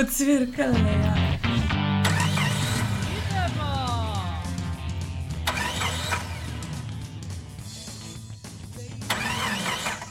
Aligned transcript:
Odsvirkale, 0.00 0.78
ja. 0.78 1.14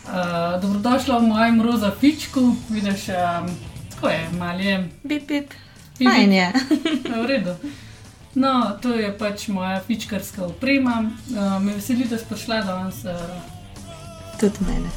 Uh, 0.08 0.62
dobrodošla 0.62 1.18
v 1.18 1.24
mojem 1.24 1.62
roza 1.62 1.92
fičku, 2.00 2.56
vidiš, 2.70 3.10
um, 3.10 3.50
tako 3.90 4.10
je, 4.10 4.30
malo 4.38 4.60
je. 4.60 4.90
Bip. 5.04 5.28
Bip, 5.28 5.54
Fajn 6.04 6.34
je. 6.34 6.54
V 7.10 7.26
redu. 7.26 7.56
No, 8.36 8.78
to 8.82 8.94
je 8.94 9.18
pač 9.18 9.48
moja 9.48 9.82
fičkarska 9.88 10.46
oprema. 10.46 11.10
Uh, 11.30 11.64
me 11.64 11.74
veseli, 11.74 12.06
da 12.06 12.18
si 12.18 12.26
prišla 12.30 12.62
danes. 12.62 13.04
Uh, 13.06 13.12
Tudi 14.40 14.58
mene. 14.68 14.90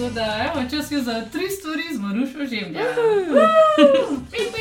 tako 0.00 0.14
da, 0.14 0.50
evo, 0.54 0.70
čas 0.70 0.90
je 0.90 1.02
za 1.02 1.24
tri 1.32 1.48
stvari 1.48 1.82
z 1.94 1.98
Marušo 2.00 2.38
žemlja. 2.38 2.80
Pip, 4.30 4.54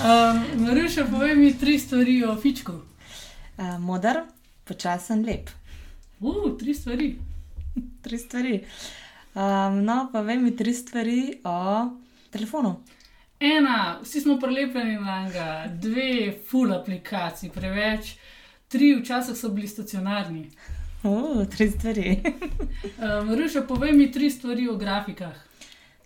Um, 0.00 0.64
Maruša, 0.64 1.04
povej 1.10 1.34
mi 1.36 1.58
tri 1.58 1.78
stvari 1.78 2.24
o 2.24 2.36
fičku. 2.36 2.72
Uh, 2.72 3.78
modar, 3.78 4.22
počasen, 4.64 5.24
lep. 5.26 5.50
Uh, 6.20 6.56
tri 6.58 6.74
stvari. 6.74 7.18
Tri 8.04 8.18
stvari. 8.18 8.64
Um, 9.34 9.84
no, 9.84 10.08
pa 10.12 10.20
vem 10.20 10.44
mi 10.44 10.56
tri 10.56 10.72
stvari 10.74 11.40
o 11.44 11.90
telefonu. 12.30 12.80
Ena, 13.40 13.98
vsi 14.02 14.20
smo 14.20 14.38
prelepljeni 14.40 14.96
na 14.96 15.18
enega, 15.20 15.66
dve, 15.82 16.32
full 16.48 16.72
aplikacij, 16.72 17.52
preveč, 17.52 18.14
tri, 18.68 18.94
včasih 19.02 19.36
so 19.36 19.52
bili 19.52 19.68
stacionarni. 19.68 20.48
Uh, 21.02 21.44
tri 21.44 21.70
stvari. 21.70 22.16
Um, 23.00 23.34
Ruša, 23.36 23.62
povej 23.68 23.92
mi 23.92 24.12
tri 24.12 24.30
stvari 24.30 24.68
o 24.68 24.76
grafikah. 24.76 25.49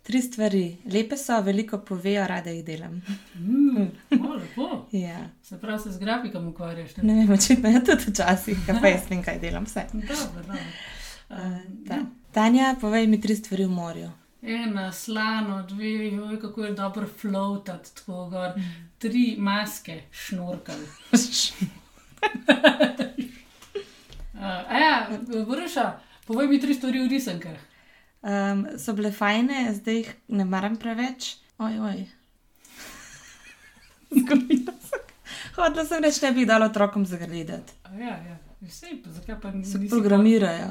Tri 0.05 0.21
stvari. 0.23 0.65
Lepe 0.87 1.17
so, 1.17 1.41
veliko 1.41 1.79
povejo, 1.81 2.27
rada 2.29 2.53
jih 2.53 2.65
delam. 2.65 3.01
Mm, 3.35 3.89
o, 4.21 4.35
lepo. 4.35 4.69
Ja. 5.07 5.25
Se 5.43 5.57
pravi, 5.61 5.81
se 5.83 5.93
z 5.93 5.99
grafikami 5.99 6.49
ukvarjaš. 6.49 6.97
ne? 6.97 7.05
Ne 7.05 7.15
vem, 7.15 7.33
očitno 7.33 7.69
je 7.69 7.85
tudi 7.85 8.05
včasih, 8.09 8.59
kaj 8.67 8.81
pa 8.81 8.89
jaz 8.89 9.09
vem, 9.11 9.23
kaj 9.23 9.41
delam 9.41 9.65
vse. 9.65 9.87
Dobro, 9.93 10.29
dobro. 10.37 10.53
Uh, 10.55 10.93
Um, 11.31 11.85
ta. 11.89 11.97
Tanja, 12.33 12.77
povej 12.81 13.07
mi 13.07 13.17
tri 13.21 13.33
stvari 13.35 13.65
v 13.65 13.71
morju. 13.71 14.11
Ena, 14.43 14.93
slano, 14.93 15.63
dve, 15.63 16.13
oj, 16.21 16.41
kako 16.41 16.65
je 16.65 16.73
dobro 16.73 17.07
floatati 17.09 17.95
tako 17.97 18.29
gor. 18.29 18.51
Tri 18.99 19.37
maske, 19.39 20.03
šnorkal. 20.13 20.77
Uh, 24.35 24.41
ja, 24.71 25.09
Ruša, 25.49 25.93
povej 26.27 26.49
mi 26.49 26.61
tri 26.61 26.75
stvari 26.75 27.01
o 27.01 27.07
risankah. 27.09 27.57
Um, 28.25 28.67
so 28.79 28.93
bile 28.93 29.11
fajne, 29.13 29.67
zdaj 29.75 29.95
jih 29.95 30.09
ne 30.29 30.45
maram 30.45 30.77
preveč. 30.77 31.35
Oj, 31.59 31.75
oj. 31.81 31.99
Zgodila 34.17 34.73
sem. 34.81 35.01
Hodila 35.57 35.85
sem 35.85 36.03
reči, 36.03 36.23
ne 36.23 36.33
bi 36.33 36.47
dala 36.47 36.67
otrokom 36.67 37.05
zagledati. 37.07 37.73
Ja, 37.95 38.17
ja. 38.19 38.39
Vse, 38.63 38.87
zakaj 39.07 39.37
pa 39.41 39.51
Se 39.53 39.79
nisi 39.79 39.91
programirajo. 39.91 40.71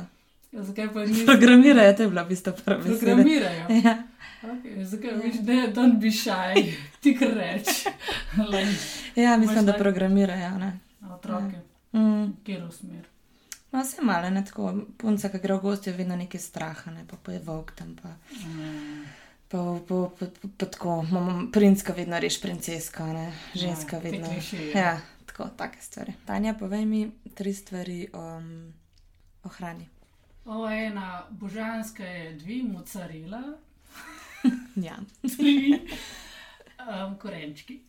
Ja, 0.51 0.63
zakaj 0.63 0.89
pa 0.93 1.05
nisi 1.05 1.25
Programirajo, 1.25 1.93
to 1.93 2.03
je 2.03 2.09
bila 2.09 2.23
v 2.23 2.29
bistvu 2.29 2.53
prva 2.65 2.77
beseda. 2.79 2.99
Programirajo. 3.05 3.65
Ja. 3.83 3.93
Okay, 4.43 4.83
zakaj 4.83 5.11
viš, 5.23 5.35
da 5.35 5.53
je 5.53 5.67
don't 5.73 5.99
be 5.99 6.11
shy, 6.11 6.73
ti 6.99 7.13
kar 7.15 7.31
reč. 7.31 7.69
Ja, 9.15 9.37
mislim, 9.37 9.65
da 9.65 9.73
programirajo. 9.73 10.57
Ne? 10.57 10.79
Otroke, 11.13 11.61
Mm. 11.93 12.33
kjer 12.43 12.63
v 12.63 12.71
smer. 12.71 13.05
No, 13.73 13.81
vse 13.81 14.01
malo, 14.01 14.29
ne 14.29 14.45
tako. 14.45 14.67
Punca, 14.97 15.29
ki 15.29 15.39
gre 15.39 15.55
v 15.55 15.61
gosti, 15.61 15.89
je 15.89 15.95
vedno 15.95 16.15
nekaj 16.15 16.39
straha, 16.39 16.91
ne? 16.91 17.05
pa, 17.05 17.17
pa 17.17 17.31
je 17.31 17.39
volk 17.41 17.71
tam. 17.73 17.95
Pa, 17.95 18.09
Mm. 18.37 19.03
pa, 19.49 19.57
pa, 19.79 19.95
pa, 20.11 20.25
pa, 20.27 20.47
pa 20.49 20.65
tako, 20.67 21.01
mama, 21.03 21.47
prinska 21.51 21.93
vedno 21.93 22.19
reš 22.19 22.41
princeska, 22.41 23.05
ne? 23.07 23.25
ženska 23.55 23.95
Ja, 23.95 24.01
vedno. 24.01 24.27
klišeje. 24.27 24.71
Ja, 24.73 24.93
tako, 25.25 25.49
take 25.49 25.81
stvari. 25.81 26.13
Tanja, 26.25 26.53
povej 26.53 26.85
mi 26.85 27.01
tri 27.33 27.53
stvari 27.53 28.07
o, 28.13 28.41
o 29.43 29.49
hrani. 29.49 29.89
O, 30.45 30.67
ena 30.67 31.09
božanska 31.31 32.03
je 32.03 32.33
dve, 32.35 32.63
mocarela, 32.65 33.41
Ja. 34.77 34.97
tri, 35.29 35.81
um, 36.89 37.15
korenčki. 37.17 37.79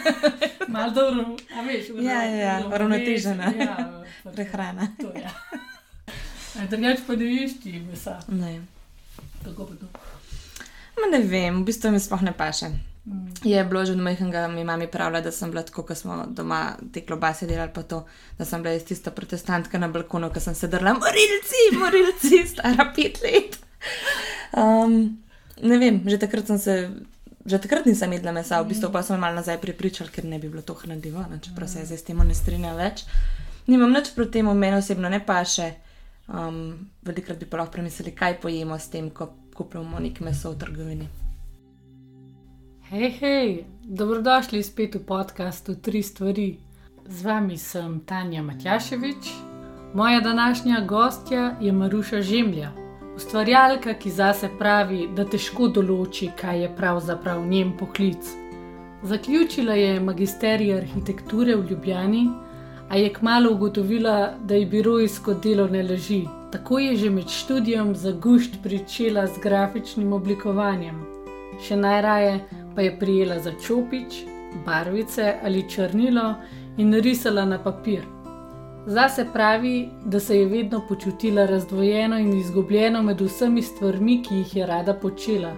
Mal 0.74 0.90
dobro, 0.90 1.36
a 1.58 1.62
veš, 1.62 1.90
Ja, 2.00 2.22
ja, 2.24 2.36
ja, 2.36 2.52
ravnovesje, 2.58 2.74
uravnotežena. 2.74 3.52
Ja, 3.58 3.76
pač 4.24 4.34
Prehrana. 4.34 4.88
To 5.00 5.12
je. 5.14 5.22
Ja. 5.22 6.66
Drugač 6.70 7.02
pa 7.06 7.16
ne 7.18 7.28
veš 7.30 7.58
ti, 7.62 7.78
mesa. 7.82 8.18
Ne. 8.28 8.60
Kako 9.44 9.66
pa 9.66 9.74
to? 9.74 9.86
Ma 11.00 11.10
ne 11.10 11.20
vem, 11.26 11.62
v 11.62 11.66
bistvu 11.66 11.90
mi 11.90 12.00
sploh 12.00 12.22
ne 12.22 12.32
paše. 12.32 12.70
Mm. 13.04 13.34
Je 13.44 13.64
bilo 13.64 13.84
že 13.84 13.92
od 13.92 13.98
majhnega, 14.00 14.48
mi 14.48 14.64
mami 14.64 14.86
pravila, 14.86 15.20
da 15.20 15.32
sem 15.32 15.50
bila 15.50 15.62
tako, 15.62 15.82
ko 15.82 15.94
smo 15.94 16.24
doma 16.28 16.76
te 16.92 17.02
klobase 17.04 17.46
delali, 17.46 17.72
pa 17.74 17.82
to, 17.82 18.06
da 18.38 18.44
sem 18.44 18.62
bila 18.62 18.72
jaz 18.72 18.86
tista 18.88 19.10
protestantka 19.10 19.78
na 19.78 19.88
balkonu, 19.88 20.30
ki 20.32 20.40
sem 20.40 20.54
se 20.54 20.70
drla, 20.72 20.94
morilci, 20.94 21.64
morilci, 21.76 22.46
stara 22.48 22.92
pet 22.96 23.20
let. 23.22 23.58
Um, 24.56 25.18
ne 25.60 25.78
vem, 25.78 26.00
že 26.08 26.18
takrat 26.18 26.46
sem 26.46 26.58
se. 26.58 26.78
Že 27.44 27.58
takrat 27.58 27.86
nisem 27.86 28.12
jedla 28.12 28.32
mesa, 28.32 28.62
v 28.62 28.72
bistvu 28.72 28.88
pa 28.88 29.02
sem 29.04 29.20
malo 29.20 29.36
nazaj 29.36 29.60
pripričal, 29.60 30.08
ker 30.08 30.24
ne 30.24 30.38
bi 30.40 30.48
bilo 30.48 30.62
to 30.64 30.74
hranljivo, 30.74 31.26
ne, 31.28 31.38
čeprav 31.44 31.68
se 31.68 31.84
zdaj 31.84 31.98
s 31.98 32.06
tem 32.08 32.18
ne 32.18 32.34
strinjam 32.34 32.76
več. 32.76 33.04
Nimam 33.66 33.92
nič 33.92 34.14
proti 34.16 34.40
temu, 34.40 34.54
meni 34.54 34.80
osebno 34.80 35.08
ne 35.08 35.20
paše. 35.20 35.74
Um, 36.28 36.88
velikrat 37.04 37.36
bi 37.36 37.44
pa 37.44 37.60
lahko 37.60 37.72
premislili, 37.72 38.14
kaj 38.16 38.40
pojemo 38.40 38.78
s 38.78 38.88
tem, 38.88 39.10
ko 39.10 39.28
kupujemo 39.54 40.00
nek 40.00 40.20
meso 40.24 40.52
v 40.52 40.58
trgovini. 40.58 41.08
Hej, 42.88 43.10
hej, 43.20 43.64
dobrodošli 43.84 44.62
spet 44.62 44.96
v 44.96 45.04
podkastu 45.04 45.76
Tri 45.76 46.02
stvari. 46.02 46.56
Z 47.04 47.28
vami 47.28 47.58
sem 47.60 48.00
Tanja 48.08 48.40
Matjaševič, 48.42 49.28
moja 49.92 50.20
današnja 50.20 50.80
gostja 50.88 51.56
je 51.60 51.72
Maruša 51.72 52.22
Žemlja, 52.24 52.72
ustvarjalka, 53.16 53.94
ki 53.94 54.10
zase 54.10 54.50
pravi, 54.58 55.08
da 55.16 55.24
težko 55.24 55.68
določi, 55.68 56.30
kaj 56.40 56.62
je 56.62 56.70
pravzaprav 56.76 57.44
njen 57.46 57.74
poklic. 57.78 58.30
Zaključila 59.04 59.74
je 59.74 60.00
magisterij 60.00 60.74
arhitekture 60.78 61.56
v 61.56 61.70
Ljubljani, 61.70 62.24
a 62.88 62.96
je 62.96 63.12
kmalo 63.12 63.52
ugotovila, 63.52 64.34
da 64.44 64.54
ji 64.54 64.66
birojsko 64.66 65.34
delo 65.34 65.66
ne 65.68 65.82
leži. 65.82 66.24
Tako 66.52 66.78
je 66.78 66.96
že 66.96 67.10
med 67.10 67.28
študijem 67.28 67.94
za 67.94 68.12
gušt 68.12 68.62
pričela 68.62 69.26
z 69.26 69.40
grafičnim 69.42 70.12
oblikovanjem. 70.12 71.02
Še 71.60 71.76
najraje 71.76 72.40
pa 72.74 72.82
je 72.82 72.98
prijela 72.98 73.38
za 73.38 73.52
čopič, 73.66 74.22
barvice 74.66 75.34
ali 75.42 75.68
črnilo 75.70 76.34
in 76.76 76.94
risala 76.94 77.44
na 77.44 77.58
papir. 77.58 78.02
Zase 78.86 79.26
pravi, 79.32 79.88
da 80.04 80.20
se 80.20 80.38
je 80.38 80.46
vedno 80.46 80.82
počutila 80.88 81.46
razdvojeno 81.46 82.18
in 82.18 82.38
izgubljeno 82.38 83.02
med 83.02 83.20
vsemi 83.20 83.62
stvarmi, 83.62 84.22
ki 84.22 84.34
jih 84.34 84.56
je 84.56 84.66
rada 84.66 84.94
počela, 84.94 85.52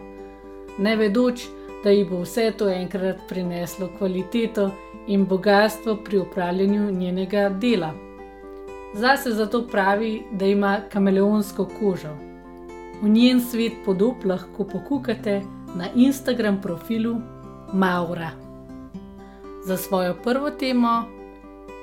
ne 0.79 0.97
vedoč, 0.97 1.47
da 1.85 1.91
ji 1.91 2.05
bo 2.05 2.21
vse 2.23 2.53
to 2.59 2.69
enkrat 2.69 3.17
prineslo 3.29 3.89
kvaliteto 3.99 4.71
in 5.07 5.25
bogatstvo 5.27 5.97
pri 6.05 6.19
upravljanju 6.19 6.91
njenega 6.91 7.49
dela. 7.49 7.91
Zase 8.95 9.31
zato 9.31 9.67
pravi, 9.67 10.23
da 10.33 10.47
ima 10.47 10.81
kameleonsko 10.93 11.69
kožo. 11.81 12.15
V 13.03 13.09
njen 13.09 13.41
svet 13.41 13.73
podob 13.85 14.25
lahko 14.25 14.65
pokukate 14.65 15.43
na 15.75 15.89
Instagram 15.95 16.61
profilu 16.63 17.17
Maura. 17.73 18.31
Za 19.65 19.77
svojo 19.77 20.15
prvo 20.25 20.51
temo 20.51 21.05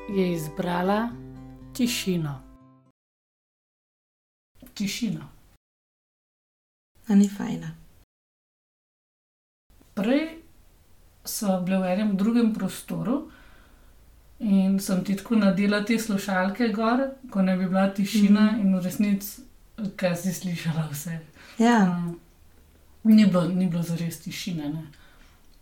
je 0.09 0.31
izbrala 0.31 1.22
tišino. 1.73 2.39
Tišina. 4.73 5.27
A 7.07 7.15
ni 7.15 7.29
fajna. 7.29 7.71
Prej 9.93 10.41
smo 11.25 11.61
bili 11.61 11.77
v 11.77 11.85
enem 11.85 12.17
drugem 12.17 12.53
prostoru 12.53 13.29
in 14.39 14.79
sem 14.79 15.03
ti 15.03 15.15
tako 15.15 15.35
nadela 15.35 15.85
te 15.85 15.99
slušalke 15.99 16.67
gor, 16.69 16.99
ko 17.29 17.41
ne 17.41 17.57
bi 17.57 17.65
bila 17.65 17.89
tišina 17.89 18.41
Mhm. 18.43 18.59
in 18.59 18.75
v 18.75 18.81
resnici, 18.81 19.41
kaj 19.95 20.15
si 20.15 20.33
slišala 20.33 20.87
vse. 20.89 21.19
Ja, 21.59 21.79
Mm. 21.85 22.19
Ni 23.05 23.25
bilo, 23.25 23.41
ni 23.43 23.67
bilo 23.67 23.81
zares 23.83 24.19
tišine. 24.19 24.69
ne. 24.69 24.83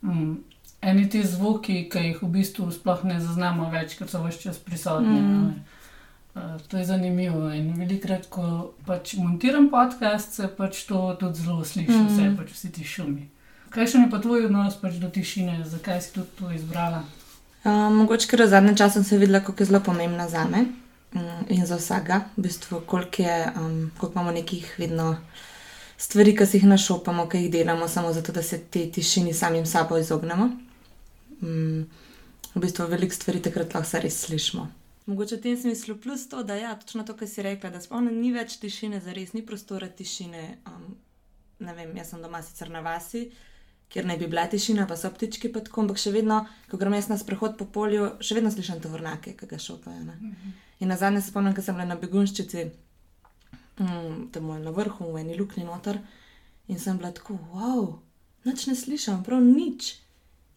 Mm. 0.04 0.44
eni 0.82 1.10
ti 1.10 1.24
zvoki, 1.24 1.90
ki 1.90 2.00
jih 2.00 2.22
v 2.22 2.28
bistvu 2.28 2.72
sploh 2.72 3.04
ne 3.04 3.20
zaznamo 3.20 3.70
več, 3.72 3.96
ker 3.96 4.08
so 4.08 4.24
vse 4.24 4.40
čas 4.40 4.58
prisotni. 4.58 5.22
Mm. 5.22 5.48
Uh, 5.48 5.54
to 6.68 6.78
je 6.78 6.86
zanimivo. 6.86 7.50
In 7.54 7.74
velikrat, 7.76 8.28
ko 8.30 8.74
pač 8.86 9.14
montiram 9.20 9.70
podcast, 9.70 10.34
se 10.34 10.48
pač 10.58 10.86
to 10.88 11.16
tudi 11.20 11.44
zelo 11.44 11.66
sliši, 11.66 11.92
mm. 11.92 12.08
vse 12.08 12.30
pač 12.38 12.54
vsi 12.56 12.72
ti 12.72 12.88
šumi. 12.88 13.28
Kaj 13.72 13.88
še 13.88 14.04
je 14.04 14.12
pa 14.12 14.20
tvoj 14.20 14.48
odnos 14.50 14.76
pač 14.80 15.00
do 15.00 15.08
tišine, 15.12 15.62
zakaj 15.68 16.02
si 16.04 16.14
tudi 16.16 16.32
to 16.40 16.52
izbrala? 16.52 17.04
Uh, 17.62 17.88
mogoče, 17.94 18.28
ker 18.28 18.44
v 18.44 18.52
zadnjem 18.52 18.76
času 18.80 19.04
sem 19.06 19.22
videla, 19.22 19.44
kako 19.44 19.64
je 19.64 19.70
zelo 19.70 19.84
pomembna 19.86 20.28
za 20.28 20.48
me 20.50 20.66
um, 21.14 21.46
in 21.48 21.64
za 21.68 21.78
vsega, 21.78 22.26
v 22.36 22.48
bistvu, 22.48 22.82
koliko, 22.90 23.22
je, 23.22 23.38
um, 23.56 23.92
koliko 24.00 24.20
imamo 24.20 24.32
nekih 24.36 24.76
vedno 24.82 25.16
stvari, 25.98 26.34
ki 26.36 26.48
si 26.48 26.58
jih 26.58 26.68
našopamo, 26.72 27.28
ki 27.30 27.46
jih 27.46 27.52
delamo, 27.54 27.88
samo 27.88 28.14
zato, 28.14 28.34
da 28.34 28.44
se 28.44 28.60
te 28.60 28.88
tišini 28.92 29.34
samim 29.34 29.66
sabo 29.66 30.00
izognemo. 30.02 30.50
Um, 31.42 31.88
v 32.56 32.60
bistvu 32.60 32.88
veliko 32.92 33.16
stvari 33.16 33.40
takrat 33.40 33.76
lahko 33.78 34.04
res 34.04 34.20
slišimo. 34.26 34.68
Mogoče 35.06 35.36
v 35.36 35.42
tem 35.42 35.58
smislu 35.58 35.98
plus 35.98 36.28
to, 36.30 36.44
da 36.44 36.56
je 36.56 36.62
ja, 36.62 36.76
točno 36.76 37.04
to, 37.04 37.16
kar 37.18 37.28
si 37.28 37.42
rekla, 37.42 37.70
da 37.70 37.82
spomnim, 37.82 38.20
ni 38.22 38.32
več 38.32 38.60
tišine, 38.62 39.00
za 39.02 39.14
res 39.14 39.34
ni 39.34 39.42
prostora 39.46 39.90
tišine. 39.90 40.44
Um, 40.70 40.92
ne 41.66 41.74
vem, 41.78 41.96
jaz 41.98 42.14
sem 42.14 42.22
doma 42.22 42.42
sicer 42.46 42.70
na 42.70 42.84
vasi, 42.86 43.26
kjer 43.92 44.06
naj 44.06 44.20
bi 44.22 44.30
bila 44.30 44.46
tišina, 44.50 44.86
pa 44.88 44.96
so 44.98 45.10
ptički 45.14 45.50
pod 45.54 45.72
kom, 45.74 45.88
ampak 45.90 46.00
še 46.02 46.14
vedno, 46.14 46.44
ko 46.70 46.78
grem 46.82 46.96
jaz 47.00 47.10
na 47.10 47.18
sprehod 47.18 47.58
po 47.58 47.66
polju, 47.66 48.12
še 48.22 48.38
vedno 48.38 48.54
slišim 48.54 48.80
tovornake, 48.84 49.34
ki 49.40 49.50
ga 49.50 49.60
šopajo. 49.60 50.04
Mm 50.06 50.14
-hmm. 50.14 50.54
In 50.80 50.88
na 50.88 50.98
zadnje 50.98 51.22
spomnim, 51.22 51.56
ko 51.56 51.62
sem 51.62 51.76
bila 51.76 51.86
na 51.86 51.96
begunščici, 51.96 52.70
um, 53.80 54.30
tam 54.32 54.64
na 54.64 54.72
vrhu, 54.72 55.12
v 55.14 55.20
eni 55.20 55.38
luknji 55.38 55.64
noter, 55.64 56.00
in 56.68 56.80
sem 56.80 56.98
bila 56.98 57.12
tako, 57.12 57.38
wow, 57.54 58.00
noč 58.44 58.68
ne 58.68 58.76
slišim, 58.76 59.24
prav 59.24 59.42
nič. 59.42 59.96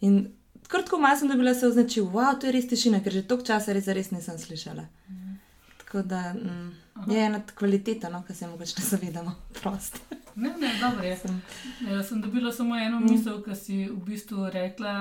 In 0.00 0.32
Kratko 0.68 0.98
malo 0.98 1.18
sem 1.18 1.28
dobila 1.28 1.54
se 1.54 1.66
označi, 1.66 2.00
wow, 2.00 2.38
to 2.40 2.46
je 2.46 2.52
res 2.52 2.68
tišina, 2.68 3.02
ker 3.04 3.12
že 3.12 3.22
toliko 3.28 3.46
časa 3.46 3.72
res, 3.76 3.88
res 3.88 4.10
nisem 4.10 4.38
slišala. 4.38 4.86
Mm. 5.10 5.36
Tako 5.84 6.02
da 6.02 6.32
mm, 6.34 6.70
je 7.12 7.26
ena 7.26 7.42
kvaliteta, 7.54 8.08
no, 8.08 8.22
ki 8.26 8.34
se 8.34 8.48
pač 8.58 8.76
ne 8.78 8.84
zavedamo. 8.84 9.34
Prost. 9.60 10.00
Ne, 10.34 10.54
ne, 10.60 10.72
dobro, 10.80 11.04
jaz 11.04 11.22
sem. 11.22 11.42
Jaz 11.90 12.08
sem 12.08 12.22
dobila 12.22 12.52
samo 12.52 12.76
eno 12.76 13.00
mm. 13.00 13.10
misel, 13.10 13.42
ki 13.44 13.54
si 13.54 13.84
v 13.86 14.00
bistvu 14.08 14.48
rekla, 14.50 14.94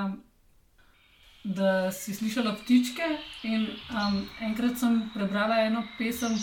da 1.44 1.92
si 1.92 2.14
slišala 2.14 2.56
ptičke. 2.62 3.08
In 3.50 3.66
um, 3.90 4.22
enkrat 4.42 4.78
sem 4.80 5.02
prebrala 5.16 5.64
eno 5.66 5.84
pesem, 5.98 6.36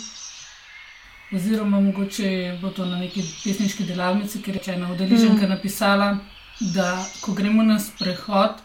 oziroma 1.31 1.79
mogoče 1.79 2.59
bo 2.61 2.69
to 2.69 2.85
na 2.85 2.99
neki 2.99 3.23
pesniški 3.43 3.87
delavnici, 3.87 4.41
ker 4.41 4.59
je 4.59 4.73
ena 4.73 4.91
udeleženka 4.91 5.45
mm. 5.45 5.49
napisala, 5.49 6.11
da 6.73 7.05
ko 7.21 7.33
gremo 7.33 7.63
na 7.63 7.79
sprehod, 7.79 8.61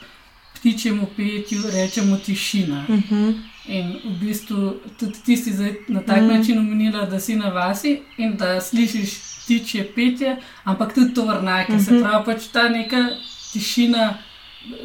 ptičjemu 0.58 1.06
petju 1.17 1.58
rečemo 1.73 2.17
tišina. 2.17 2.85
Uh 2.88 2.94
mhm. 2.94 3.14
-huh. 3.14 3.35
In 3.69 3.99
v 4.05 4.20
bistvu 4.20 4.75
tudi 4.99 5.19
ti 5.25 5.37
si 5.37 5.50
na 5.88 6.00
tak. 6.00 6.19
-huh. 6.19 6.38
način 6.38 6.58
umenila, 6.58 7.06
da 7.06 7.20
si 7.20 7.37
na 7.37 7.49
vasi 7.49 8.03
in 8.17 8.37
da 8.37 8.61
slišiš 8.61 9.11
ptičje 9.44 9.93
petje, 9.94 10.37
ampak 10.64 10.94
tudi 10.94 11.14
to 11.14 11.25
vrnake. 11.26 11.73
Uh 11.73 11.79
-huh. 11.79 11.85
Se 11.85 11.93
mhm. 11.93 12.03
pravi, 12.03 12.25
pač 12.25 12.47
ta 12.53 12.69
neka 12.69 13.08
tišina. 13.53 14.19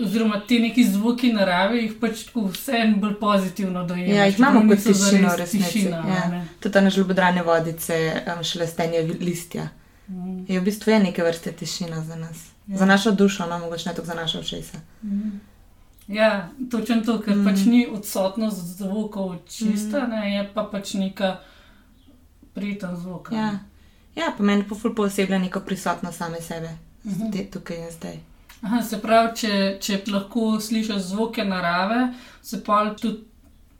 Oziroma, 0.03 0.41
te 0.47 0.59
neki 0.59 0.83
zvoki 0.83 1.33
narave 1.33 1.77
jih 1.77 1.94
pač 2.01 2.24
tako 2.24 2.41
vse 2.47 2.71
en 2.71 3.00
bolj 3.01 3.15
pozitivno 3.19 3.83
dojemajo. 3.83 4.15
Ja, 4.15 4.25
jih 4.25 4.39
imamo 4.39 4.69
kot 4.69 4.83
tišino, 4.83 5.35
resnično. 5.35 5.89
Ja. 5.89 6.45
Tudi 6.59 6.74
ta 6.74 6.81
nažlobodrane 6.81 7.44
vodice, 7.44 8.24
um, 8.38 8.44
šelestenje 8.44 9.01
listja. 9.19 9.69
Mm. 10.07 10.45
Je 10.47 10.59
v 10.59 10.63
bistvu 10.63 10.91
je 10.91 11.00
neke 11.00 11.24
vrste 11.24 11.51
tišina 11.51 12.03
za 12.03 12.15
nas. 12.15 12.51
Ja. 12.67 12.77
Za 12.77 12.85
našo 12.85 13.12
dušo, 13.12 13.45
no, 13.45 13.59
mogoče 13.59 13.89
ne 13.89 13.95
toliko 13.95 14.13
za 14.13 14.21
našo 14.21 14.41
všesa. 14.41 14.77
Mm. 15.03 15.39
Ja, 16.07 16.50
točno 16.71 17.01
to, 17.06 17.19
ker 17.21 17.36
mm. 17.36 17.45
pač 17.45 17.65
ni 17.65 17.88
odsotnost 17.88 18.77
zvokov 18.77 19.36
čista, 19.48 20.06
mm. 20.06 20.09
ne, 20.09 20.36
je 20.36 20.50
pa 20.53 20.63
pač 20.71 20.94
neka 20.94 21.38
prijeten 22.53 22.95
zvok. 22.95 23.31
Ja. 23.31 23.59
ja, 24.15 24.33
pomeni 24.38 24.65
pa 24.68 24.75
ful 24.75 24.95
posebej 24.95 25.39
neko 25.39 25.59
prisotnost 25.59 26.18
same 26.18 26.42
sebe, 26.42 26.77
mm 27.03 27.12
-hmm. 27.12 27.31
Te, 27.31 27.45
tukaj 27.51 27.77
in 27.77 27.92
zdaj. 27.92 28.19
Aha, 28.62 28.81
se 28.81 29.01
pravi, 29.01 29.36
če, 29.36 29.77
če 29.80 30.01
lahko 30.12 30.59
slišiš 30.59 30.98
zvoke 30.98 31.44
narave, 31.45 32.13
se 32.42 32.63
pa 32.63 32.95
tudi 33.01 33.24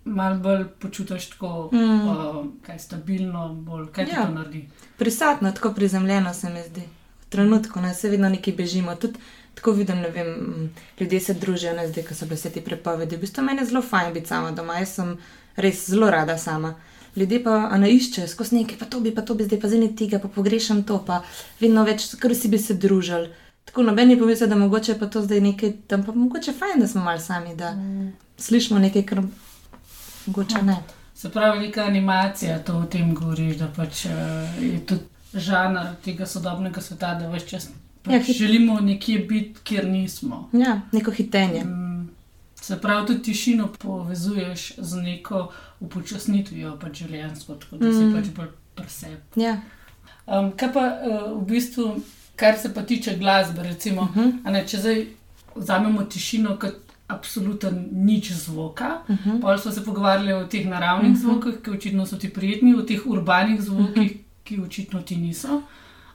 malo 0.06 0.40
bolj 0.40 0.66
počutiš 0.80 1.30
tako, 1.30 1.70
mm. 1.74 2.08
uh, 2.08 2.46
kaj 2.66 2.80
stabilno, 2.80 3.54
bolj 3.54 3.92
kaj 3.92 4.08
ja. 4.10 4.26
to 4.26 4.34
naredi. 4.34 4.70
Prisotno, 4.98 5.52
tako 5.52 5.74
prizemljeno 5.74 6.34
se 6.34 6.50
mi 6.50 6.64
zdi. 6.64 6.82
V 7.22 7.30
trenutku, 7.30 7.82
ne 7.82 7.94
se 7.94 8.10
vedno 8.10 8.30
nekaj 8.30 8.54
bežimo. 8.54 8.96
Tudi 8.96 9.20
tako 9.56 9.72
vidim, 9.72 10.00
ne 10.02 10.10
vem, 10.10 10.70
ljudje 11.00 11.20
se 11.20 11.34
družijo, 11.34 11.74
ne 11.74 11.88
zdaj, 11.88 12.06
ko 12.08 12.16
so 12.16 12.26
bile 12.26 12.52
te 12.54 12.62
prepovedi. 12.62 13.16
V 13.16 13.26
bistvu 13.26 13.44
meni 13.44 13.62
je 13.62 13.66
zelo 13.66 13.82
fajn 13.82 14.14
biti 14.14 14.28
sama 14.28 14.52
doma, 14.52 14.80
jaz 14.80 14.96
sem 14.96 15.18
res 15.56 15.86
zelo 15.90 16.10
rada 16.10 16.38
sama. 16.38 16.76
Ljudje 17.16 17.44
pa 17.44 17.78
na 17.78 17.90
iščejo 17.92 18.28
skozi 18.28 18.56
nekaj, 18.56 18.78
pa 18.80 18.86
to 18.86 19.00
bi, 19.00 19.12
pa 19.16 19.22
to 19.22 19.36
bi, 19.36 19.44
zdaj 19.44 19.60
pa 19.60 19.68
zdaj 19.68 19.90
tega, 20.00 20.20
pa 20.20 20.32
pogrešam 20.32 20.84
to, 20.88 21.02
pa 21.06 21.22
vedno 21.60 21.84
več, 21.84 22.08
kar 22.20 22.36
si 22.36 22.50
bi 22.50 22.60
se 22.60 22.74
družili. 22.74 23.34
Tako 23.68 23.84
noben 23.84 24.10
je 24.10 24.18
pomislil, 24.20 24.50
da 24.50 24.56
mogoče 24.56 24.96
pa 25.00 25.08
to 25.12 25.22
zdaj 25.22 25.44
nekaj, 25.44 25.74
tam 25.92 26.06
pa 26.08 26.16
mogoče 26.16 26.56
fajn, 26.56 26.80
da 26.80 26.88
smo 26.88 27.04
malo 27.04 27.20
sami, 27.20 27.56
da 27.56 27.76
mm. 27.76 28.08
slišimo 28.38 28.80
nekaj, 28.80 29.06
kar 29.06 29.22
mogoče 30.26 30.64
ne. 30.66 30.80
Se 31.16 31.30
pravi, 31.30 31.68
neka 31.68 31.84
animacija, 31.86 32.58
to 32.66 32.80
o 32.80 32.88
tem 32.90 33.14
govoriš, 33.16 33.60
da 33.60 33.68
pač 33.76 34.06
uh, 34.10 34.58
je 34.64 34.80
tudi 34.88 35.38
žanr 35.38 35.94
tega 36.04 36.26
sodobnega 36.26 36.82
sveta, 36.82 37.14
da 37.20 37.30
več 37.30 37.46
čas 37.52 37.70
Ja, 37.70 37.91
pač 38.04 38.30
ja, 38.30 38.34
želimo 38.34 38.80
nekje 38.80 39.20
biti, 39.20 39.60
kjer 39.64 39.88
nismo. 39.88 40.50
Ja, 40.54 40.82
neko 40.92 41.12
hitenje. 41.12 41.64
Mm, 41.64 42.10
se 42.62 42.82
pravi, 42.82 43.08
tudi 43.08 43.22
tišino 43.22 43.68
povezuješ 43.80 44.74
z 44.78 45.02
neko 45.02 45.52
upočasnitvijo, 45.80 46.78
pač 46.80 47.04
življenjsko, 47.04 47.56
tako 47.56 47.78
da 47.78 47.88
mm. 47.90 47.94
si 47.94 48.16
pač 48.16 48.34
bolj 48.36 48.52
preseb. 48.76 49.20
Ja. 49.36 49.60
Um, 50.26 50.52
kaj 50.58 50.74
pa 50.74 50.86
uh, 50.86 51.42
v 51.42 51.46
bistvu, 51.50 51.88
kar 52.36 52.58
se 52.58 52.74
pa 52.74 52.82
tiče 52.82 53.18
glasbe, 53.18 53.64
recimo, 53.64 54.02
uh 54.02 54.18
mhm. 54.18 54.30
-huh. 54.30 54.52
ne, 54.52 54.68
če 54.68 54.78
zdaj 54.78 55.06
vzamemo 55.56 56.04
tišino 56.04 56.58
kot 56.60 56.92
absoluten 57.08 57.90
nič 57.92 58.32
zvoka, 58.32 59.02
uh 59.08 59.16
-huh. 59.16 59.42
pa 59.42 59.58
smo 59.58 59.72
se 59.72 59.86
pogovarjali 59.86 60.34
o 60.34 60.48
teh 60.48 60.68
naravnih 60.68 61.12
uh 61.12 61.18
mhm. 61.18 61.28
-huh. 61.28 61.42
zvokih, 61.42 61.62
ki 61.64 61.72
očitno 61.72 62.06
so 62.06 62.18
ti 62.18 62.30
prijetni, 62.30 62.76
o 62.76 62.82
teh 62.82 63.02
urbanih 63.06 63.62
zvokih, 63.62 64.12
uh 64.12 64.18
-huh. 64.18 64.24
ki 64.44 64.60
očitno 64.62 65.02
ti 65.02 65.16
niso. 65.16 65.62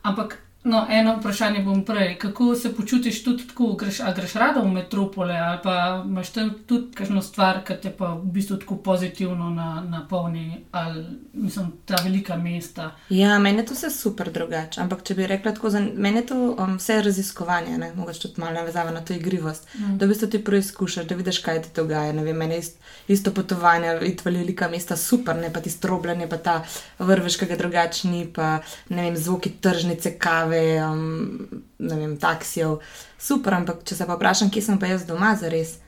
Ampak 0.03 0.46
No, 0.67 0.87
eno 0.91 1.17
vprašanje 1.17 1.61
bom 1.63 1.85
prej. 1.85 2.19
Kako 2.19 2.55
se 2.55 2.75
počutiš 2.75 3.25
tudi 3.25 3.47
tako, 3.47 3.73
greš, 3.73 4.01
a 4.01 4.13
greš 4.13 4.33
rado 4.35 4.63
v 4.63 4.73
metropole 4.73 5.37
ali 5.37 5.59
pa 5.63 6.03
imaš 6.07 6.33
tudi 6.67 6.95
kakšno 6.95 7.23
stvar, 7.23 7.61
ki 7.65 7.77
te 7.83 7.93
pa 7.95 8.09
v 8.15 8.33
bistvu 8.35 8.57
tako 8.57 8.77
pozitivno 8.77 9.51
napolni 9.91 10.49
na 10.49 10.81
ali 10.81 11.05
mislim, 11.33 11.73
ta 11.85 11.95
velika 12.05 12.37
mesta? 12.37 12.91
Ja, 13.09 13.39
meni 13.39 13.59
je 13.59 13.67
to 13.67 13.75
vse 13.75 13.91
super 13.91 14.33
drugače. 14.33 14.81
Ampak 14.81 15.05
če 15.07 15.15
bi 15.15 15.27
rekla 15.27 15.53
tako, 15.55 15.71
za 15.71 15.81
meni 15.95 16.19
je 16.19 16.27
to 16.27 16.57
um, 16.59 16.75
vse 16.77 16.99
raziskovanje, 17.03 17.79
ne? 17.79 17.93
mogoče 17.95 18.21
tudi 18.21 18.41
malo 18.41 18.59
navezava 18.59 18.91
na 18.91 19.01
to 19.01 19.15
igrivost. 19.15 19.69
Mm. 19.79 19.99
Da 19.99 20.07
v 20.07 20.09
bistvu 20.09 20.29
ti 20.35 20.43
preizkušaš, 20.45 21.07
da 21.07 21.15
vidiš, 21.15 21.39
kaj 21.47 21.63
ti 21.63 21.69
dogaja. 21.77 22.13
Ne 22.13 22.25
vem, 22.25 22.37
meni 22.37 22.55
je 22.55 22.59
isto, 22.59 22.83
isto 23.09 23.31
potovanje, 23.31 24.01
iti 24.03 24.27
v 24.27 24.35
velika 24.35 24.69
mesta 24.69 24.97
super, 24.97 25.37
ne 25.37 25.53
pa 25.53 25.61
ti 25.61 25.71
strobljanje, 25.71 26.27
pa 26.27 26.37
ta 26.37 26.59
vrveš, 26.99 27.39
kaj 27.39 27.55
ga 27.55 27.63
drugačni, 27.63 28.27
pa 28.35 28.59
ne 28.89 29.07
vem, 29.07 29.17
zvoki 29.17 29.55
tržnice, 29.63 30.19
kave 30.19 30.56
kave, 30.57 30.85
um, 30.85 31.63
ne 31.79 31.97
vem, 31.97 32.17
taksijev, 32.19 32.81
super, 33.19 33.55
ampak 33.55 33.85
če 33.85 33.97
se 33.97 34.07
pa 34.07 34.17
vprašam, 34.17 34.51
kje 34.51 34.63
sem 34.63 34.79
pa 34.81 34.91
jaz 34.91 35.07
doma 35.09 35.35
za 35.37 35.51
res, 35.53 35.79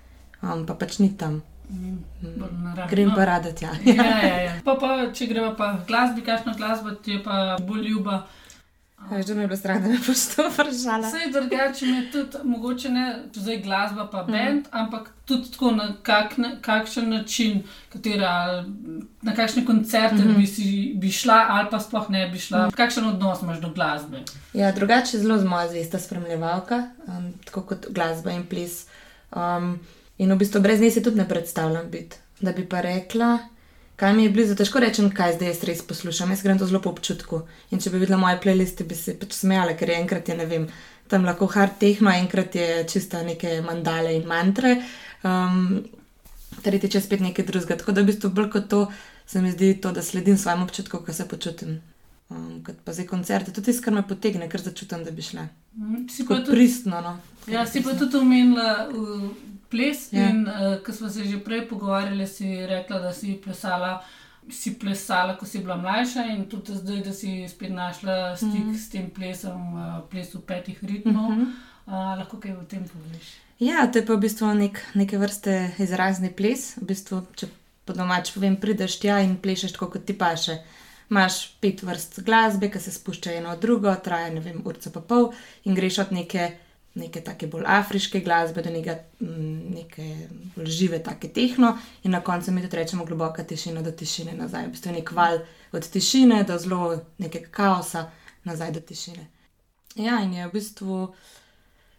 um, 0.43 0.67
pa 0.67 0.75
pač 0.75 0.99
ni 1.03 1.11
tam. 1.17 1.43
Mm, 1.69 2.01
Grem 2.89 3.13
pa 3.13 3.25
rada 3.29 3.53
tja. 3.53 3.75
ja, 3.85 4.09
ja, 4.25 4.37
ja. 4.41 4.53
Pa, 4.65 4.79
pa, 4.81 5.11
če 5.13 5.27
gremo 5.29 5.51
pa 5.57 5.75
glasbi, 5.89 6.23
kakšno 6.25 6.55
glasbo 6.57 6.95
ti 7.05 7.13
je 7.13 7.23
pa 7.25 7.59
bolj 7.61 7.91
ljuba. 7.91 8.23
Že 9.27 9.35
mi 9.35 9.41
je 9.41 9.47
bilo 9.47 9.57
strah, 9.57 9.83
da 9.83 9.89
me 9.89 9.99
boš 10.07 10.35
to 10.35 10.45
vprašala. 10.51 11.09
Vse 11.09 11.19
je 11.19 11.31
drugače, 11.33 11.87
je 11.87 12.11
tudi 12.11 12.39
mogoče 12.45 12.89
ne 12.89 13.23
zdaj 13.33 13.63
glasba, 13.63 14.09
pa 14.13 14.23
mhm. 14.23 14.33
bend, 14.33 14.67
mm. 14.67 14.69
ampak 14.71 15.11
tudi 15.25 15.51
tako 15.51 15.71
na 15.71 15.95
kak, 16.03 16.37
na 16.39 16.51
kakšen 16.61 17.11
način, 17.11 17.63
katera, 17.93 18.65
na 19.23 19.35
kakšne 19.35 19.65
koncerte 19.65 20.17
mm 20.17 20.29
-hmm. 20.29 20.37
bi, 20.37 20.47
si, 20.47 20.93
bi 20.97 21.11
šla, 21.11 21.47
ali 21.49 21.69
pa 21.71 21.81
sploh 21.81 22.11
ne 22.11 22.29
bi 22.29 22.39
šla. 22.39 22.67
Mm. 22.67 22.71
Kakšen 22.71 23.07
odnos 23.07 23.43
imaš 23.43 23.61
do 23.61 23.71
glasbe? 23.71 24.23
Ja, 24.53 24.73
drugače 24.73 25.19
zelo 25.19 25.39
z 25.39 25.45
moja 25.45 25.69
zvesta 25.69 25.99
spremljevalka, 25.99 26.91
um, 27.07 27.33
tako 27.45 27.63
kot 27.63 27.87
glasba 27.91 28.31
in 28.31 28.47
ples. 28.47 28.87
Um, 29.37 29.81
in 30.19 30.33
v 30.33 30.37
bistvu 30.37 30.61
brez 30.61 30.81
nje 30.81 30.91
se 30.91 31.03
tudi 31.03 31.17
ne 31.17 31.29
predstavljam 31.29 31.91
biti. 31.91 32.17
Da 32.41 32.53
bi 32.53 32.69
pa 32.69 32.81
rekla 32.81 33.39
kaj 33.99 34.15
mi 34.15 34.25
je 34.25 34.31
blizu, 34.31 34.55
težko 34.55 34.79
rečem, 34.79 35.11
kaj 35.11 35.35
zdaj 35.35 35.49
jaz 35.51 35.65
res 35.67 35.83
poslušam. 35.83 36.31
Jaz 36.31 36.45
grem 36.47 36.59
to 36.59 36.67
zelo 36.71 36.79
po 36.83 36.93
občutku. 36.95 37.43
In 37.75 37.83
če 37.83 37.91
bi 37.91 37.99
videla 37.99 38.21
moje 38.21 38.39
playliste, 38.45 38.87
bi 38.87 38.95
se 38.95 39.17
pač 39.19 39.35
smejala, 39.35 39.75
ker 39.79 39.91
je 39.91 39.99
enkrat 39.99 40.31
je 40.31 40.37
ne 40.39 40.47
vem, 40.47 40.69
tam 41.11 41.27
lahko 41.27 41.49
hard 41.51 41.81
tehno, 41.81 42.13
enkrat 42.15 42.55
je 42.55 42.85
čista 42.93 43.25
neke 43.27 43.59
mandale 43.67 44.15
in 44.15 44.29
mantre, 44.31 44.77
um, 45.27 45.81
tretji 46.63 46.93
čas 46.95 47.09
spet 47.09 47.25
nekaj 47.27 47.49
drugega. 47.49 47.81
Tako 47.83 47.97
da 47.97 48.05
v 48.05 48.13
bistvu 48.13 48.31
bolj 48.37 48.51
kot 48.55 48.71
to 48.71 48.85
se 49.27 49.43
mi 49.43 49.51
zdi 49.51 49.75
to, 49.83 49.93
da 49.93 50.03
sledim 50.03 50.39
svojemu 50.39 50.69
občutku, 50.69 51.03
ko 51.03 51.13
se 51.13 51.27
počutim. 51.29 51.81
Um, 52.31 52.63
kot 52.63 52.79
pa 52.85 52.93
zdaj 52.93 53.09
koncerte, 53.09 53.51
tudi 53.57 53.73
tisto, 53.73 53.89
kar 53.89 53.99
me 53.99 54.07
potegne, 54.07 54.47
ker 54.53 54.63
začutim, 54.63 55.03
da 55.03 55.11
bi 55.11 55.27
šla. 55.27 55.49
Mm, 55.75 56.07
si 56.13 56.27
Kot 56.29 56.45
tudi, 56.45 56.55
pristno. 56.55 57.01
No. 57.01 57.19
ja, 57.51 57.67
si 57.67 57.83
pa 57.83 57.97
tudi 57.99 58.21
omenila 58.21 58.89
uh, 58.93 59.31
ples. 59.71 60.13
Ja. 60.13 60.29
In 60.29 60.47
uh, 60.49 60.79
ko 60.85 60.93
smo 60.93 61.09
se 61.09 61.25
že 61.25 61.41
prej 61.45 61.67
pogovarjali, 61.69 62.27
si 62.27 62.67
rekla, 62.67 62.99
da 62.99 63.13
si 63.13 63.37
plesala. 63.45 63.99
Si 64.51 64.79
plesala, 64.81 65.35
ko 65.37 65.47
si 65.47 65.61
bila 65.61 65.77
mlajša, 65.77 66.23
in 66.33 66.47
tudi 66.49 66.73
zdaj, 66.73 67.03
da 67.05 67.13
si 67.13 67.49
spet 67.49 67.71
našla 67.71 68.37
stik 68.37 68.65
mm 68.65 68.71
-hmm. 68.73 68.79
s 68.79 68.91
tem 68.91 69.11
plesom, 69.11 69.75
uh, 69.75 70.09
plesom 70.11 70.43
petih 70.43 70.79
ritmov. 70.85 71.31
Mm 71.31 71.39
-hmm. 71.39 71.53
uh, 71.87 72.19
lahko 72.19 72.41
kaj 72.41 72.53
o 72.53 72.65
tem 72.65 72.85
poveš? 72.89 73.37
Ja, 73.59 73.87
to 73.93 73.99
je 73.99 74.07
pa 74.07 74.15
v 74.15 74.23
bistvu 74.23 74.55
nek, 74.55 74.79
neke 74.95 75.19
vrste 75.19 75.75
izrazni 75.79 76.31
ples. 76.31 76.77
V 76.77 76.87
bistvu, 76.87 77.25
če 77.35 77.49
po 77.85 77.97
domač 77.97 78.31
povem, 78.31 78.55
prideš 78.61 79.01
tja 79.03 79.19
in 79.25 79.35
plešeš 79.43 79.75
tako, 79.75 79.91
kot 79.97 80.05
ti 80.07 80.15
paše. 80.15 80.61
Imáš 81.11 81.57
pet 81.61 81.83
vrst 81.83 82.21
glasbe, 82.23 82.69
ki 82.71 82.81
se 82.81 82.93
spuščajo 82.93 83.41
eno 83.41 83.55
od 83.57 83.63
drugo, 83.65 83.95
traja 84.05 84.29
ne 84.31 84.43
vem, 84.45 84.61
urca 84.65 84.93
pa 84.95 85.01
pol 85.01 85.31
in 85.65 85.75
greš 85.75 86.03
od 86.05 86.13
neke, 86.13 86.51
neke 86.99 87.21
take 87.25 87.47
bolj 87.47 87.65
afriške 87.67 88.21
glasbe 88.21 88.63
do 88.63 88.71
neke, 88.75 88.97
mm, 89.21 89.75
neke 89.75 90.29
bolj 90.57 90.67
žive, 90.67 91.01
take 91.03 91.31
tehno 91.33 91.77
in 92.03 92.13
na 92.17 92.21
koncu 92.21 92.53
mi 92.53 92.63
tudi 92.63 92.77
rečemo 92.77 93.05
globoka 93.05 93.45
tišina 93.45 93.83
do 93.83 93.93
tišine 93.93 94.35
nazaj. 94.37 94.67
V 94.67 94.75
bistvu 94.75 94.91
je 94.91 94.99
nek 94.99 95.13
val 95.13 95.41
od 95.73 95.89
tišine 95.89 96.43
do 96.45 96.59
zelo 96.59 97.01
nekega 97.19 97.49
kaosa 97.51 98.11
nazaj 98.45 98.73
do 98.73 98.81
tišine. 98.81 99.27
Ja, 99.97 100.21
in 100.23 100.35
je 100.35 100.47
v 100.47 100.53
bistvu. 100.53 101.15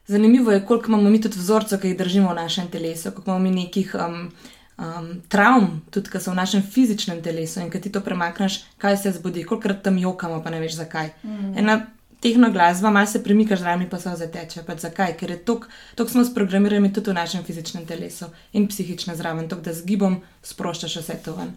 Zanimivo 0.09 0.51
je, 0.51 0.65
koliko 0.65 0.87
imamo 0.87 1.09
mi 1.09 1.21
tudi 1.21 1.37
vzorcev, 1.37 1.79
ki 1.81 1.91
jih 1.91 1.97
držimo 1.97 2.31
v 2.31 2.35
našem 2.35 2.67
telesu, 2.71 3.11
koliko 3.11 3.31
imamo 3.31 3.43
mi 3.43 3.51
nekih 3.51 3.95
um, 3.95 4.31
um, 4.79 5.21
travm, 5.27 5.67
tudi 5.91 6.09
ki 6.09 6.19
so 6.19 6.31
v 6.31 6.39
našem 6.39 6.63
fizičnem 6.65 7.21
telesu 7.21 7.61
in 7.61 7.69
ki 7.69 7.81
ti 7.81 7.91
to 7.93 8.01
premakneš, 8.01 8.63
kaj 8.81 8.97
se 8.97 9.11
zgodi, 9.19 9.43
kolikrat 9.45 9.83
tam 9.83 9.97
jokamo, 9.97 10.41
pa 10.43 10.49
ne 10.49 10.63
veš 10.63 10.79
zakaj. 10.79 11.11
Mm. 11.23 11.53
Ena 11.61 11.77
tehno 12.19 12.51
glasba, 12.51 12.89
malo 12.89 13.05
se 13.05 13.23
premikaš, 13.23 13.59
zraven 13.59 13.89
pa 13.89 13.99
se 13.99 14.15
zateče. 14.15 14.63
Pač 14.67 14.79
zakaj? 14.79 15.15
Ker 15.17 15.31
je 15.31 15.37
to, 15.45 16.07
smo 16.07 16.25
sprogramirani 16.25 16.93
tudi 16.93 17.11
v 17.11 17.13
našem 17.13 17.43
fizičnem 17.43 17.85
telesu 17.85 18.25
in 18.53 18.67
psihično 18.67 19.15
zraven, 19.15 19.49
to, 19.49 19.55
da 19.55 19.73
z 19.73 19.85
gibom 19.85 20.19
sproščaš 20.43 20.97
vse 21.01 21.19
to 21.23 21.35
ven. 21.35 21.55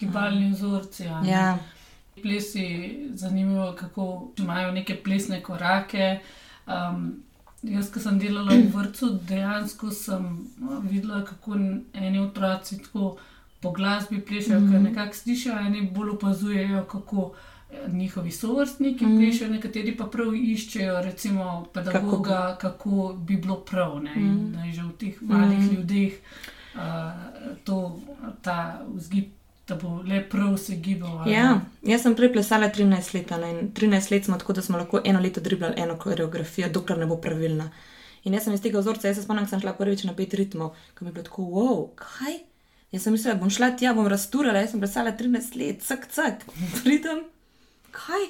Gibalni 0.00 0.50
vzorci. 0.52 1.06
a 1.06 1.22
ne? 1.22 1.30
Ja, 1.30 1.58
Plesi, 2.22 2.66
zanimivo, 3.14 3.74
kako 3.78 4.32
imajo 4.38 4.72
neke 4.72 4.96
plesne 5.04 5.42
korake. 5.42 6.18
Um, 6.66 7.22
jaz, 7.62 7.90
ko 7.92 8.00
sem 8.00 8.18
delala 8.18 8.54
v 8.56 8.70
vrtu, 8.72 9.10
dejansko 9.28 9.90
sem 9.92 10.24
no, 10.58 10.80
videla, 10.80 11.22
kako 11.24 11.58
eni 11.92 12.18
otroci 12.18 12.80
tako 12.82 13.16
po 13.60 13.70
glasbi 13.70 14.20
plešejo, 14.20 14.60
mm 14.60 14.66
-hmm. 14.66 14.72
ker 14.72 14.80
nekako 14.80 15.14
slišijo, 15.14 15.58
eni 15.58 15.90
bolj 15.90 16.10
opazujejo, 16.10 16.84
kako 16.84 17.32
njihovi 17.92 18.30
sovrstniki 18.30 19.06
mm 19.06 19.18
plešejo, 19.18 19.50
nekateri 19.50 19.96
pa 19.96 20.04
prav 20.04 20.34
iščejo, 20.34 21.00
recimo, 21.02 21.66
pedagoga, 21.74 22.56
kako, 22.60 22.78
kako 22.78 23.14
bi 23.18 23.36
bilo 23.36 23.56
prav. 23.60 24.02
Ne? 24.02 24.12
In 24.16 24.52
da 24.52 24.64
je 24.64 24.72
že 24.72 24.82
v 24.82 24.92
teh 24.98 25.22
malih 25.22 25.58
mm 25.58 25.74
ljudeh 25.74 26.12
uh, 26.74 26.80
to, 27.64 28.00
ta 28.42 28.82
vzgib. 28.94 29.32
Da 29.66 29.74
bo 29.74 29.96
le 30.06 30.20
prav 30.30 30.56
se 30.62 30.76
gibal. 30.76 31.22
a 31.22 31.24
ne. 31.24 31.32
ja, 31.32 31.60
jaz 31.82 32.02
sem 32.02 32.14
prej 32.14 32.30
plesala 32.32 32.68
13 32.70 33.14
let 33.14 33.30
ne, 33.30 33.48
in 33.50 33.72
13 33.74 34.12
let 34.12 34.24
smo 34.24 34.38
tako, 34.38 34.52
da 34.52 34.62
smo 34.62 34.78
lahko 34.78 35.00
eno 35.04 35.20
leto 35.20 35.40
driblali 35.40 35.74
eno 35.76 35.96
koreografijo, 35.98 36.68
dokler 36.70 36.98
ne 36.98 37.06
bo 37.06 37.16
pravilna. 37.16 37.66
In 38.24 38.34
jaz 38.34 38.44
sem 38.44 38.54
iz 38.54 38.62
tega 38.62 38.78
vzorca, 38.78 39.08
jaz 39.08 39.18
se 39.18 39.24
spomnim, 39.24 39.48
sem 39.50 39.60
šla 39.60 39.72
prvič 39.74 40.04
na 40.06 40.14
pet 40.14 40.34
ritmov, 40.34 40.70
ko 40.94 41.04
mi 41.04 41.08
je 41.08 41.14
bilo 41.14 41.24
tako, 41.24 41.42
wow, 41.42 41.82
kaj? 41.98 42.38
Jaz 42.94 43.02
sem 43.02 43.12
mislila, 43.12 43.34
bom 43.40 43.50
šla 43.50 43.72
tja, 43.74 43.90
bom 43.94 44.06
rasturala, 44.06 44.62
jaz 44.62 44.70
sem 44.70 44.80
plesala 44.82 45.16
13 45.18 45.58
let, 45.58 45.82
cak, 45.82 46.06
cak, 46.14 46.46
pridem, 46.84 47.26
kaj, 47.94 48.28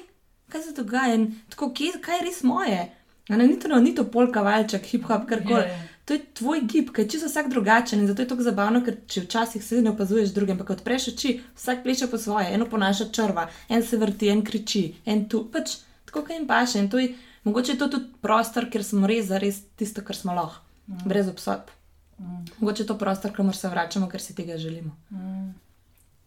kaj 0.51 0.63
se 0.63 0.73
dogaja 0.77 1.15
in 1.15 1.29
tako, 1.49 1.71
kje, 1.73 1.99
kaj 2.01 2.19
je 2.19 2.25
res 2.29 2.43
moje? 2.43 2.87
Ne, 3.29 3.37
ni, 3.43 3.59
to, 3.59 3.79
ni 3.83 3.95
to 3.95 4.05
polka, 4.07 4.41
valček, 4.41 4.85
hip-hop, 4.87 5.27
karkoli. 5.27 5.63
Je, 5.63 5.75
je. 5.75 5.97
To 6.07 6.15
je 6.15 6.21
tvoj 6.33 6.61
gib, 6.63 6.93
ki 6.95 7.03
je 7.03 7.09
čisto 7.09 7.27
vsak 7.27 7.49
drugačen 7.51 7.99
in 7.99 8.07
zato 8.07 8.21
je 8.23 8.27
tako 8.27 8.43
zabavno, 8.45 8.79
ker 8.83 8.95
če 9.11 9.25
včasih 9.25 9.63
se 9.63 9.81
ne 9.83 9.91
opazuješ 9.91 10.31
druge, 10.31 10.53
ampak 10.55 10.69
odpreš 10.77 11.09
oči, 11.11 11.33
vsak 11.57 11.81
pleše 11.83 12.07
po 12.07 12.17
svoje, 12.17 12.53
eno 12.55 12.65
ponaša 12.71 13.09
črva, 13.11 13.49
en 13.67 13.83
se 13.83 13.99
vrti, 13.99 14.29
en 14.31 14.43
kriči, 14.47 14.85
en 15.05 15.25
tu, 15.27 15.43
pač 15.51 15.75
tako, 16.07 16.21
kot 16.21 16.31
jim 16.31 16.47
paše. 16.47 16.79
In 16.79 16.87
to 16.89 17.01
je, 17.03 17.09
mogoče 17.43 17.75
je 17.75 17.81
to 17.81 17.89
tudi 17.97 18.21
prostor, 18.23 18.69
kjer 18.71 18.87
smo 18.87 19.09
res 19.11 19.27
za 19.27 19.41
res 19.43 19.59
tisto, 19.75 20.05
kar 20.07 20.15
smo 20.15 20.37
lahko, 20.37 20.63
mm. 20.87 21.03
brez 21.11 21.27
obsodb. 21.27 21.75
Mm. 22.23 22.47
Mogoče 22.61 22.85
je 22.85 22.87
to 22.93 22.97
prostor, 23.03 23.35
kamor 23.35 23.59
se 23.59 23.67
vračamo, 23.75 24.07
ker 24.07 24.23
si 24.23 24.35
tega 24.35 24.55
želimo. 24.55 24.95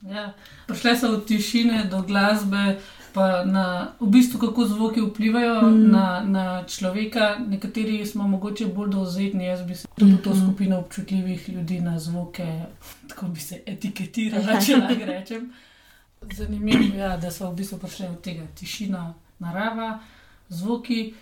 Ja. 0.05 0.33
Prišle 0.69 0.97
so 0.97 1.15
od 1.17 1.25
tišine 1.29 1.87
do 1.89 2.03
glasbe, 2.05 2.77
pa 3.15 3.45
na 3.45 3.93
v 4.01 4.07
bistvu 4.07 4.39
kako 4.41 4.65
zvoki 4.67 5.01
vplivajo 5.01 5.63
mm. 5.63 5.91
na, 5.91 6.23
na 6.27 6.65
človeka. 6.67 7.39
Nekateri 7.49 8.07
smo 8.07 8.29
mogoče 8.29 8.67
bolj 8.67 8.91
dovzetni, 8.91 9.45
jaz 9.45 9.63
bi 9.67 9.75
se 9.75 9.89
tudi 9.95 10.13
v 10.13 10.23
to 10.23 10.37
skupino 10.37 10.79
občutljivih 10.79 11.49
ljudi 11.49 11.81
na 11.81 11.99
zvoke, 11.99 12.47
tako 13.09 13.27
bi 13.27 13.41
se 13.41 13.63
etiketirala, 13.67 14.61
če 14.67 14.77
lahko 14.77 15.05
rečem. 15.05 15.53
Zanimivo 16.37 16.83
je, 16.95 16.99
ja, 16.99 17.17
da 17.17 17.31
so 17.31 17.51
v 17.51 17.57
bistvu 17.63 17.79
prišle 17.79 18.11
od 18.11 18.21
tega 18.21 18.47
tišina, 18.55 19.15
narava, 19.39 19.99
zvoki 20.49 21.15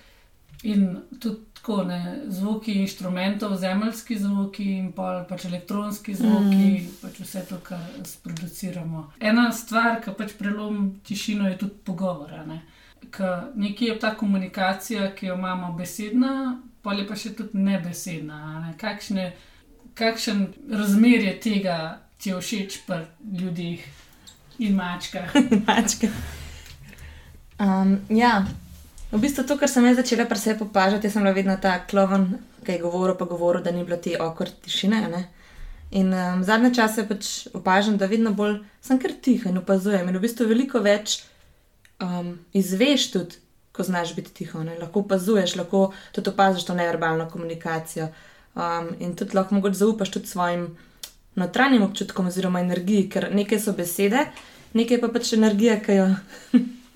in 0.63 0.99
tudi 1.21 1.49
tako, 1.55 1.83
ne, 1.85 2.19
zvoki 2.27 2.73
inštrumentov, 2.73 3.57
zemeljski 3.57 4.19
zvoki 4.19 4.65
in 4.79 4.93
pol, 4.93 5.25
pač 5.29 5.45
elektronski 5.45 6.15
zvoki, 6.15 6.57
mm. 6.57 6.87
pač 7.03 7.21
vse 7.21 7.45
to, 7.49 7.59
kar 7.65 7.83
sproduciramo. 8.07 9.09
Ena 9.21 9.51
stvar, 9.53 9.99
ki 10.05 10.15
pač 10.19 10.35
prelom 10.39 11.01
tišino, 11.07 11.49
je 11.49 11.59
tudi 11.59 11.83
pogovor. 11.85 12.33
Ne? 12.47 12.63
Ker 13.15 13.51
nekje 13.59 13.93
je 13.93 13.99
ta 13.99 14.15
komunikacija, 14.17 15.13
ki 15.15 15.31
jo 15.31 15.39
imamo 15.39 15.73
besedna, 15.79 16.33
pa 16.83 16.95
je 16.95 17.07
pa 17.09 17.19
še 17.19 17.35
tudi 17.39 17.59
nebesedna. 17.59 18.41
Ne? 18.65 18.75
Kakšne, 18.79 19.33
kakšen 19.99 20.47
razmerje 20.71 21.35
tega 21.43 21.79
ti 22.19 22.31
je 22.31 22.39
všeč 22.41 22.81
pri 22.87 23.05
ljudeh 23.43 23.83
in 24.59 24.79
mačkah? 24.79 25.35
Mačke. 25.67 26.11
Um, 27.59 27.99
ja, 28.09 28.47
v 29.13 29.21
bistvu 29.21 29.45
to, 29.49 29.57
kar 29.57 29.71
sem 29.71 29.87
jaz 29.89 29.97
začela 29.97 30.29
pri 30.29 30.39
sebi 30.39 30.67
opažati, 30.67 31.07
jaz 31.07 31.17
sem 31.17 31.25
bila 31.25 31.35
vedno 31.35 31.57
ta 31.61 31.79
kloven, 31.89 32.39
ki 32.65 32.77
je 32.77 32.83
govoril, 32.83 33.17
pa 33.17 33.25
govoril, 33.25 33.63
da 33.65 33.73
ni 33.73 33.85
bilo 33.85 33.97
te 33.97 34.17
okor 34.21 34.51
tišine. 34.65 35.01
ne. 35.09 35.29
In 35.91 36.13
um, 36.13 36.43
zadnje 36.45 36.75
čase 36.77 37.07
pač 37.09 37.47
opažam, 37.57 37.97
da 37.97 38.07
vedno 38.07 38.35
bolj 38.37 38.59
sem 38.85 38.99
kar 39.01 39.15
tiho 39.25 39.49
in 39.49 39.57
opazujem. 39.63 40.09
In 40.09 40.19
v 40.19 40.25
bistvu 40.27 40.45
veliko 40.51 40.83
več 40.85 41.23
um, 42.05 42.35
izveš 42.53 43.07
tudi, 43.15 43.41
ko 43.73 43.87
znaš 43.87 44.13
biti 44.17 44.35
tiho. 44.43 44.61
Ne? 44.67 44.77
Lahko 44.77 45.01
opazuješ, 45.07 45.57
lahko 45.57 45.95
tudi 46.13 46.29
opaziš 46.29 46.67
to 46.69 46.77
neverbalno 46.77 47.31
komunikacijo. 47.33 48.11
Um, 48.59 48.93
in 49.01 49.17
tudi 49.17 49.39
lahko 49.39 49.57
mogoče 49.57 49.81
zaupaš 49.81 50.13
tudi 50.19 50.29
svojim 50.29 50.69
notranjim 51.39 51.87
občutkom 51.87 52.29
oziroma 52.29 52.61
energiji, 52.61 53.09
ker 53.09 53.31
nekaj 53.33 53.63
so 53.63 53.73
besede, 53.73 54.27
nekaj 54.77 55.01
pa 55.01 55.09
pač 55.15 55.33
energija, 55.39 55.79
ki 55.81 55.97
jo, 55.97 56.09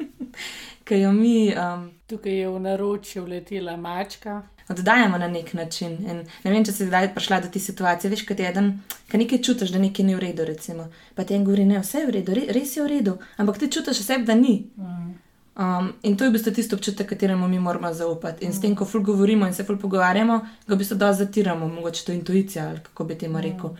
ki 0.89 1.01
jo 1.07 1.17
mi. 1.17 1.37
Um, 1.57 1.89
Tukaj 2.13 2.33
je 2.33 2.49
v 2.49 2.59
naročju 2.61 3.27
letela 3.27 3.77
mačka. 3.77 4.43
oddajamo 4.69 5.19
na 5.19 5.29
nek 5.29 5.55
način. 5.55 5.93
In 5.93 6.19
ne 6.45 6.51
vem, 6.51 6.65
če 6.65 6.73
si 6.73 6.87
zdaj 6.87 7.15
prišla 7.15 7.41
do 7.41 7.49
te 7.49 7.61
situacije, 7.61 8.11
veš, 8.13 8.27
kot 8.29 8.41
je 8.41 8.49
eden, 8.49 8.69
ki 9.09 9.21
nekaj 9.23 9.41
čutiš, 9.47 9.73
da 9.73 9.81
nekaj 9.81 10.05
ni 10.05 10.17
v 10.17 10.21
redu, 10.21 10.45
recimo. 10.45 10.91
Pa 11.17 11.25
ti 11.25 11.35
en 11.35 11.45
govori, 11.45 11.65
ne, 11.65 11.81
vse 11.81 12.03
je 12.03 12.11
v 12.11 12.15
redu, 12.19 12.35
re, 12.37 12.45
res 12.53 12.77
je 12.77 12.85
v 12.85 12.91
redu, 12.93 13.17
ampak 13.41 13.63
ti 13.63 13.71
čutiš 13.73 14.03
vse, 14.05 14.19
da 14.29 14.37
ni. 14.37 14.59
Um, 15.57 15.89
in 16.03 16.17
to 16.17 16.29
je 16.29 16.31
v 16.31 16.37
bistvu 16.37 16.53
tisto 16.53 16.77
občutek, 16.77 17.09
kateremu 17.09 17.49
mi 17.49 17.59
moramo 17.59 17.95
zaupati. 17.97 18.45
In 18.45 18.53
s 18.53 18.61
tem, 18.61 18.77
ko 18.77 18.85
ful 18.85 19.01
govorimo 19.09 19.49
in 19.49 19.57
se 19.57 19.65
ful 19.65 19.81
pogovarjamo, 19.81 20.39
ga 20.69 20.75
v 20.75 20.81
bistvu 20.85 21.01
dosti 21.01 21.25
zatiramo, 21.25 21.69
mogoče 21.69 22.05
to 22.05 22.13
je 22.13 22.21
intuicija 22.21 22.69
ali 22.69 22.85
kako 22.85 23.09
bi 23.09 23.19
temu 23.19 23.41
rekel. 23.41 23.77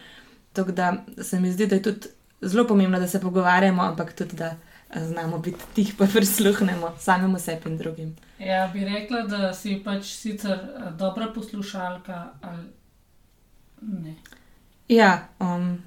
Tako 0.53 0.73
da 0.73 0.93
se 1.21 1.41
mi 1.41 1.53
zdi, 1.53 1.67
da 1.67 1.77
je 1.77 1.83
tudi 1.83 2.17
zelo 2.43 2.65
pomembno, 2.69 3.01
da 3.01 3.09
se 3.09 3.21
pogovarjamo, 3.21 3.83
ampak 3.83 4.17
tudi 4.17 4.37
da 4.37 4.57
znamo 4.97 5.39
biti 5.39 5.65
tih, 5.75 5.95
pa 5.99 6.07
prisluhnemo 6.07 6.97
samemu 6.99 7.39
sebi 7.39 7.71
in 7.71 7.79
drugim. 7.79 8.17
Ja, 8.39 8.71
bi 8.73 8.85
rekla, 8.85 9.23
da 9.23 9.55
si 9.55 9.83
pač 9.85 10.05
sicer 10.07 10.53
eh, 10.53 10.91
dobra 10.91 11.33
poslušalka 11.35 12.33
ali 12.41 12.67
ne. 13.81 14.15
Ja, 14.89 15.29
um, 15.41 15.83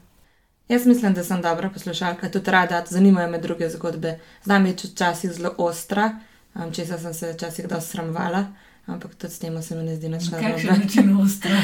jaz 0.67 0.85
mislim, 0.85 1.13
da 1.13 1.23
sem 1.23 1.41
dobra 1.41 1.69
poslušalka, 1.69 2.29
tudi 2.29 2.51
rada, 2.51 2.83
zanimajo 2.89 3.29
me 3.29 3.37
druge 3.39 3.69
zgodbe. 3.69 4.19
Znam 4.43 4.65
je 4.65 4.73
včasih 4.73 5.31
zelo 5.31 5.55
ostra, 5.57 6.19
um, 6.55 6.71
česa 6.73 6.97
sem 6.97 7.13
se 7.13 7.33
včasih 7.33 7.67
dosti 7.67 7.91
sramovala, 7.91 8.45
ampak 8.85 9.15
tudi 9.15 9.33
s 9.33 9.39
tem 9.39 9.61
se 9.61 9.75
mi 9.75 9.83
ne 9.83 9.95
zdi 9.95 10.09
nič 10.09 10.23
Na 10.25 10.39
kakšen 10.39 10.67
narobe. 10.67 10.85
način 10.85 11.17
ostra. 11.25 11.61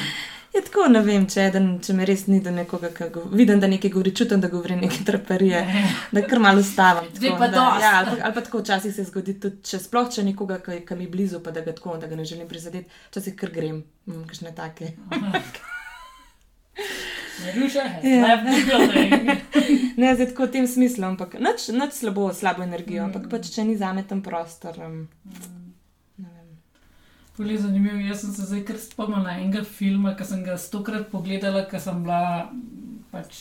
Je 0.52 0.60
tako, 0.62 0.86
ne 0.92 1.00
vem, 1.00 1.24
če, 1.32 1.46
eden, 1.48 1.68
če 1.80 1.94
me 1.96 2.06
res 2.08 2.26
ni 2.28 2.42
do 2.44 2.52
nekoga, 2.52 2.90
ki 2.92 3.06
go, 3.14 3.22
vidim, 3.32 3.62
da 3.64 3.70
nekaj 3.72 3.92
govori, 3.94 4.12
čutim, 4.20 4.42
da 4.44 4.50
govori 4.52 4.76
neke 4.76 5.06
traparije, 5.08 5.62
da 6.12 6.24
kar 6.28 6.42
malo 6.44 6.60
ustavim. 6.60 7.08
Zdaj 7.16 7.30
tako, 7.30 7.40
pa 7.40 7.48
da, 7.54 7.64
ja, 7.80 7.92
ali, 8.02 8.10
pa, 8.10 8.26
ali 8.28 8.36
pa 8.36 8.44
tako 8.48 8.60
včasih 8.66 8.96
se 8.96 9.06
zgodi, 9.08 9.38
tudi 9.40 9.64
če 9.70 9.80
sploh 9.80 10.10
če 10.12 10.26
nekoga, 10.28 10.60
ki, 10.66 10.82
ki 10.88 10.98
mi 11.00 11.08
je 11.08 11.14
blizu, 11.14 11.40
pa 11.46 11.56
da 11.56 11.64
ga 11.64 11.72
tako, 11.78 11.96
da 12.02 12.12
ga 12.12 12.20
ne 12.20 12.28
želim 12.28 12.50
prizadeti, 12.52 12.92
včasih 13.14 13.38
kar 13.40 13.54
grem, 13.56 13.80
mm, 14.12 14.26
kakšne 14.28 14.52
take. 14.58 14.92
Slab 17.42 18.44
building. 18.44 19.32
Ne, 19.98 20.12
zdaj 20.16 20.28
tako 20.34 20.46
v 20.46 20.52
tem 20.58 20.68
smislu, 20.68 21.08
ampak 21.14 21.40
nič, 21.40 21.72
nič 21.74 21.98
slabo, 22.04 22.30
slabo 22.36 22.68
energijo, 22.68 23.08
ampak 23.08 23.32
pač 23.32 23.50
če 23.56 23.66
ni 23.66 23.80
zame 23.80 24.04
tam 24.08 24.22
prostor. 24.26 24.78
Um, 24.84 25.08
ne 25.26 25.40
vem. 25.40 25.61
Ful 27.42 27.52
je 27.52 27.58
zanimivo. 27.58 27.98
Jaz 27.98 28.22
sem 28.22 28.34
se 28.34 28.46
zdaj 28.46 28.66
kar 28.66 28.76
spomnila 28.78 29.32
enega 29.34 29.64
filma, 29.66 30.12
ki 30.16 30.26
sem 30.26 30.44
ga 30.46 30.58
stokrat 30.58 31.08
pogledala, 31.10 31.64
ker 31.66 31.80
sem 31.82 32.04
bila 32.04 32.50
mm, 32.54 33.00
pač 33.12 33.40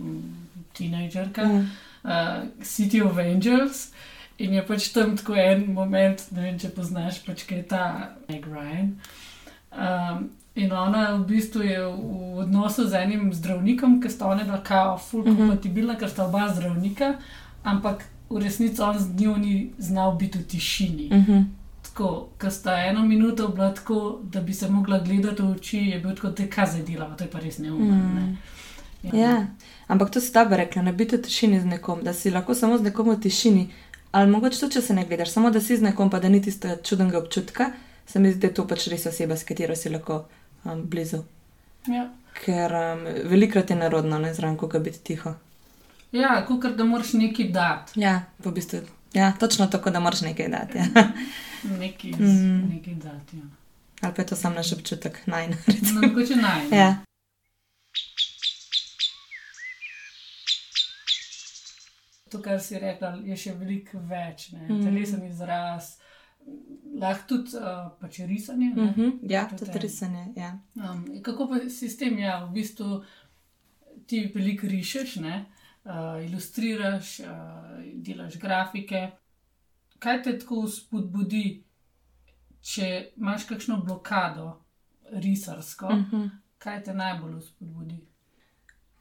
mm, 0.00 0.32
teenagerka, 0.74 1.44
Mm. 1.46 1.68
uh, 2.04 2.64
City 2.66 3.02
of 3.02 3.18
Angels. 3.18 3.92
In 4.38 4.54
je 4.54 4.62
pač 4.66 4.88
tam 4.92 5.16
tako 5.16 5.34
en 5.34 5.64
moment, 5.74 6.24
ne 6.32 6.42
vem, 6.42 6.58
če 6.58 6.68
poznaš, 6.70 7.22
pač 7.26 7.44
kaj 7.46 7.58
je 7.58 7.68
ta 7.68 7.84
Meg 8.28 8.46
Ryan. 8.46 8.90
Um, 9.70 10.28
in 10.54 10.72
ona 10.72 11.14
v 11.14 11.24
bistvu 11.26 11.62
je 11.62 11.78
v 11.78 12.42
odnosu 12.42 12.86
z 12.88 12.94
enim 13.04 13.30
zdravnikom, 13.34 14.00
ki 14.02 14.10
sta 14.10 14.26
ona 14.26 14.42
dva 14.44 14.58
kao 14.58 14.98
full 14.98 15.22
Mhm. 15.22 15.36
kompatibilna, 15.36 15.94
ker 15.94 16.08
sta 16.10 16.26
oba 16.26 16.48
zdravnika, 16.48 17.14
ampak 17.64 18.02
v 18.30 18.38
resnici 18.38 18.82
on 18.82 18.98
z 18.98 19.14
njo 19.14 19.36
ni 19.36 19.54
znal 19.78 20.14
biti 20.14 20.38
v 20.38 20.44
tišini. 20.44 21.06
Uh 21.06 21.24
-huh. 21.24 21.44
Tako, 21.98 22.28
ko 22.40 22.50
sta 22.50 22.76
eno 22.78 23.02
minuto 23.02 23.48
bila 23.48 23.74
tako, 23.74 24.20
da 24.22 24.40
bi 24.40 24.54
se 24.54 24.68
mogla 24.68 24.98
gledati 24.98 25.42
v 25.42 25.50
oči, 25.50 25.78
je 25.78 25.98
bil 25.98 26.14
tako, 26.14 26.28
da 26.28 26.42
je 26.42 26.50
kaze 26.50 26.82
delava, 26.82 27.16
to 27.16 27.24
je 27.24 27.30
pa 27.30 27.40
res 27.42 27.58
neumno. 27.58 27.96
Ne? 28.14 28.36
Ja, 29.12 29.46
ampak 29.86 30.10
to 30.10 30.20
si 30.20 30.32
dobro 30.32 30.56
rekla, 30.56 30.82
ne 30.82 30.92
biti 30.92 31.16
v 31.16 31.22
tišini 31.22 31.60
z 31.60 31.66
nekom, 31.66 32.04
da 32.04 32.12
si 32.14 32.30
lahko 32.30 32.54
samo 32.54 32.78
z 32.78 32.86
nekom 32.86 33.10
v 33.10 33.16
tišini. 33.20 33.64
Ali 34.12 34.30
mogoče 34.30 34.60
tudi, 34.60 34.72
če 34.72 34.82
se 34.82 34.94
ne 34.94 35.04
gledaš, 35.10 35.32
samo 35.34 35.50
da 35.50 35.60
si 35.60 35.76
z 35.76 35.88
nekom, 35.88 36.10
pa 36.10 36.20
da 36.20 36.28
ni 36.28 36.38
tistega 36.42 36.76
čudnega 36.82 37.18
občutka, 37.18 37.72
se 38.06 38.22
mi 38.22 38.30
zdi, 38.30 38.40
da 38.40 38.46
je 38.46 38.54
to 38.54 38.66
pač 38.66 38.86
res 38.94 39.06
oseba, 39.10 39.34
s 39.36 39.42
katero 39.42 39.74
si 39.76 39.90
lahko 39.90 40.20
um, 40.64 40.86
blizu. 40.86 41.24
Ja, 41.90 42.12
Ker 42.44 42.76
um, 42.78 43.04
velikrat 43.26 43.74
je 43.74 43.76
narodno, 43.76 44.22
ne 44.22 44.30
zraven, 44.34 44.54
ko 44.56 44.70
biti 44.78 45.02
tiho. 45.02 45.34
ja 46.12 46.44
kot 46.46 46.76
da 46.76 46.84
moraš 46.84 47.12
nekaj 47.12 47.50
dati, 47.50 48.00
Ja, 48.00 48.22
v 48.38 48.54
bistvu. 48.54 48.86
Ja, 49.14 49.32
točno 49.40 49.66
tako, 49.66 49.90
da 49.90 50.00
moraš 50.00 50.20
nekaj 50.20 50.48
dati. 50.48 50.78
Ja. 50.78 50.86
nekaj, 51.64 52.10
Mm. 52.10 52.24
mm. 52.24 52.68
nekaj 52.68 52.94
dati. 52.94 53.36
Ja. 53.36 53.44
Ali 54.00 54.14
pa 54.14 54.22
je 54.22 54.26
to 54.26 54.36
sam 54.36 54.54
naš 54.54 54.72
občutek, 54.72 55.26
naj. 55.26 55.48
No, 55.48 55.56
mogoče 56.02 56.36
naj. 56.36 56.68
ne. 56.70 56.76
Ja. 56.76 56.90
To, 62.30 62.42
kar 62.42 62.60
si 62.60 62.78
rekla, 62.78 63.14
je 63.24 63.36
še 63.36 63.54
veliko 63.56 64.00
več. 64.04 64.50
Ne? 64.52 64.66
Mm. 64.66 64.74
Mm. 64.74 64.82
Telesen 64.84 65.22
izraz, 65.24 65.94
lahko 67.00 67.24
tudi 67.28 67.56
uh, 67.56 67.86
pač 68.00 68.18
risanje. 68.28 68.72
ne. 68.74 68.82
Uh 68.82 68.96
-huh. 68.96 69.12
ja, 69.30 69.46
Tudi 69.48 69.64
tudi 69.64 69.78
risanje. 69.78 70.26
Ja. 70.36 70.58
Um, 70.74 71.06
kako 71.22 71.48
pa 71.48 71.60
sistem, 71.70 72.18
ja, 72.18 72.44
v 72.44 72.52
bistvu 72.52 73.04
ti 74.06 74.30
veliko 74.34 74.66
rišeš, 74.66 75.16
ne? 75.16 75.44
uh, 75.84 76.20
ilustriraš, 76.24 77.20
uh, 77.20 77.26
delaš 77.94 78.36
grafike. 78.38 79.10
Kaj 79.98 80.22
te 80.22 80.38
tako 80.38 80.66
spodbudi, 80.70 81.62
če 82.62 83.12
imaš 83.16 83.44
kakšno 83.48 83.80
blokado 83.84 84.64
risarsko, 85.10 85.86
Uh 85.86 86.12
-huh. 86.12 86.30
kaj 86.58 86.84
te 86.84 86.94
najbolj 86.94 87.40
spodbudi? 87.40 87.98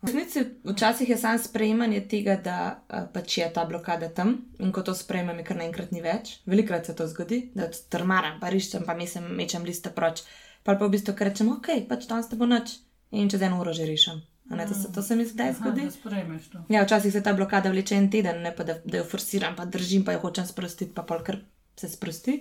V 0.01 0.05
resnici 0.05 0.39
včasih 0.63 1.09
je 1.09 1.17
samo 1.17 1.37
sprejemanje 1.37 2.01
tega, 2.07 2.35
da 2.35 2.83
uh, 2.89 3.09
pač 3.13 3.37
je 3.37 3.53
ta 3.53 3.65
blokada 3.65 4.09
tam 4.09 4.35
in 4.59 4.71
ko 4.71 4.81
to 4.81 4.93
sprejmem, 4.93 5.37
je 5.37 5.43
kar 5.43 5.57
naenkrat 5.57 5.91
ni 5.91 6.01
več. 6.01 6.41
Velikrat 6.45 6.85
se 6.85 6.95
to 6.95 7.07
zgodi, 7.07 7.51
da 7.55 7.71
strmaram, 7.73 8.39
pa 8.39 8.49
riščem, 8.49 8.85
pa 8.85 8.93
mesem, 8.93 9.23
mečem 9.35 9.63
liste 9.63 9.89
proč. 9.89 10.21
Pa 10.63 10.75
pa 10.75 10.85
v 10.85 10.89
bistvu 10.89 11.15
rečem, 11.19 11.49
ok, 11.49 11.67
pač 11.89 12.07
danes 12.07 12.31
ne 12.31 12.37
bo 12.37 12.45
noč 12.45 12.77
in 13.11 13.29
čez 13.29 13.41
eno 13.41 13.59
uro 13.61 13.73
že 13.73 13.85
rišem. 13.85 14.21
Ne, 14.49 14.65
to, 14.67 14.73
se, 14.73 14.91
to 14.95 15.01
se 15.03 15.15
mi 15.15 15.25
zdaj 15.25 15.49
Aha, 15.49 15.57
zgodi. 15.59 15.85
da 15.85 15.91
sprejmeš 15.91 16.49
to. 16.49 16.61
Ja, 16.71 16.83
včasih 16.83 17.11
se 17.13 17.23
ta 17.23 17.33
blokada 17.33 17.69
vleče 17.69 17.95
en 17.95 18.11
teden, 18.11 18.41
ne 18.41 18.53
pa 18.55 18.63
da, 18.63 18.77
da 18.85 19.01
jo 19.01 19.03
forsiram, 19.03 19.55
pa 19.55 19.65
držim, 19.65 20.05
pa 20.07 20.15
jo 20.15 20.21
hočem 20.23 20.47
sprostiti, 20.47 20.93
pa 20.95 21.03
pol 21.03 21.19
kar 21.23 21.41
se 21.75 21.89
sprosti. 21.91 22.37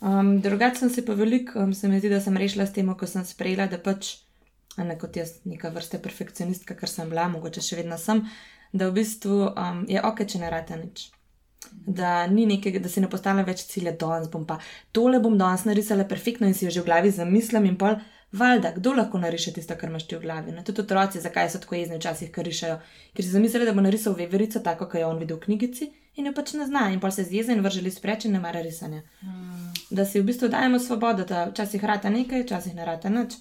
Um, 0.00 0.40
drugače 0.40 0.78
sem 0.78 0.90
se 0.90 1.04
pa 1.04 1.12
veliko, 1.12 1.58
um, 1.60 1.74
se 1.74 1.88
mi 1.88 2.00
zdi, 2.00 2.08
da 2.08 2.20
sem 2.20 2.36
rešila 2.36 2.66
s 2.66 2.72
tem, 2.72 2.88
ko 2.94 3.06
sem 3.06 3.24
sprejela, 3.24 3.66
da 3.68 3.78
pač, 3.78 4.14
ne 4.76 4.96
kot 5.00 5.16
jaz, 5.16 5.38
neka 5.44 5.68
vrsta 5.72 6.00
perfekcionistka, 6.00 6.76
kar 6.76 6.88
sem 6.88 7.12
bila, 7.12 7.28
mogoče 7.32 7.64
še 7.64 7.80
vedno 7.82 8.00
sem, 8.00 8.24
da 8.72 8.88
v 8.88 8.96
bistvu 9.00 9.52
um, 9.52 9.84
je 9.88 10.00
ok, 10.00 10.24
če 10.24 10.40
ne 10.40 10.50
rata 10.52 10.80
nič. 10.80 11.10
Da, 11.72 12.26
ni 12.30 12.44
nekega, 12.46 12.80
da 12.80 12.88
si 12.88 13.00
ne 13.02 13.08
postavlja 13.10 13.44
več 13.44 13.64
cilja, 13.68 13.92
danes 13.98 14.28
bom 14.30 14.44
pa 14.46 14.60
tole 14.94 15.18
bom 15.20 15.34
danes 15.38 15.64
narisala 15.66 16.04
perfektno 16.06 16.46
in 16.46 16.54
si 16.54 16.64
jo 16.64 16.70
že 16.70 16.84
v 16.84 16.88
glavi 16.88 17.10
zamislim 17.10 17.64
in 17.66 17.76
pol. 17.80 17.96
Valjda, 18.32 18.72
kdo 18.76 18.92
lahko 18.92 19.18
nariše 19.18 19.52
tisto, 19.52 19.74
kar 19.80 19.88
imaš 19.88 20.06
ti 20.08 20.16
v 20.16 20.20
glavi? 20.20 20.52
Ne? 20.52 20.64
Tudi 20.64 20.80
otroci, 20.80 21.20
zakaj 21.20 21.50
so 21.50 21.58
tako 21.58 21.74
jezni 21.74 21.96
včasih, 21.96 22.30
ker 22.30 22.44
rišajo? 22.44 22.78
Ker 23.14 23.24
si 23.24 23.30
zamislili, 23.30 23.64
da 23.66 23.72
bo 23.72 23.80
narisal 23.80 24.14
veverico 24.14 24.60
tako, 24.60 24.86
kot 24.86 24.98
je 25.00 25.06
on 25.06 25.18
videl 25.18 25.36
v 25.36 25.40
knjigici 25.40 25.92
in 26.16 26.26
jo 26.26 26.32
pač 26.32 26.52
ne 26.56 26.66
zna 26.66 26.88
in 26.90 27.00
pol 27.00 27.10
se 27.12 27.24
zjeza 27.24 27.52
in 27.52 27.60
vrže 27.60 27.82
list 27.84 28.00
preč 28.02 28.24
in 28.24 28.32
ne 28.32 28.40
mara 28.40 28.62
risanja. 28.62 29.02
Mm, 29.22 29.72
Da 29.90 30.04
si 30.04 30.20
v 30.20 30.24
bistvu 30.24 30.48
dajemo 30.48 30.78
svobodo, 30.78 31.24
da 31.24 31.44
včasih 31.50 31.84
rata 31.84 32.10
nekaj, 32.10 32.42
včasih 32.42 32.74
ne 32.74 32.84
rata 32.84 33.08
nič. 33.08 33.36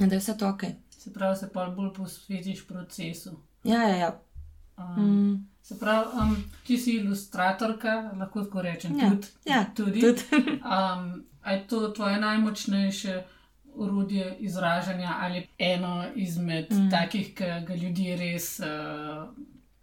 In 0.00 0.08
da 0.08 0.14
je 0.14 0.20
vse 0.20 0.36
to 0.38 0.48
ok. 0.48 0.62
se 0.98 1.12
pravi, 1.12 1.36
se 1.36 1.48
pa 1.52 1.66
bolj 1.66 1.94
posvetiš 1.94 2.66
procesu. 2.66 3.30
Ja, 3.64 3.82
ja, 3.82 3.96
ja. 3.96 4.20
Um, 4.76 5.32
Mm. 5.32 5.46
Se 5.62 5.78
pravi, 5.78 6.06
um, 6.22 6.36
ti 6.66 6.78
si 6.78 6.90
ilustratorka, 6.92 8.10
lahko 8.18 8.42
tako 8.42 8.62
rečem. 8.62 8.98
Ja, 8.98 9.10
tudi, 9.10 9.26
ja, 9.44 9.64
tudi. 9.76 10.00
tudi. 10.00 10.22
Um, 10.62 11.24
je 11.46 11.66
to 11.68 11.88
tvoje 11.88 12.20
najmočnejše 12.20 13.22
urodje 13.74 14.36
izražanja 14.38 15.14
ali 15.20 15.46
eno 15.58 16.04
izmed 16.14 16.66
Mm. 16.70 16.76
mm. 16.76 16.90
takih, 16.90 17.34
ki 17.34 17.44
ga 17.66 17.74
ljudje 17.74 18.16
res 18.16 18.60
uh, 18.60 18.66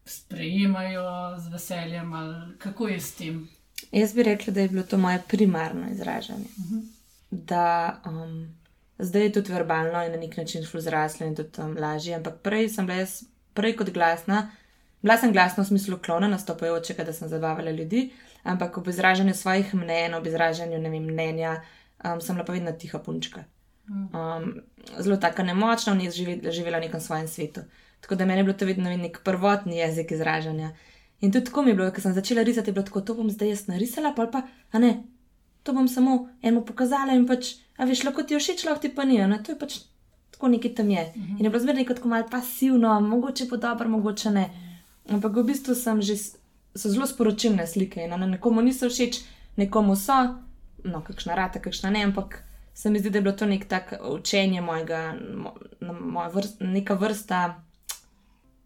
sprejemajo 0.05 1.37
z 1.37 1.47
veseljem? 1.47 2.13
Ali 2.13 2.57
kako 2.57 2.87
je 2.87 2.99
s 2.99 3.15
tem? 3.15 3.47
Jaz 3.91 4.13
bi 4.13 4.23
rekla, 4.23 4.53
da 4.53 4.61
je 4.61 4.67
bilo 4.67 4.83
to 4.83 4.97
moje 4.97 5.21
primarno 5.27 5.91
izražanje. 5.91 6.45
Mhm. 6.59 6.79
Da 7.31 8.01
um, 8.05 8.55
zdaj 8.99 9.21
je 9.21 9.31
tudi 9.33 9.53
verbalno 9.53 10.03
in 10.05 10.11
na 10.11 10.17
nek 10.17 10.37
način 10.37 10.63
šlo 10.65 10.81
zraslo 10.81 11.27
in 11.27 11.35
tudi 11.35 11.61
um, 11.61 11.77
lažje, 11.79 12.15
ampak 12.15 12.41
prej 12.43 12.69
sem 12.69 12.85
bila 12.85 12.99
jaz 12.99 13.23
prej 13.53 13.75
kot 13.75 13.89
glasna. 13.89 14.51
Bila 15.01 15.17
sem 15.17 15.33
glasna 15.33 15.63
v 15.63 15.67
smislu 15.67 15.97
klona, 16.05 16.27
nastopajočega, 16.27 17.03
da 17.03 17.13
sem 17.13 17.29
zabavala 17.29 17.71
ljudi, 17.71 18.09
ampak 18.43 18.77
ob 18.77 18.87
izražanju 18.87 19.33
svojih 19.33 19.75
mnen, 19.75 20.13
ob 20.13 20.27
izražanju 20.27 20.81
vem, 20.81 21.03
mnenja, 21.03 21.61
um, 22.03 22.21
sem 22.21 22.35
bila 22.35 22.45
pa 22.45 22.53
vedno 22.53 22.71
tiha 22.71 22.99
punčka. 22.99 23.43
Um, 23.89 24.61
zelo 24.99 25.17
tako 25.17 25.43
nemočna, 25.43 25.93
vnes 25.93 26.15
žive, 26.15 26.51
živela 26.51 26.77
v 26.77 26.87
nekem 26.87 27.01
svojem 27.01 27.27
svetu. 27.27 27.61
Tako 28.01 28.15
da 28.15 28.25
meni 28.25 28.39
je 28.39 28.43
bilo 28.43 28.57
to 28.57 28.65
vedno 28.65 28.89
nek 28.89 29.21
prvotni 29.23 29.77
jezik 29.77 30.11
izražanja. 30.11 30.71
In 31.21 31.31
tudi 31.31 31.45
tako 31.45 31.61
mi 31.61 31.71
je 31.71 31.75
bilo, 31.75 31.91
ko 31.91 32.01
sem 32.01 32.13
začela 32.13 32.43
risati, 32.43 32.71
bilo 32.71 32.85
tako, 32.85 33.01
to 33.01 33.13
bom 33.13 33.29
zdaj 33.29 33.49
jaz 33.49 33.67
narisala, 33.67 34.13
pa 34.15 34.27
pa, 34.31 34.43
a 34.71 34.79
ne, 34.79 35.03
to 35.63 35.73
bom 35.73 35.87
samo 35.87 36.29
enemu 36.41 36.65
pokazala 36.65 37.17
in 37.17 37.27
pač, 37.27 37.55
a 37.77 37.85
veš, 37.85 38.03
lahko 38.07 38.23
ti 38.23 38.37
je 38.37 38.39
všeč, 38.39 38.63
lahko 38.65 38.81
ti 38.85 38.93
pa 38.95 39.03
ni, 39.03 39.17
ne, 39.17 39.41
to 39.43 39.51
je 39.51 39.59
pač 39.59 39.81
tako 40.31 40.47
nekaj 40.47 40.75
tam 40.75 40.89
je. 40.89 41.13
In 41.15 41.43
je 41.43 41.49
bilo 41.49 41.59
zmerno 41.59 41.85
kot 41.85 42.03
malo 42.05 42.27
pasivno, 42.31 42.99
mogoče 43.01 43.45
bo 43.49 43.57
dobro, 43.57 43.89
mogoče 43.89 44.31
ne. 44.31 44.49
Ampak 45.09 45.35
v 45.35 45.43
bistvu 45.43 45.75
sem 45.75 46.01
že, 46.01 46.15
so 46.75 46.89
zelo 46.89 47.07
sporočilne 47.07 47.67
slike 47.67 47.99
in 48.05 48.13
a 48.13 48.17
ne, 48.17 48.27
nekomu 48.27 48.61
niso 48.61 48.87
všeč, 48.87 49.19
nekomu 49.57 49.95
so, 49.99 50.15
no, 50.83 51.01
kakšna 51.03 51.35
rata, 51.35 51.59
kakšna 51.59 51.91
ne, 51.91 52.05
ampak 52.07 52.43
se 52.79 52.89
mi 52.89 52.99
zdi, 52.99 53.09
da 53.09 53.17
je 53.17 53.21
bilo 53.21 53.35
to 53.35 53.45
nek 53.45 53.67
tak 53.67 53.93
učenje 54.09 54.61
mojega, 54.61 55.15
mo, 55.81 56.29
vrst, 56.33 56.57
neka 56.59 56.93
vrsta 56.93 57.61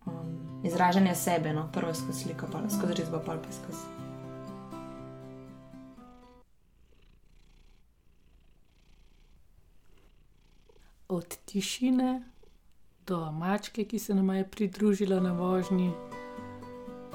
um, 0.06 0.62
izražanja 0.64 1.16
sebe, 1.16 1.54
no, 1.54 1.70
prvo 1.74 1.94
skozi 1.94 2.24
sliko, 2.24 2.46
pa 2.52 2.70
skozi 2.70 2.94
risbo, 2.94 3.22
pa 3.26 3.34
pa 3.34 3.52
skozi. 3.52 3.86
Od 11.08 11.38
tišine 11.46 12.24
do 13.08 13.32
mačke, 13.32 13.86
ki 13.86 14.00
se 14.00 14.16
nam 14.16 14.30
je 14.30 14.50
pridružila 14.50 15.20
na 15.20 15.32
vožnji, 15.32 15.92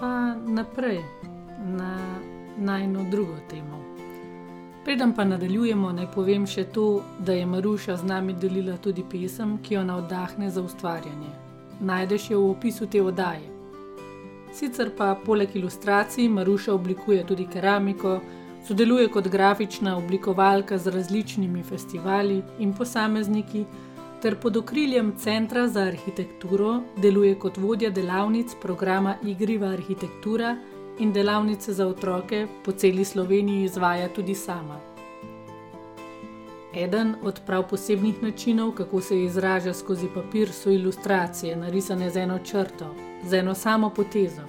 pa 0.01 0.35
naprej 0.35 0.99
na 1.59 2.19
najno 2.57 3.11
drugo 3.11 3.37
temo. 3.51 3.88
Preden 4.89 5.13
pa 5.13 5.25
nadaljujemo, 5.25 5.91
naj 5.93 6.07
povem 6.15 6.47
še 6.49 6.63
to, 6.73 7.03
da 7.21 7.35
je 7.37 7.47
Maruša 7.47 7.99
z 8.01 8.07
nami 8.09 8.33
delila 8.33 8.79
tudi 8.81 9.03
pesem, 9.05 9.51
ki 9.61 9.75
jo 9.75 9.83
navdahne 9.85 10.47
za 10.49 10.63
ustvarjanje. 10.65 11.33
Najdeš 11.91 12.31
jo 12.31 12.39
v 12.41 12.47
opisu 12.55 12.89
te 12.89 13.03
oddaje. 13.05 13.51
Sicer 14.57 14.89
pa 14.97 15.11
poleg 15.27 15.53
ilustracij 15.61 16.31
Maruša 16.33 16.73
oblikuje 16.73 17.27
tudi 17.29 17.45
keramiko, 17.53 18.15
sodeluje 18.65 19.11
kot 19.13 19.29
grafična 19.29 19.93
oblikovalka 19.99 20.79
z 20.79 20.97
različnimi 20.97 21.67
festivali 21.69 22.41
in 22.59 22.73
posamezniki, 22.73 23.67
ter 24.23 24.41
pod 24.41 24.57
okriljem 24.57 25.13
Centra 25.21 25.67
za 25.69 25.85
arhitekturo 25.93 26.79
deluje 26.97 27.37
kot 27.37 27.61
vodja 27.61 27.91
delavnic 27.91 28.57
programa 28.65 29.19
Igriva 29.35 29.69
arhitektura 29.77 30.57
in 30.99 31.13
delavnice 31.13 31.73
za 31.73 31.87
otroke 31.87 32.47
po 32.65 32.73
celi 32.73 33.05
Sloveniji 33.05 33.65
izvaja 33.65 34.09
tudi 34.09 34.35
sama. 34.35 34.81
Eden 36.75 37.15
od 37.23 37.41
prav 37.47 37.69
posebnih 37.69 38.23
načinov, 38.23 38.73
kako 38.73 39.01
se 39.01 39.23
izraža 39.25 39.75
skozi 39.75 40.07
papir, 40.15 40.53
so 40.53 40.71
ilustracije, 40.71 41.57
narisane 41.57 42.11
z 42.11 42.17
eno 42.17 42.39
črto, 42.39 42.95
z 43.25 43.35
eno 43.35 43.55
samo 43.55 43.91
potezo. 43.91 44.43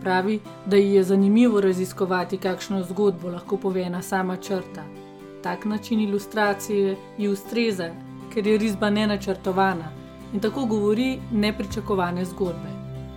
Pravi, 0.00 0.40
da 0.66 0.76
ji 0.76 0.94
je 0.94 1.02
zanimivo 1.02 1.60
raziskovati, 1.60 2.36
kakšno 2.38 2.82
zgodbo 2.82 3.28
lahko 3.28 3.56
pove 3.56 3.82
ena 3.82 4.02
sama 4.02 4.36
črta. 4.36 4.84
Tak 5.42 5.64
način 5.64 6.00
ilustracije 6.00 6.96
ji 7.18 7.28
ustreza, 7.28 7.90
ker 8.34 8.46
je 8.46 8.58
risba 8.58 8.90
nenačrtovana 8.90 9.92
in 10.34 10.40
tako 10.40 10.64
govori 10.64 11.18
nepričakovane 11.32 12.24
zgodbe. 12.24 12.70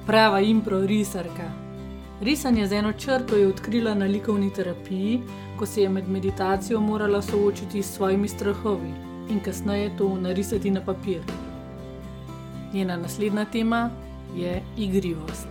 Prava 0.05 0.39
improvisarka. 0.39 1.68
Risanje 2.21 2.67
z 2.67 2.73
eno 2.73 2.93
črto 2.93 3.35
je 3.35 3.47
odkrila 3.47 3.93
na 3.93 4.05
likovni 4.05 4.53
terapiji, 4.53 5.21
ko 5.57 5.65
se 5.65 5.81
je 5.81 5.89
med 5.89 6.09
meditacijo 6.09 6.79
morala 6.79 7.21
soočiti 7.21 7.83
s 7.83 7.95
svojimi 7.95 8.27
strahovi 8.27 8.91
in 9.29 9.39
kasneje 9.39 9.97
to 9.97 10.15
narisati 10.15 10.71
na 10.71 10.85
papir. 10.85 11.21
Njena 12.73 12.97
naslednja 12.97 13.45
tema 13.45 13.89
je 14.35 14.63
igrivost. 14.77 15.47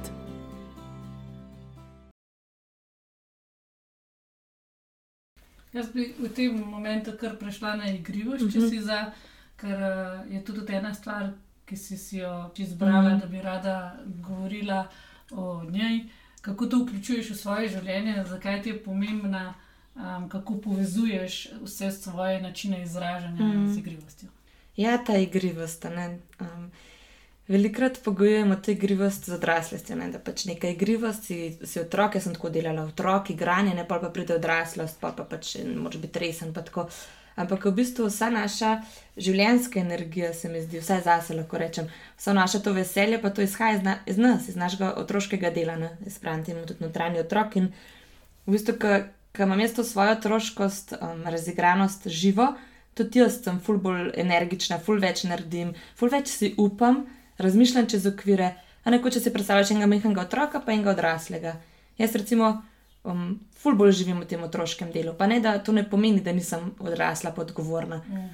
Jaz 5.73 5.93
bi 5.95 6.15
v 6.19 6.29
tem 6.35 6.65
momentu 6.71 7.13
kar 7.21 7.39
prešla 7.39 7.77
na 7.77 7.91
igrivost, 7.91 8.53
če 8.53 8.69
si 8.69 8.81
za, 8.81 9.13
ker 9.57 9.73
uh, 9.73 10.33
je 10.33 10.45
tudi 10.45 10.73
ena 10.73 10.95
stvar, 10.95 11.31
ki 11.65 11.77
si, 11.77 11.97
si 11.97 12.19
jo 12.19 12.51
izbrala, 12.57 13.17
da 13.17 13.27
bi 13.27 13.41
rada 13.41 13.97
govorila 14.05 14.87
o 15.31 15.65
njej. 15.71 16.05
Kako 16.49 16.67
to 16.67 16.79
vključuješ 16.79 17.31
v 17.31 17.37
svoje 17.37 17.69
življenje, 17.69 18.25
zakaj 18.27 18.63
ti 18.63 18.69
je 18.69 18.79
pomembna, 18.81 19.55
um, 19.95 20.29
kako 20.29 20.59
povezuješ 20.61 21.35
vse 21.61 21.91
svoje 21.93 22.41
načine 22.41 22.83
izražanja 22.83 23.45
Mhm. 23.45 23.67
z 23.69 23.79
igrivostjo. 23.79 24.29
Ja, 24.77 24.99
ta 24.99 25.17
igrivost. 25.19 25.85
ne, 25.87 26.09
Um, 26.41 26.71
velikrat 27.49 27.99
pogojujemo 28.05 28.57
to 28.57 28.71
igrivost 28.71 29.25
z 29.25 29.33
odraslostjo. 29.33 29.97
Ne, 29.97 30.11
da 30.11 30.19
pač 30.21 30.45
neka 30.45 30.69
igrivost, 30.69 31.25
si, 31.25 31.39
si 31.65 31.81
otrok, 31.81 32.15
jaz 32.15 32.25
sem 32.25 32.35
tako 32.35 32.51
delala, 32.51 32.83
otrok, 32.85 33.31
igranje, 33.31 33.75
ne 33.75 33.85
pa 33.85 33.99
pa 33.99 34.09
pride 34.11 34.35
odraslost, 34.35 35.01
pa 35.01 35.13
pa 35.13 35.25
pač 35.27 35.57
moraš 35.67 35.97
biti 35.99 36.19
resen. 36.19 36.55
pa 36.55 36.63
tako. 36.63 36.89
Ampak 37.39 37.69
v 37.69 37.75
bistvu 37.79 38.09
vsa 38.09 38.33
naša 38.35 38.71
življenjska 39.15 39.79
energija, 39.79 40.33
se 40.35 40.49
mi 40.51 40.59
zdi, 40.65 40.81
vsaj 40.83 41.05
zase 41.07 41.37
lahko 41.39 41.61
rečem, 41.63 41.87
vse 42.19 42.35
naše 42.35 42.59
to 42.65 42.73
veselje, 42.75 43.21
pa 43.23 43.31
to 43.31 43.45
izhaja 43.47 43.77
iz, 43.77 43.85
na, 43.85 43.95
iz 44.11 44.19
nas, 44.19 44.49
iz 44.51 44.57
našega 44.59 44.91
otroškega 44.99 45.53
dela. 45.55 45.77
Ne? 45.79 45.93
Jaz 46.07 46.19
pravim, 46.19 46.43
temu 46.47 46.67
tudi 46.67 46.83
notranji 46.83 47.23
otrok. 47.23 47.55
In 47.61 47.69
v 48.47 48.57
bistvu, 48.57 48.75
ko 48.83 49.47
imam 49.47 49.63
jaz 49.63 49.77
to 49.77 49.85
svojo 49.87 50.17
otroškost, 50.17 50.97
um, 50.99 51.23
razigranost 51.31 52.09
živo, 52.11 52.49
tudi 52.99 53.23
jaz 53.23 53.39
sem 53.45 53.61
ful 53.63 53.79
bolj 53.79 54.11
energična, 54.19 54.81
ful 54.83 54.99
več 54.99 55.23
naredim, 55.31 55.77
ful 55.95 56.11
več 56.11 56.33
si 56.35 56.57
upam, 56.59 57.05
razmišljam 57.39 57.87
čez 57.87 58.09
okvire. 58.11 58.57
A 58.83 58.91
ne 58.91 58.99
kot 59.05 59.15
če 59.15 59.23
si 59.23 59.31
predstavljaš 59.35 59.77
enega 59.77 59.87
mehkega 59.91 60.27
otroka, 60.27 60.59
pa 60.65 60.75
enega 60.75 60.97
odraslega. 60.97 61.55
Jaz 62.03 62.19
recimo 62.19 62.57
um, 63.09 63.39
ful 63.59 63.79
bolj 63.79 63.97
živim 64.03 64.21
v 64.23 64.29
tem 64.31 64.43
otroškem 64.45 64.93
delu. 64.95 65.15
Pa 65.19 65.27
ne, 65.27 65.41
da 65.41 65.57
to 65.59 65.73
ne 65.73 65.85
pomeni, 65.89 66.21
da 66.25 66.35
nisem 66.37 66.73
odrasla, 66.79 67.33
pa 67.35 67.43
odgovorna. 67.47 68.03
Mm. 68.09 68.29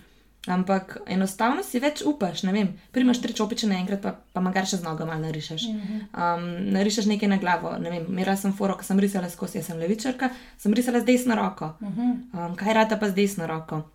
Ampak 0.45 0.99
enostavno 1.09 1.63
si 1.65 1.81
več 1.81 2.03
upaš, 2.05 2.43
ne 2.45 2.53
vem. 2.53 2.69
Primaš 2.93 3.23
tri 3.25 3.33
čopiče 3.37 3.69
naenkrat, 3.71 4.03
pa, 4.03 4.13
pa 4.13 4.43
magar 4.45 4.69
še 4.69 4.83
z 4.83 4.85
nogo 4.85 5.07
malo 5.09 5.23
narišeš. 5.25 5.65
Um, 6.13 6.45
narišeš 6.75 7.09
nekaj 7.09 7.31
na 7.33 7.39
glavo. 7.41 7.73
Ne 7.81 7.95
vem, 7.95 8.05
Mira 8.13 8.37
sem 8.37 8.53
foro, 8.53 8.77
ko 8.77 8.85
sem 8.85 9.01
risala 9.01 9.31
skozi, 9.33 9.63
jaz 9.63 9.71
sem 9.71 9.81
levičarka, 9.81 10.29
sem 10.61 10.77
risala 10.77 11.01
z 11.01 11.09
desno 11.09 11.39
roko. 11.39 11.73
Um, 11.81 12.53
kaj 12.61 12.77
rata 12.77 13.01
pa 13.01 13.09
z 13.09 13.17
desno 13.23 13.49
roko? 13.49 13.87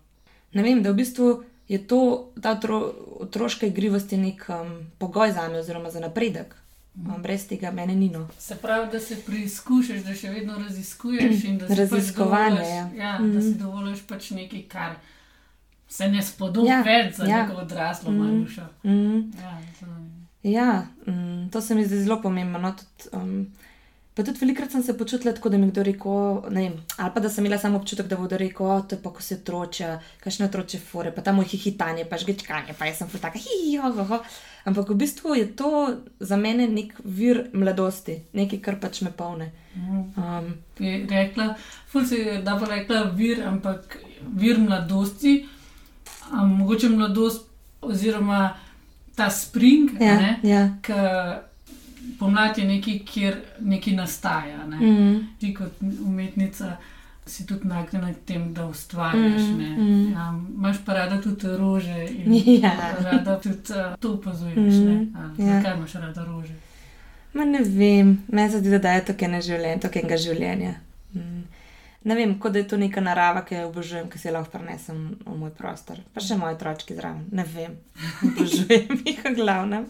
Ne 0.58 0.66
vem, 0.66 0.82
da 0.82 0.90
v 0.90 0.98
bistvu 1.04 1.28
je 1.70 1.78
to, 1.86 2.00
ta 2.42 2.56
otro, 2.58 2.82
otroška 3.22 3.70
igrivost 3.70 4.10
je 4.10 4.18
nek 4.18 4.42
um, 4.50 4.74
pogoj 4.98 5.30
za 5.36 5.46
me, 5.46 5.62
oziroma 5.62 5.94
za 5.94 6.02
napredek. 6.02 6.56
Um, 6.96 7.22
brez 7.22 7.46
tega 7.46 7.70
mene 7.70 7.94
ni 7.94 8.08
no. 8.08 8.28
Se 8.38 8.56
pravi, 8.56 8.90
da 8.90 9.00
se 9.00 9.16
preizkušaš, 9.18 10.00
da 10.00 10.14
še 10.14 10.30
vedno 10.30 10.58
raziskuješ 10.58 11.44
in 11.44 11.58
da 11.58 11.68
si 11.68 11.74
Raziskovanje, 11.74 12.56
pač 12.56 12.66
ja. 12.66 12.82
dovoliš, 12.82 12.98
ja, 12.98 13.12
Mhm. 13.14 13.32
da 13.32 13.42
si 13.42 13.54
dovoliš 13.54 14.00
pač 14.04 14.30
nekaj, 14.32 14.62
kar 14.68 14.96
se 15.88 16.08
ne 16.08 16.22
spodobi 16.22 16.68
Ja, 16.68 16.82
več 16.82 17.14
za 17.14 17.24
ja. 17.24 17.42
neko 17.42 17.60
odraslo 17.60 18.10
Mhm. 18.10 18.18
malušo. 18.20 18.66
Mm. 18.84 19.20
Ja, 19.36 19.54
zanimivo. 19.80 20.16
Ja, 20.44 20.68
mm, 21.06 21.48
to 21.50 21.60
se 21.60 21.74
mi 21.74 21.84
zdi 21.84 21.96
zelo 21.98 22.16
pomembno. 22.18 22.58
No, 22.60 22.72
tudi, 22.72 23.10
um, 23.14 23.46
pa 24.14 24.22
tudi 24.22 24.38
velikrat 24.38 24.70
sem 24.70 24.82
se 24.82 24.94
počutila 24.94 25.32
tako, 25.32 25.48
da 25.48 25.58
mi 25.58 25.70
kdo 25.70 25.82
rekel, 25.82 26.20
ne 26.50 26.60
vem, 26.62 26.76
ali 26.96 27.10
pa 27.14 27.20
da 27.20 27.28
sem 27.28 27.44
imela 27.44 27.58
samo 27.58 27.78
občutek, 27.78 28.06
da 28.06 28.16
bodo 28.16 28.36
rekel, 28.36 28.66
o, 28.66 28.80
to 28.82 28.94
je 28.94 29.02
pa 29.02 29.10
ko 29.10 29.22
se 29.22 29.34
otroče, 29.36 29.90
kakšne 30.18 30.46
otroče 30.46 30.78
fore, 30.80 31.12
pa 31.12 31.22
tam 31.22 31.36
moj 31.36 31.44
hihitanje, 31.46 32.04
pa 32.04 32.16
žgečkanje, 32.16 32.74
pa 32.74 32.86
jaz 32.86 32.96
sem 32.96 33.08
ful 33.08 33.20
taka, 33.20 33.38
hi, 33.38 33.76
ho, 33.76 33.92
ho, 33.92 34.04
ho. 34.06 34.18
Ampak 34.64 34.90
v 34.90 34.94
bistvu 34.94 35.34
je 35.34 35.46
to 35.56 35.96
za 36.20 36.36
mene 36.36 36.68
nek 36.68 36.92
vir 37.04 37.46
mladosti, 37.52 38.18
nekaj, 38.36 38.60
kar 38.60 38.76
pač 38.80 39.00
me 39.02 39.12
polne. 39.16 39.50
Mhm. 39.76 40.02
Um, 40.16 40.54
Je 40.80 41.06
rekla, 41.10 41.54
ful 41.88 42.04
si 42.06 42.14
je 42.14 42.40
da 42.42 42.56
bo 42.56 42.66
rekla 42.66 43.02
vir, 43.16 43.42
ampak 43.46 43.98
vir 44.36 44.58
mladosti, 44.58 45.46
a 46.32 46.44
mogoče 46.46 46.88
mladost 46.88 47.46
oziroma 47.80 48.56
ta 49.16 49.30
spring, 49.30 49.90
ja, 50.00 50.20
ja. 50.20 50.36
ja. 50.42 50.62
ki 50.82 52.16
pomlad 52.18 52.58
je 52.58 52.64
nekaj, 52.64 52.98
kjer 53.04 53.36
nekaj 53.60 53.94
nastaja. 53.94 54.66
Ne? 54.66 54.76
Mm, 54.76 55.18
Ti 55.40 55.54
kot 55.54 55.82
umetnica 55.82 56.76
si 57.30 57.46
tudi 57.46 57.68
nagnjena 57.68 58.12
k 58.14 58.24
tem, 58.26 58.48
da 58.54 58.66
ustvarjaš. 58.66 59.42
Mm, 59.42 59.76
mm. 59.78 60.12
Ja, 60.12 60.26
imaš 60.56 60.82
pa 60.86 60.94
rada 60.94 61.20
tudi 61.22 61.56
rože 61.56 62.06
in 62.10 62.34
Ja. 62.62 62.72
rada 63.00 63.38
tudi 63.40 63.72
uh, 63.72 63.94
to 64.00 64.14
opazuješ. 64.18 64.56
Mm. 64.56 65.14
A, 65.16 65.30
ja. 65.38 65.54
Zakaj 65.54 65.76
imaš 65.76 65.94
rada 65.94 66.24
rože? 66.24 66.54
Ma 67.32 67.44
ne 67.44 67.62
vem, 67.62 68.18
meni 68.28 68.50
se 68.50 68.58
zdi, 68.58 68.70
da 68.70 68.78
daje 68.78 69.04
to 69.04 69.14
ene 69.24 69.38
življenje, 69.42 69.80
to 69.80 69.90
enega 69.94 70.16
življenja. 70.18 70.74
Mm. 71.14 71.44
Ne 72.04 72.16
vem, 72.16 72.32
kot 72.40 72.52
da 72.52 72.58
je 72.58 72.68
to 72.68 72.78
neka 72.80 73.02
narava, 73.04 73.44
ki 73.44 73.54
jo 73.54 73.68
obožujem, 73.68 74.08
ki 74.10 74.18
se 74.18 74.28
jo 74.28 74.34
lahko 74.34 74.50
prenesem 74.54 75.00
v 75.26 75.36
moj 75.36 75.52
prostor. 75.54 76.00
Pa 76.14 76.24
še 76.24 76.38
moje 76.40 76.56
otročke 76.56 76.96
zraven, 76.96 77.26
ne 77.30 77.44
vem, 77.44 77.76
obožujem 78.30 79.02
jih 79.04 79.24
v 79.24 79.34
glavnem. 79.36 79.86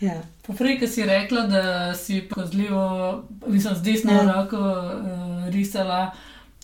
Ja. 0.00 0.16
Poprej, 0.46 0.78
ki 0.80 0.88
si 0.88 1.04
rekla, 1.04 1.44
da 1.50 1.94
si 1.94 2.22
kozljivo, 2.30 3.24
mislim, 3.46 3.74
z 3.74 3.82
desno 3.84 4.14
ja. 4.16 4.22
roko 4.32 4.56
uh, 4.56 5.48
risala, 5.52 6.14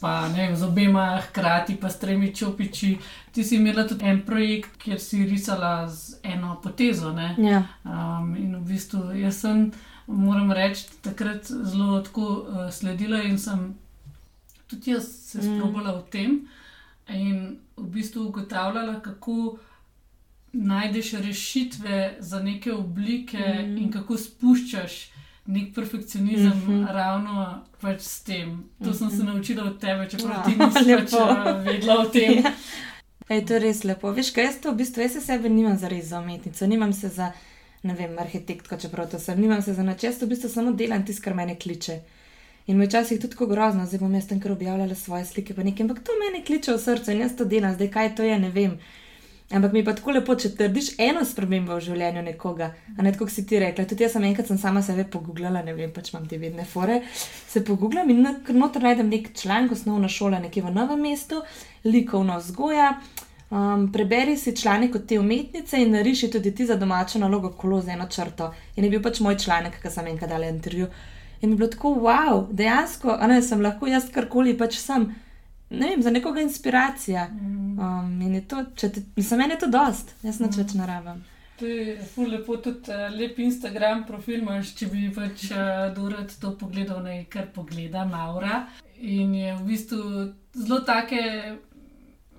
pa 0.00 0.28
ne 0.28 0.46
vem, 0.46 0.56
z 0.56 0.62
obema 0.62 1.20
hkrati, 1.20 1.76
pa 1.76 1.88
s 1.90 1.98
tremi 1.98 2.35
čopiči. 2.35 2.98
Ti 3.32 3.44
si 3.44 3.56
imela 3.56 3.87
tudi 3.88 4.04
en 4.04 4.22
projekt, 4.26 4.76
kjer 4.78 5.00
si 5.00 5.24
risala 5.24 5.88
z 5.88 6.18
eno 6.22 6.61
potezo. 6.62 7.12
Ne? 7.12 7.35
Ja. 7.38 7.62
Um, 7.85 8.37
in 8.37 8.56
v 8.56 8.64
bistvu 8.68 9.14
jaz 9.16 9.40
sem, 9.40 9.70
moram 10.06 10.52
reči, 10.52 10.85
takrat 11.02 11.44
zelo 11.46 12.00
tako 12.00 12.22
uh, 12.42 12.70
sledila 12.70 13.22
in 13.22 13.38
sem 13.38 13.74
tudi 14.68 14.90
jaz 14.90 15.04
se 15.06 15.38
Mm. 15.38 15.56
sprobala 15.59 15.92
v 15.92 16.02
tem 16.11 16.30
in 17.09 17.40
v 17.76 17.87
bistvu 17.88 18.26
ugotavljala, 18.26 19.00
kako 19.00 19.59
najdeš 20.52 21.12
rešitve 21.12 22.16
za 22.20 22.40
neke 22.42 22.72
oblike 22.72 23.38
Mm. 23.38 23.70
mm. 23.72 23.78
in 23.78 23.92
kako 23.92 24.16
spuščaš 24.16 25.11
nek 25.46 25.74
perfekcionizem 25.74 26.52
mm. 26.52 26.68
-hmm. 26.68 26.92
ravno 26.92 27.62
pač 27.80 28.00
s 28.00 28.22
tem. 28.22 28.48
To 28.78 28.85
mm 28.85 28.92
-hmm. 28.92 28.98
sem 28.98 29.11
se 29.11 29.16
Mhm. 29.16 29.26
naučila 29.26 29.64
od 29.64 29.80
tebe, 29.80 30.09
čeprav 30.11 30.44
ti 30.44 30.50
nisi 30.50 30.74
pač 30.98 31.12
lepo. 31.12 31.16
uh, 31.16 31.64
vedela 31.64 32.00
o 32.00 32.04
tem. 32.04 32.32
Ja. 32.44 32.52
Ej, 33.28 33.44
to 33.46 33.52
je 33.54 33.59
res 33.61 33.85
lepo. 33.85 34.12
Veš, 34.12 34.30
kaj 34.30 34.44
jaz 34.44 34.61
to 34.61 34.72
v 34.72 34.76
bistvu, 34.76 35.02
jaz 35.02 35.12
se 35.12 35.20
sebe 35.20 35.48
nimam 35.48 35.76
za 35.78 35.88
res 35.88 36.04
za 36.06 36.20
umetnico, 36.20 36.66
nimam 36.66 36.92
se 36.92 37.09
za, 37.09 37.32
ne 37.82 37.94
vem, 37.94 38.18
arhitektko, 38.18 38.76
čeprav 38.76 39.11
to 39.11 39.18
sem, 39.18 39.40
nimam 39.40 39.62
se 39.62 39.74
za 39.74 39.82
načest, 39.82 40.22
v 40.22 40.26
bistvu 40.26 40.48
samo 40.48 40.72
delam 40.72 41.04
tisto, 41.06 41.22
kar 41.24 41.35
mene 41.35 41.54
kliče. 41.56 42.00
In 42.66 42.76
me 42.76 42.87
včasih 42.87 43.20
tudi 43.20 43.32
tako 43.32 43.46
grozno, 43.46 43.87
zdaj 43.87 43.98
bom 43.98 44.14
jaz 44.14 44.26
tam 44.26 44.40
kar 44.40 44.52
objavljala 44.52 44.94
svoje 44.94 45.24
slike, 45.24 45.54
pa 45.54 45.62
nekaj, 45.62 45.82
ampak 45.85 45.98
to 46.04 46.12
mene 46.22 46.44
kliče 46.44 46.72
v 46.72 46.78
srcu 46.78 47.11
in 47.11 47.18
jaz 47.20 47.37
to 47.37 47.44
delam, 47.44 47.74
zdaj 47.74 47.90
kaj 47.90 48.14
to 48.14 48.22
je, 48.22 48.38
ne 48.38 48.50
vem. 48.50 48.78
Ampak 49.50 49.72
mi 49.72 49.85
pa 49.87 49.92
tako 49.94 50.11
lepo, 50.11 50.35
če 50.35 50.50
trdiš 50.59 50.88
eno 50.98 51.20
spremembo 51.24 51.76
v 51.76 51.85
življenju 51.85 52.22
nekoga, 52.26 52.72
a 52.98 53.04
ne 53.06 53.12
tako, 53.14 53.28
si 53.30 53.44
ti 53.46 53.61
rekla. 53.62 53.85
Tudi 53.87 54.02
jaz 54.02 54.16
sem 54.16 54.24
enkrat 54.26 54.48
sem 54.50 54.59
sama 54.59 54.80
sebe 54.82 55.04
pogooglala, 55.06 55.61
ne 55.62 55.74
vem, 55.76 55.92
pač 55.94 56.11
imam 56.11 56.24
te 56.26 56.38
vedne 56.42 56.64
fore. 56.66 56.96
Se 57.46 57.62
pogooglam 57.62 58.11
in 58.11 58.26
noter 58.59 58.82
najdem 58.82 59.12
nek 59.12 59.30
članek, 59.38 59.76
osnovna 59.76 60.11
šola 60.11 60.40
nekje 60.42 60.64
v 60.64 60.72
novem 60.74 61.06
mestu, 61.06 61.38
likovna 61.87 62.40
vzgoja. 62.40 62.88
Um, 63.46 63.85
preberi 63.94 64.35
si 64.37 64.56
članek 64.56 64.98
od 64.98 65.04
te 65.06 65.20
umetnice 65.22 65.78
in 65.78 65.94
nariši 65.94 66.32
tudi 66.35 66.50
ti 66.50 66.66
za 66.66 66.74
domačo 66.74 67.20
nalogo 67.22 67.52
kolo 67.54 67.78
z 67.80 67.94
eno 67.94 68.09
črto. 68.11 68.50
In 68.74 68.85
je 68.85 68.90
bil 68.90 69.02
pač 69.04 69.20
moj 69.22 69.38
članek, 69.38 69.78
ki 69.78 69.92
sem 69.94 70.11
enkrat 70.11 70.32
dala 70.35 70.50
intervju. 70.50 70.90
In 71.40 71.50
mi 71.50 71.54
je 71.54 71.61
bilo 71.61 71.70
tako, 71.70 71.94
wow, 72.02 72.48
dejansko, 72.50 73.14
a 73.14 73.30
ne, 73.30 73.38
sem 73.46 73.62
lahko 73.62 73.87
jaz 73.87 74.11
karkoli 74.11 74.56
pač 74.59 74.80
sem. 74.82 75.06
Ne 75.70 75.88
vem, 75.88 76.02
za 76.02 76.11
nekoga 76.11 76.40
inspiracija. 76.40 77.29
Um, 77.33 78.20
in 78.22 78.35
je 78.35 78.42
to, 78.48 78.64
če 78.74 78.92
te, 78.92 79.02
mislim, 79.16 79.40
meni 79.42 79.57
je 79.57 79.59
to 79.64 79.70
dost, 79.72 80.14
jaz 80.22 80.38
nič 80.40 80.59
več 80.61 80.74
ne 80.79 80.87
rabim. 80.87 81.24
To 81.59 81.66
je 81.66 81.96
ful 82.12 82.29
lepo, 82.31 82.59
tudi 82.62 82.92
uh, 82.92 83.07
lep 83.16 83.38
Instagram 83.40 84.05
profil 84.07 84.42
imaš, 84.44 84.74
če 84.79 84.90
bi 84.92 85.07
pač 85.14 85.48
uh, 85.50 85.88
Dorat 85.96 86.37
to 86.40 86.52
pogledal, 86.61 87.00
naj 87.02 87.24
kar 87.33 87.48
pogleda 87.55 88.05
Maura. 88.09 88.66
In 88.96 89.35
je 89.35 89.55
v 89.57 89.64
bistvu 89.68 90.02
zelo 90.57 90.81
take 90.85 91.22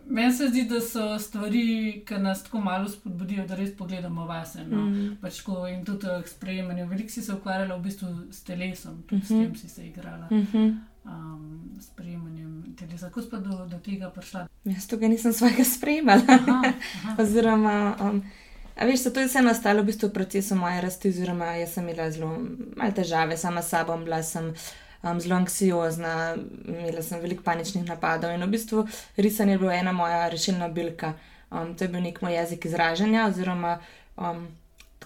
Meni 0.10 0.34
se 0.34 0.48
zdi, 0.48 0.64
da 0.64 0.80
so 0.82 1.20
stvari, 1.20 2.04
ki 2.08 2.16
nas 2.24 2.44
tako 2.44 2.62
malo 2.62 2.88
spodbudijo, 2.90 3.44
da 3.48 3.56
res 3.56 3.74
pogledamo 3.78 4.26
vase. 4.26 4.64
No? 4.64 4.86
Mm. 4.86 5.18
Pač 5.22 5.42
ko, 5.44 5.66
in 5.68 5.84
tudi 5.86 6.08
k 6.24 6.32
sprejemanju. 6.32 6.86
Veliko 6.88 7.12
si 7.12 7.22
se 7.22 7.34
ukvarjala 7.36 7.76
v 7.76 7.84
bistvu 7.84 8.08
s 8.32 8.44
telesom, 8.48 9.02
tudi 9.10 9.16
mm 9.16 9.22
-hmm. 9.22 9.28
s 9.28 9.30
Mhm. 9.32 9.44
tem 9.44 9.56
si 9.56 9.70
se 9.70 9.88
igrala. 9.88 10.28
Mm 10.32 10.48
-hmm. 10.54 10.78
Um, 11.08 11.78
sprejemanjem 11.82 12.76
telesa. 12.80 13.10
Kako 13.10 13.28
pa 13.32 13.38
do, 13.38 13.66
do 13.66 13.80
tega 13.80 14.10
prišla? 14.12 14.48
Jaz 14.66 14.88
tukaj 14.88 15.10
nisem 15.10 15.34
svojega 15.34 15.64
spremljala. 15.64 16.22
Aha, 16.28 16.74
aha. 16.74 17.16
oziroma, 17.24 17.96
um, 18.02 18.24
a 18.76 18.86
veš, 18.86 19.08
to 19.14 19.24
je 19.24 19.30
vse 19.30 19.42
nastalo 19.42 19.82
v 19.82 19.92
bistvu 19.92 20.10
v 20.10 20.18
procesu 20.20 20.58
moje 20.60 20.82
rasti, 20.84 21.14
oziroma 21.16 21.54
jaz 21.62 21.78
sem 21.78 21.88
imela 21.88 22.12
zelo 22.12 22.34
malo 22.76 22.92
težave 22.92 23.38
sama 23.38 23.64
s 23.64 23.72
sabo, 23.72 23.96
bila 24.04 24.20
sem 24.24 24.52
um, 24.52 25.20
zelo 25.20 25.40
anksiozna, 25.40 26.36
imela 26.68 27.02
sem 27.02 27.24
veliko 27.24 27.44
paničnih 27.44 27.88
napadov 27.88 28.36
in 28.36 28.44
v 28.44 28.52
bistvu 28.52 28.84
risanje 29.18 29.56
je 29.56 29.64
bila 29.64 29.80
ena 29.80 29.96
moja 29.96 30.28
rešilna 30.30 30.68
bilka. 30.68 31.14
Um, 31.52 31.72
to 31.76 31.88
je 31.88 31.94
bil 31.94 32.04
nek 32.04 32.22
moj 32.22 32.36
jezik 32.36 32.68
izražanja, 32.68 33.30
oziroma 33.32 33.80
um, 34.18 34.48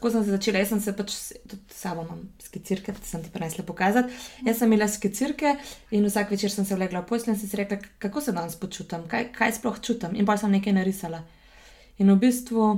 tako 0.01 0.11
sem 0.11 0.23
se 0.23 0.31
začela. 0.31 0.57
Jaz 0.57 0.69
sem 0.73 0.79
se 0.81 0.91
pač 0.97 1.13
tudi 1.45 1.61
s 1.69 1.77
sabo 1.77 2.01
imam 2.01 2.21
skicirke, 2.41 2.91
da 2.91 3.05
sem 3.05 3.21
ti 3.21 3.29
prenesla 3.29 3.63
pokazati. 3.63 4.09
Jaz 4.47 4.57
sem 4.57 4.71
imela 4.71 4.87
skicirke 4.89 5.53
in 5.93 6.07
vsak 6.09 6.31
večer 6.33 6.49
sem 6.49 6.65
se 6.65 6.75
vlegla 6.75 7.03
v 7.03 7.05
posteljo 7.05 7.35
in 7.35 7.39
sem 7.39 7.49
si 7.49 7.57
rekla, 7.59 7.77
kako 8.01 8.21
se 8.21 8.31
danes 8.33 8.55
počutim, 8.57 9.05
kaj, 9.07 9.27
kaj 9.35 9.53
sploh 9.59 9.77
čutim. 9.77 10.15
In 10.17 10.25
pa 10.25 10.39
sem 10.41 10.49
nekaj 10.49 10.73
narisala. 10.73 11.21
In 12.01 12.09
v 12.09 12.17
bistvu 12.17 12.71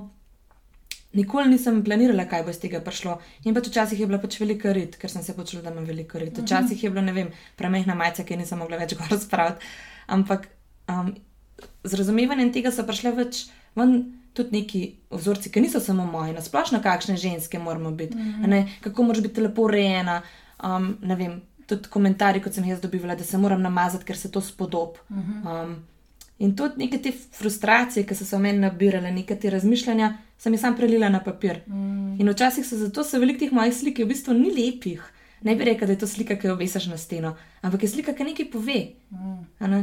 nikoli 1.16 1.54
nisem 1.54 1.80
planirala, 1.86 2.26
kaj 2.28 2.44
bo 2.44 2.52
iz 2.52 2.60
tega 2.60 2.82
prišlo. 2.84 3.16
In 3.48 3.56
pač 3.56 3.70
včasih 3.72 4.04
je 4.04 4.08
bila 4.10 4.20
pač 4.20 4.42
velika 4.42 4.74
rit, 4.76 4.98
ker 5.00 5.12
sem 5.12 5.24
se 5.24 5.36
počula, 5.38 5.64
da 5.64 5.72
imam 5.72 5.88
veliko 5.88 6.20
rit. 6.20 6.42
Včasih 6.44 6.84
je 6.84 6.92
bilo, 6.92 7.06
ne 7.06 7.14
vem, 7.16 7.30
premehna 7.56 7.96
majica, 7.96 8.28
ki 8.28 8.42
nisem 8.42 8.60
mogla 8.60 8.82
več 8.84 8.98
gor 9.00 9.16
spraviti. 9.16 9.64
Ampak 10.12 10.50
um, 10.92 11.14
z 11.88 12.02
razumevanjem 12.02 12.52
tega 12.52 12.76
so 12.76 12.84
prišle 12.84 13.16
več 13.16 13.46
ven 13.80 13.96
tudi 14.34 14.58
neki 14.58 14.82
vzorci, 15.12 15.52
ki 15.52 15.62
niso 15.62 15.80
samo 15.80 16.06
moji, 16.06 16.34
nasplošno 16.34 16.82
kakšne 16.82 17.18
ženske 17.18 17.60
moramo 17.60 17.92
biti, 17.92 18.18
a 18.18 18.48
ne, 18.48 18.66
kako 18.82 19.04
moraš 19.04 19.22
biti 19.22 19.42
lepo 19.42 19.68
urejena. 19.70 20.22
Um, 20.64 20.98
ne 21.02 21.16
vem, 21.16 21.42
tudi 21.68 21.90
komentarji, 21.90 22.42
kot 22.44 22.56
sem 22.56 22.64
jih 22.64 22.76
jaz 22.76 22.84
dobivala, 22.84 23.16
da 23.16 23.24
se 23.24 23.38
moram 23.38 23.62
namazati, 23.62 24.06
ker 24.06 24.18
se 24.18 24.32
to 24.32 24.42
spodob. 24.42 24.98
Um, 25.10 25.76
in 26.40 26.56
tudi 26.56 26.86
neke 26.86 27.00
te 27.02 27.12
frustracije, 27.12 28.06
ki 28.08 28.16
so 28.16 28.26
se 28.26 28.38
v 28.38 28.42
meni 28.48 28.64
nabirale, 28.64 29.12
neke 29.12 29.36
te 29.40 29.52
razmišljanja, 29.54 30.14
sem 30.38 30.54
jih 30.54 30.62
sam 30.62 30.76
prelila 30.76 31.10
na 31.10 31.22
papir. 31.24 31.62
Mm. 31.68 32.20
In 32.20 32.30
včasih 32.30 32.66
so 32.68 32.78
zato 32.78 33.04
se 33.04 33.20
veliko 33.20 33.46
teh 33.46 33.54
mojih 33.56 33.76
slik, 33.76 33.98
ki 33.98 34.08
v 34.08 34.12
bistvu 34.12 34.36
ni 34.38 34.52
lepih. 34.52 35.04
Ne 35.44 35.56
bi 35.60 35.68
rekel, 35.68 35.88
da 35.88 35.96
je 35.96 36.00
to 36.00 36.08
slika, 36.08 36.38
ki 36.40 36.48
jo 36.48 36.56
obesiš 36.56 36.88
na 36.88 36.98
steno, 36.98 37.36
ampak 37.62 37.84
je 37.84 37.90
slika, 37.96 38.16
ki 38.16 38.30
nekaj 38.32 38.52
pove. 38.52 38.80
Mm. 39.12 39.42
a 39.60 39.72
ne. 39.72 39.82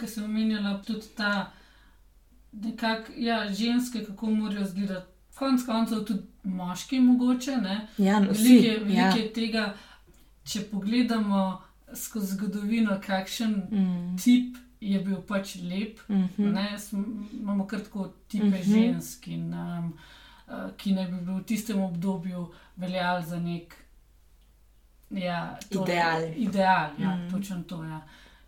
Ker 0.00 0.08
sem 0.08 0.24
omenjala 0.24 0.78
tudi 0.86 1.12
ta, 1.16 1.52
nekak, 2.52 3.10
ja, 3.16 3.52
ženske, 3.52 4.04
kako 4.04 4.30
morajo 4.30 4.62
izgledati. 4.62 5.06
Konec 5.34 5.64
koncev 5.66 6.04
tudi 6.04 6.22
moški, 6.44 7.00
mogoče. 7.00 7.56
Ne? 7.56 7.88
Ja, 7.98 8.20
no. 8.20 8.26
Veliko 8.28 8.66
je, 8.66 8.78
veliko 8.78 8.92
Ja. 8.92 9.16
je 9.16 9.32
tega, 9.32 9.74
če 10.44 10.60
pogledamo 10.62 11.62
skozi 11.94 12.34
zgodovino, 12.34 13.00
kakšen 13.06 13.54
Mm, 13.70 14.16
tip 14.18 14.56
je 14.80 15.00
bil 15.00 15.16
pač 15.18 15.56
lep. 15.56 15.98
mhm. 16.08 16.52
Ne, 16.52 16.78
sm- 16.78 17.02
imamo 17.32 17.66
kar 17.66 17.80
tako 17.80 18.12
tipe 18.28 18.44
mm 18.46 18.52
-hmm. 18.52 18.62
žensk, 18.64 19.28
in, 19.28 19.54
um, 19.54 19.92
uh, 20.48 20.54
ki 20.76 20.92
naj 20.92 21.06
bi 21.06 21.16
bil 21.16 21.34
v 21.34 21.44
tistem 21.44 21.80
obdobju 21.80 22.46
veljal 22.76 23.22
za 23.22 23.38
nek 23.38 23.74
ja, 25.10 25.58
tole- 25.70 25.84
Ideal. 25.84 26.22
Ideal, 26.36 26.90
ja, 26.98 27.16
mm. 27.16 27.30
točno 27.30 27.62
to. 27.62 27.84
Ja. 27.84 28.00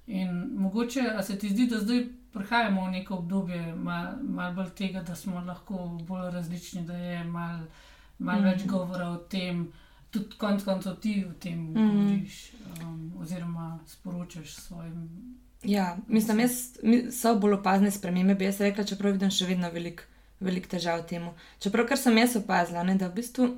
In 0.06 0.28
mogoče 0.56 1.00
se 1.22 1.38
ti 1.38 1.48
zdi, 1.48 1.66
da 1.66 1.78
zdaj 1.78 2.06
prihajamo 2.34 2.86
v 2.86 2.90
neko 2.90 3.14
obdobje 3.14 3.74
malo 3.76 4.16
mal 4.22 4.54
bolj 4.54 4.70
tega, 4.78 5.02
da 5.02 5.14
smo 5.14 5.40
lahko 5.40 5.86
bolj 6.08 6.30
različni, 6.30 6.84
da 6.86 6.96
je 6.96 7.24
malo 7.24 7.66
mal 8.18 8.36
mm. 8.36 8.44
Mhm. 8.44 8.50
več 8.50 8.66
govora 8.66 9.08
o 9.08 9.16
tem. 9.16 9.66
Tudi 10.10 10.36
konec 10.38 10.62
koncev 10.64 10.98
ti 11.02 11.24
o 11.28 11.32
tem 11.32 11.58
mm. 11.58 11.70
Mhm. 11.70 11.96
govoriš, 11.96 12.52
um, 12.82 13.12
oziroma 13.20 13.78
sporočaš 13.86 14.54
svojim. 14.54 15.08
Ja, 15.64 15.96
mislim, 16.08 16.40
jaz, 16.40 16.76
so 17.10 17.38
bolj 17.40 17.54
opazne 17.54 17.90
spremembe, 17.90 18.34
bi 18.34 18.44
jaz 18.44 18.60
rekla, 18.60 18.84
čeprav 18.84 19.16
vidim 19.16 19.30
še 19.32 19.46
vedno 19.48 19.70
veliko 19.72 20.04
velik 20.44 20.66
težav 20.68 21.02
v 21.02 21.06
tem. 21.08 21.28
Čeprav, 21.62 21.88
kar 21.88 22.00
sem 22.00 22.18
jaz 22.18 22.36
opazila, 22.36 22.82
ne, 22.84 22.98
da 23.00 23.08
v 23.08 23.20
bistvu 23.20 23.48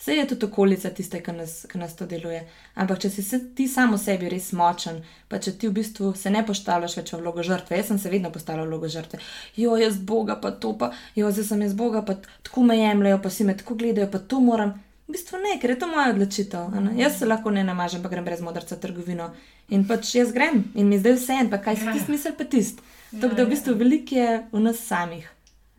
vse 0.00 0.14
je 0.14 0.26
tudi 0.26 0.46
okolica 0.46 0.90
tiste, 0.90 1.20
ki 1.20 1.32
nas, 1.32 1.66
ki 1.68 1.78
nas 1.78 1.92
to 1.94 2.06
deluje. 2.06 2.40
Ampak, 2.74 2.98
če 2.98 3.10
si 3.10 3.22
se, 3.22 3.38
ti 3.54 3.68
samo 3.68 3.98
sebi 3.98 4.28
res 4.28 4.50
močen, 4.52 5.02
pa 5.28 5.38
če 5.38 5.52
ti 5.52 5.68
v 5.68 5.76
bistvu 5.76 6.14
se 6.16 6.30
ne 6.30 6.40
postavljaš 6.42 6.96
več 6.96 7.12
v 7.12 7.20
vlogo 7.20 7.42
žrtve, 7.42 7.76
jaz 7.76 7.86
sem 7.86 7.98
se 7.98 8.10
vedno 8.10 8.30
postavljala 8.30 8.64
v 8.64 8.70
vlogo 8.70 8.88
žrtve. 8.88 9.20
Jo, 9.56 9.76
jaz 9.76 9.98
Boga, 10.00 10.36
pa 10.36 10.50
to 10.52 10.72
pa, 10.74 10.88
jo, 11.14 11.28
zdaj 11.30 11.44
sem 11.44 11.62
jaz 11.62 11.74
Boga, 11.74 12.02
pa 12.02 12.14
tako 12.42 12.64
me 12.64 12.78
jemljajo, 12.78 13.20
pa 13.20 13.30
si 13.30 13.44
me 13.44 13.54
tako 13.54 13.74
gledajo, 13.76 14.08
pa 14.08 14.18
to 14.20 14.40
moram. 14.40 14.72
V 15.06 15.12
bistvu 15.12 15.38
ne, 15.38 15.56
ker 15.58 15.70
je 15.70 15.78
to 15.78 15.86
moja 15.86 16.10
odločitev. 16.10 16.60
a 16.70 16.80
ne. 16.80 16.92
Jaz 16.96 17.18
se 17.18 17.26
lahko 17.26 17.50
ne 17.50 17.64
namažem, 17.64 18.02
pa 18.02 18.08
grem 18.08 18.24
brez 18.24 18.40
modrca 18.40 18.76
v 18.76 18.80
trgovino. 18.80 19.30
In 19.68 19.84
pač 19.84 20.14
jaz 20.14 20.32
grem 20.32 20.64
in 20.74 20.88
mi 20.88 20.98
zdaj 20.98 21.14
vse 21.14 21.32
en, 21.34 21.50
pa 21.50 21.58
kaj 21.58 21.76
si 21.76 21.86
Ja. 21.86 21.92
ti 21.92 22.00
smisel, 22.00 22.32
pa 22.34 22.44
tist. 22.44 22.78
Ja, 23.12 23.20
Tako 23.20 23.34
da 23.34 23.42
v 23.42 23.46
ja. 23.46 23.50
bistvu 23.50 23.74
veliko 23.74 24.14
je 24.14 24.30
v 24.52 24.60
nas 24.60 24.78
samih. 24.80 25.26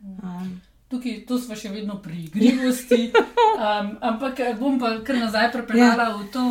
Um, 0.02 0.60
Tukaj 0.92 1.22
to 1.24 1.38
smo 1.40 1.56
še 1.56 1.70
vedno 1.72 1.94
pri 2.04 2.26
igrivosti, 2.26 3.06
um, 3.64 3.86
ampak 4.04 4.40
eh, 4.44 4.52
bom 4.60 4.76
pa 4.76 4.90
kar 5.00 5.16
nazaj 5.16 5.48
prepeljala 5.54 6.10
ja. 6.10 6.16
v 6.18 6.26
to 6.34 6.42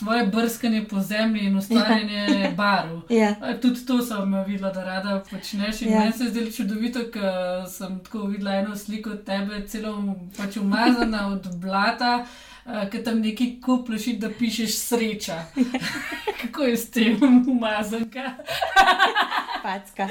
tvoje 0.00 0.24
brskanje 0.26 0.84
po 0.88 1.02
zemlji 1.04 1.40
in 1.46 1.56
ustvarjanje 1.56 2.24
barv. 2.56 3.02
ja. 3.12 3.34
A, 3.40 3.52
Tudi 3.60 3.84
to 3.86 3.98
sem 4.02 4.32
videla, 4.46 4.72
da 4.72 4.84
rada 4.84 5.18
počneš. 5.30 5.82
In 5.82 5.88
Ja. 5.90 5.94
ja. 5.94 6.00
meni 6.00 6.12
se 6.12 6.24
je 6.24 6.30
zdelo 6.30 6.50
čudovito, 6.50 7.00
ker 7.12 7.68
sem 7.68 7.98
tako 8.00 8.24
videla 8.32 8.54
eno 8.54 8.76
sliko 8.76 9.10
tebe, 9.26 9.66
celo 9.68 9.92
pač 10.36 10.56
umazana 10.56 11.26
od 11.28 11.48
blata, 11.60 12.24
ki 12.90 13.02
tam 13.04 13.20
neki 13.20 13.60
kupleš, 13.60 14.06
da 14.18 14.30
pišeš 14.38 14.76
sreča. 14.78 15.38
Kako 16.42 16.62
je 16.62 16.76
s 16.76 16.90
tem 16.90 17.18
umazanka? 17.48 18.30
Packa. 19.64 20.08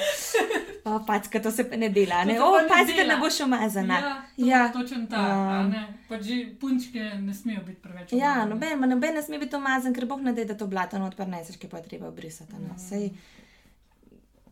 O, 0.86 1.00
packa, 1.06 1.40
to 1.42 1.52
se 1.52 1.64
ne 1.78 1.90
dela. 1.90 2.24
Ne? 2.26 2.42
O, 2.42 2.62
ne 2.62 2.68
packa, 2.68 2.94
dela. 2.94 3.14
ne 3.16 3.20
boš 3.20 3.40
umazana. 3.40 3.94
Ja, 3.98 4.22
to, 4.36 4.46
Ja. 4.46 4.58
ja. 4.58 4.72
točen 4.74 5.08
ta. 5.08 5.22
Um. 5.66 5.74
Pač 6.10 6.26
punčke 6.60 7.00
ne 7.20 7.34
smejo 7.34 7.62
biti 7.66 7.82
preveč. 7.82 8.12
Ja, 8.14 8.18
umazane. 8.34 8.50
noben, 8.54 8.80
ma 8.80 8.86
noben 8.86 9.14
ne 9.14 9.24
sme 9.26 9.40
biti 9.40 9.56
umazan, 9.56 9.94
ker 9.94 10.06
boh 10.06 10.22
ne 10.22 10.34
da, 10.34 10.46
da 10.46 10.58
to 10.58 10.68
blato 10.68 11.00
not 11.00 11.16
prineseš, 11.18 11.58
ki 11.58 11.68
pa 11.68 11.78
je 11.82 11.84
treba 11.90 12.08
obrisati. 12.08 12.54
Mm. 12.54 12.68
ne. 12.68 12.80
Sej, 12.80 13.10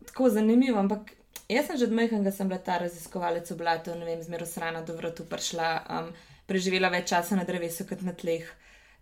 tako 0.10 0.30
zanimivo, 0.30 0.80
ampak 0.80 1.14
jaz 1.50 1.68
sem 1.68 1.78
že 1.78 1.86
od 1.86 1.94
majhnega 1.94 2.32
sem 2.32 2.50
bila 2.50 2.60
ta 2.60 2.78
raziskovalec 2.82 3.52
v 3.52 3.58
blatu, 3.58 3.96
ne 3.96 4.06
vem, 4.06 4.24
zmeraj 4.24 4.48
srana 4.50 4.82
do 4.82 4.98
vratu 4.98 5.26
prišla, 5.30 5.70
um, 5.90 6.10
preživela 6.48 6.90
več 6.94 7.12
časa 7.12 7.36
na 7.36 7.46
drevesu 7.48 7.86
kot 7.88 8.02
na 8.08 8.16
tleh. 8.18 8.48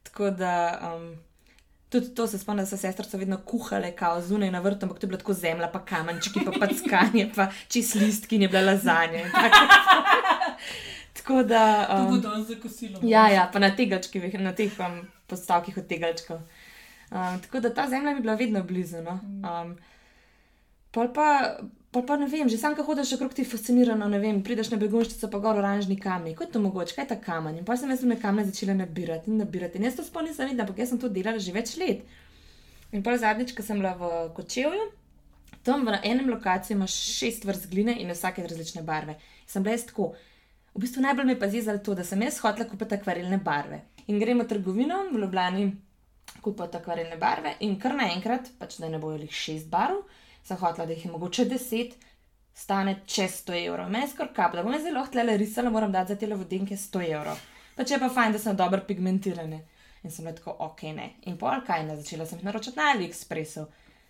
Tako 0.06 0.30
da 0.38 0.52
um, 0.90 1.16
tudi 1.90 2.12
to 2.16 2.28
se 2.28 2.40
spomnim, 2.40 2.66
da 2.66 2.70
so 2.70 2.78
sestrice 2.78 3.18
vedno 3.18 3.38
kuhale, 3.46 3.92
kao 3.96 4.22
zunaj 4.22 4.52
na 4.52 4.60
vrtu, 4.60 4.86
ampak 4.86 5.00
to 5.00 5.06
je 5.06 5.10
bila 5.14 5.22
tako 5.22 5.34
zemlja, 5.34 5.70
pa 5.74 5.82
kamenčki, 5.86 6.46
pa 6.46 6.54
packanje, 6.60 7.30
pa 7.36 7.50
čist 7.68 7.96
listki, 7.96 8.36
in 8.36 8.46
je 8.46 8.52
bila 8.54 8.62
lazanja. 8.72 9.26
tako. 11.18 11.44
Da. 11.44 11.86
To 11.90 12.04
bo 12.04 12.16
Um, 12.16 12.22
danes 12.22 12.48
za 12.48 12.56
kosilo. 12.62 13.00
Ja, 13.04 13.28
ja, 13.30 13.50
pa 13.54 13.60
na 13.60 13.72
tegačkih, 13.76 14.40
na 14.40 14.54
teh 14.54 14.80
um, 14.80 15.02
postavkih 15.28 15.78
od 15.78 15.88
tegačkov. 15.88 16.42
Um, 17.12 17.42
tako 17.42 17.60
da 17.60 17.74
ta 17.74 17.88
zemlja 17.90 18.12
mi 18.12 18.18
je 18.18 18.22
bila 18.22 18.36
vedno 18.36 18.64
blizu. 18.64 19.02
No? 19.02 19.20
Um, 19.22 19.78
pol 20.92 21.14
pa, 21.14 21.58
pol 21.96 22.04
pa 22.04 22.18
ne 22.20 22.28
vem, 22.28 22.50
že 22.52 22.60
sam, 22.60 22.76
ko 22.76 22.84
hodiš 22.84 23.14
okrog 23.16 23.32
ti 23.32 23.46
fascinirano, 23.48 24.10
ne 24.12 24.20
vem, 24.20 24.42
prideš 24.44 24.74
na 24.74 24.80
begunščico, 24.82 25.30
pa 25.32 25.40
gor 25.40 25.62
oranžni 25.62 25.96
kamni, 25.96 26.34
kot 26.36 26.50
je 26.50 26.58
to 26.58 26.62
mogoče, 26.64 26.92
kaj 26.98 27.06
je 27.06 27.10
ta 27.14 27.18
kamen. 27.24 27.62
In 27.62 27.68
pa 27.68 27.78
sem 27.80 27.94
jaz 27.94 28.04
me 28.04 28.18
kamne 28.20 28.44
začela 28.44 28.76
nabirati 28.76 29.32
in 29.32 29.40
nabirati. 29.40 29.80
In 29.80 29.88
jaz 29.88 29.96
to 29.96 30.04
sploh 30.04 30.26
nisem 30.26 30.50
videla, 30.50 30.66
ampak 30.68 30.82
jaz 30.84 30.92
sem 30.92 31.00
to 31.00 31.08
delala 31.08 31.40
že 31.40 31.56
več 31.56 31.78
let. 31.80 32.04
In 32.92 33.04
pa 33.06 33.16
zadnjič, 33.22 33.56
ko 33.56 33.64
sem 33.64 33.80
bila 33.80 33.94
v 33.96 34.12
Kočevju, 34.36 34.90
tam 35.64 35.88
v 35.88 35.96
enem 36.04 36.28
lokaciju 36.34 36.76
imaš 36.76 36.98
šest 37.16 37.48
vrst 37.48 37.72
gline 37.72 37.96
in 38.04 38.12
vsake 38.12 38.44
različne 38.44 38.84
barve. 38.84 39.16
In 39.16 39.56
sem 39.56 39.64
bila 39.64 39.78
jaz 39.78 39.88
tako. 39.88 40.12
V 40.76 40.84
bistvu 40.84 41.06
najbolj 41.08 41.32
me 41.32 41.38
pa 41.40 41.48
zezalo 41.48 41.80
to, 41.80 41.96
da 41.96 42.04
sem 42.04 42.20
jaz 42.28 42.42
hotela 42.44 42.68
kupiti 42.68 43.00
akvarelne 43.00 43.40
barve. 43.40 43.86
In 44.12 44.20
gremo 44.20 44.44
v 44.44 44.52
trgovino 44.52 45.00
v 45.14 45.24
Ljubljani, 45.24 45.66
kupiti 46.44 46.78
akvarelne 46.78 47.16
barve 47.18 47.56
in 47.64 47.80
kar 47.80 47.96
naenkrat, 47.96 48.52
pač 48.60 48.82
da 48.84 48.92
ne 48.92 49.00
bojo 49.00 49.24
jih 49.24 49.32
šest 49.32 49.72
barv, 49.72 50.04
sem 50.46 50.58
hotela, 50.58 50.86
da 50.86 50.94
jih 50.94 51.06
je 51.06 51.12
mogoče 51.12 51.46
deset, 51.50 51.96
stane 52.56 53.00
čez 53.06 53.42
100 53.44 53.58
evrov. 53.66 53.90
Meni 53.90 54.06
je 54.06 54.14
skoraj 54.14 54.34
kap, 54.34 54.56
da 54.56 54.64
bom 54.64 54.76
zelo 54.82 55.06
htela 55.06 55.36
risala, 55.36 55.70
moram 55.70 55.92
dati 55.92 56.14
za 56.14 56.20
te 56.20 56.28
vodenke 56.28 56.78
100 56.78 57.06
evrov. 57.12 57.40
Pač 57.76 57.92
je 57.92 58.00
pa 58.00 58.10
fajn, 58.10 58.36
da 58.36 58.40
so 58.40 58.54
dobro 58.54 58.82
pigmentirane. 58.88 59.66
In 60.04 60.12
sem 60.12 60.28
tako, 60.36 60.54
ok, 60.60 60.84
ne. 60.96 61.10
In 61.26 61.38
pol 61.38 61.64
kaj, 61.66 61.84
ne, 61.88 61.98
začela 61.98 62.28
sem 62.30 62.40
jih 62.40 62.46
naročati 62.46 62.78
na 62.78 62.92
AliExpressu. 62.94 63.66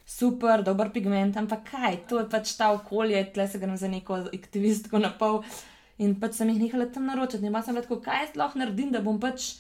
Super, 0.06 0.62
dober 0.63 0.91
pigment, 0.93 1.38
ampak 1.39 1.63
kaj, 1.71 2.02
to 2.10 2.19
je 2.19 2.28
pač 2.30 2.52
ta 2.60 2.69
okolje, 2.76 3.24
tle 3.34 3.48
se 3.50 3.62
grem 3.62 3.78
za 3.80 3.88
neko 3.89 4.19
aktivistko 4.36 5.00
na 5.02 5.13
pol. 5.17 5.39
In 5.98 6.17
pač 6.19 6.36
sem 6.38 6.52
jih 6.52 6.60
nehala 6.62 6.89
tam 6.91 7.08
naročati. 7.10 7.48
In 7.48 7.56
pa 7.56 7.63
sem 7.65 7.80
tako, 7.80 8.02
kaj 8.04 8.21
jaz 8.26 8.38
lahko 8.38 8.60
naredim, 8.60 8.91
da 8.91 9.02
bom 9.02 9.17
pač, 9.24 9.56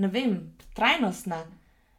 ne 0.00 0.08
vem, 0.08 0.38
trajnostna. 0.78 1.42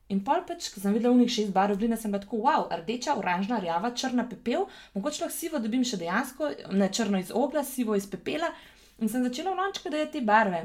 In 0.10 0.22
pol 0.24 0.39
pač, 0.48 0.70
ko 0.72 0.80
sem 0.80 0.93
videla 0.96 1.12
unih 1.12 1.28
šest 1.28 1.52
barv 1.52 1.76
gline, 1.78 1.98
sem 2.00 2.12
bila 2.12 2.22
tako, 2.24 2.38
wow, 2.46 2.67
rdeča, 2.72 3.17
oranžna, 3.20 3.58
rjava, 3.60 3.91
črna 3.91 4.24
pepel, 4.30 4.63
mogoče 4.96 5.26
lahko 5.26 5.36
sivo 5.36 5.60
dobim 5.60 5.84
še 5.84 6.00
dejansko, 6.00 6.48
ne 6.72 6.88
črno 6.89 7.20
iz 7.20 7.32
ogla, 7.36 7.63
sivo 7.67 7.96
iz 7.96 8.08
pepela. 8.08 8.48
In 9.00 9.12
sem 9.12 9.24
začela 9.24 9.52
v 9.52 9.60
lončku 9.60 9.91
dajati 9.91 10.20
te 10.20 10.22
barve. 10.26 10.62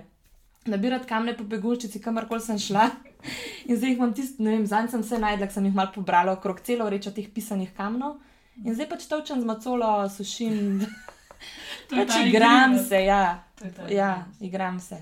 Nabirati 0.71 1.09
kamne 1.11 1.35
po 1.35 1.43
begulčici, 1.45 1.99
kamorkoli 2.01 2.41
sem 2.41 2.59
šla. 2.59 2.85
In 3.69 3.75
zdaj 3.77 3.91
jih 3.91 3.99
imam 3.99 4.13
tisto, 4.15 4.43
ne 4.47 4.55
vem, 4.55 4.67
zanj 4.67 4.93
sem 4.95 5.03
se 5.03 5.19
najdla, 5.19 5.51
sem 5.51 5.67
jih 5.67 5.75
malo 5.75 5.91
pobrala 5.95 6.37
okrog 6.39 6.61
celo 6.63 6.87
vrečo 6.87 7.11
teh 7.11 7.27
pisanih 7.35 7.75
kamnov. 7.75 8.21
In 8.63 8.77
zdaj 8.79 8.89
pač 8.95 9.09
točem 9.11 9.43
z 9.43 9.49
macolo, 9.49 9.91
sušim. 10.09 10.87
Pač 11.91 12.09
ta 12.15 12.21
igram 12.23 12.77
igrivost. 12.79 12.89
se, 12.89 13.01
ja. 13.05 13.23
To 13.59 13.65
je 13.67 13.73
ta 13.75 13.83
Ja, 13.91 14.11
igrivost. 14.23 14.43
igram 14.47 14.79
se. 14.81 14.99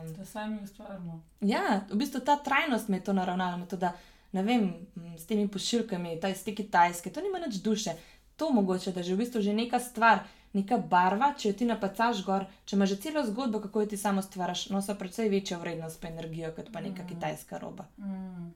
Um, 0.00 0.14
Da 0.14 0.24
sami 0.24 0.58
ustvarjamo. 0.60 1.22
Ja, 1.42 1.62
v 1.88 1.96
bistvu 1.96 2.20
ta 2.20 2.36
trajnost 2.38 2.88
me 2.88 2.96
je 2.96 3.02
to 3.02 3.12
naravnala. 3.12 3.56
me 3.56 3.66
To, 3.66 3.76
da, 3.78 3.92
ne 4.32 4.42
vem, 4.42 4.72
s 5.14 5.26
temi 5.26 5.48
pošiljkami, 5.48 6.18
ta 6.18 6.28
iz 6.28 6.42
te 6.42 6.52
kitajske, 6.52 7.10
to 7.10 7.20
nima 7.20 7.38
nič 7.38 7.54
duše. 7.56 7.92
To 8.36 8.50
mogoče, 8.50 8.92
da 8.92 9.02
že 9.02 9.14
v 9.14 9.18
bistvu 9.18 9.40
že 9.40 9.52
neka 9.54 9.78
stvar, 9.80 10.18
neka 10.52 10.76
barva, 10.78 11.34
če 11.34 11.48
jo 11.48 11.54
ti 11.54 11.64
napacaš 11.64 12.24
gor, 12.24 12.44
če 12.64 12.76
imaš 12.76 12.88
že 12.88 12.96
celo 12.98 13.22
zgodbo, 13.24 13.60
kako 13.60 13.80
jo 13.80 13.86
ti 13.86 13.96
samo 13.96 14.22
stvaraš, 14.22 14.68
nosa 14.68 14.94
precej 14.94 15.28
večjo 15.28 15.58
vrednost 15.58 16.00
pa 16.00 16.08
energijo, 16.08 16.52
kot 16.52 16.72
pa 16.72 16.80
neka 16.80 17.02
Mm. 17.02 17.08
kitajska 17.08 17.58
roba. 17.58 17.84
Mm. 17.98 18.50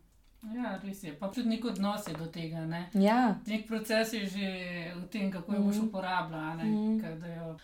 Ja, 0.54 0.78
res 0.78 1.02
je. 1.02 1.12
Pa 1.14 1.28
tudi 1.28 1.48
nek 1.48 1.64
odnos 1.64 2.06
je 2.06 2.14
do 2.14 2.26
tega. 2.28 2.60
Ne? 2.62 2.88
Ja, 2.94 3.34
Nek 3.46 3.66
proces 3.66 4.12
je 4.12 4.26
že 4.26 4.46
v 4.94 5.06
tem, 5.08 5.30
kako 5.30 5.52
jo 5.52 5.60
boš 5.60 5.76
uporabljala. 5.78 6.54
ne, 6.54 6.64
Mhm. 6.64 7.00
ker 7.00 7.18
da 7.18 7.26
Jo... 7.28 7.56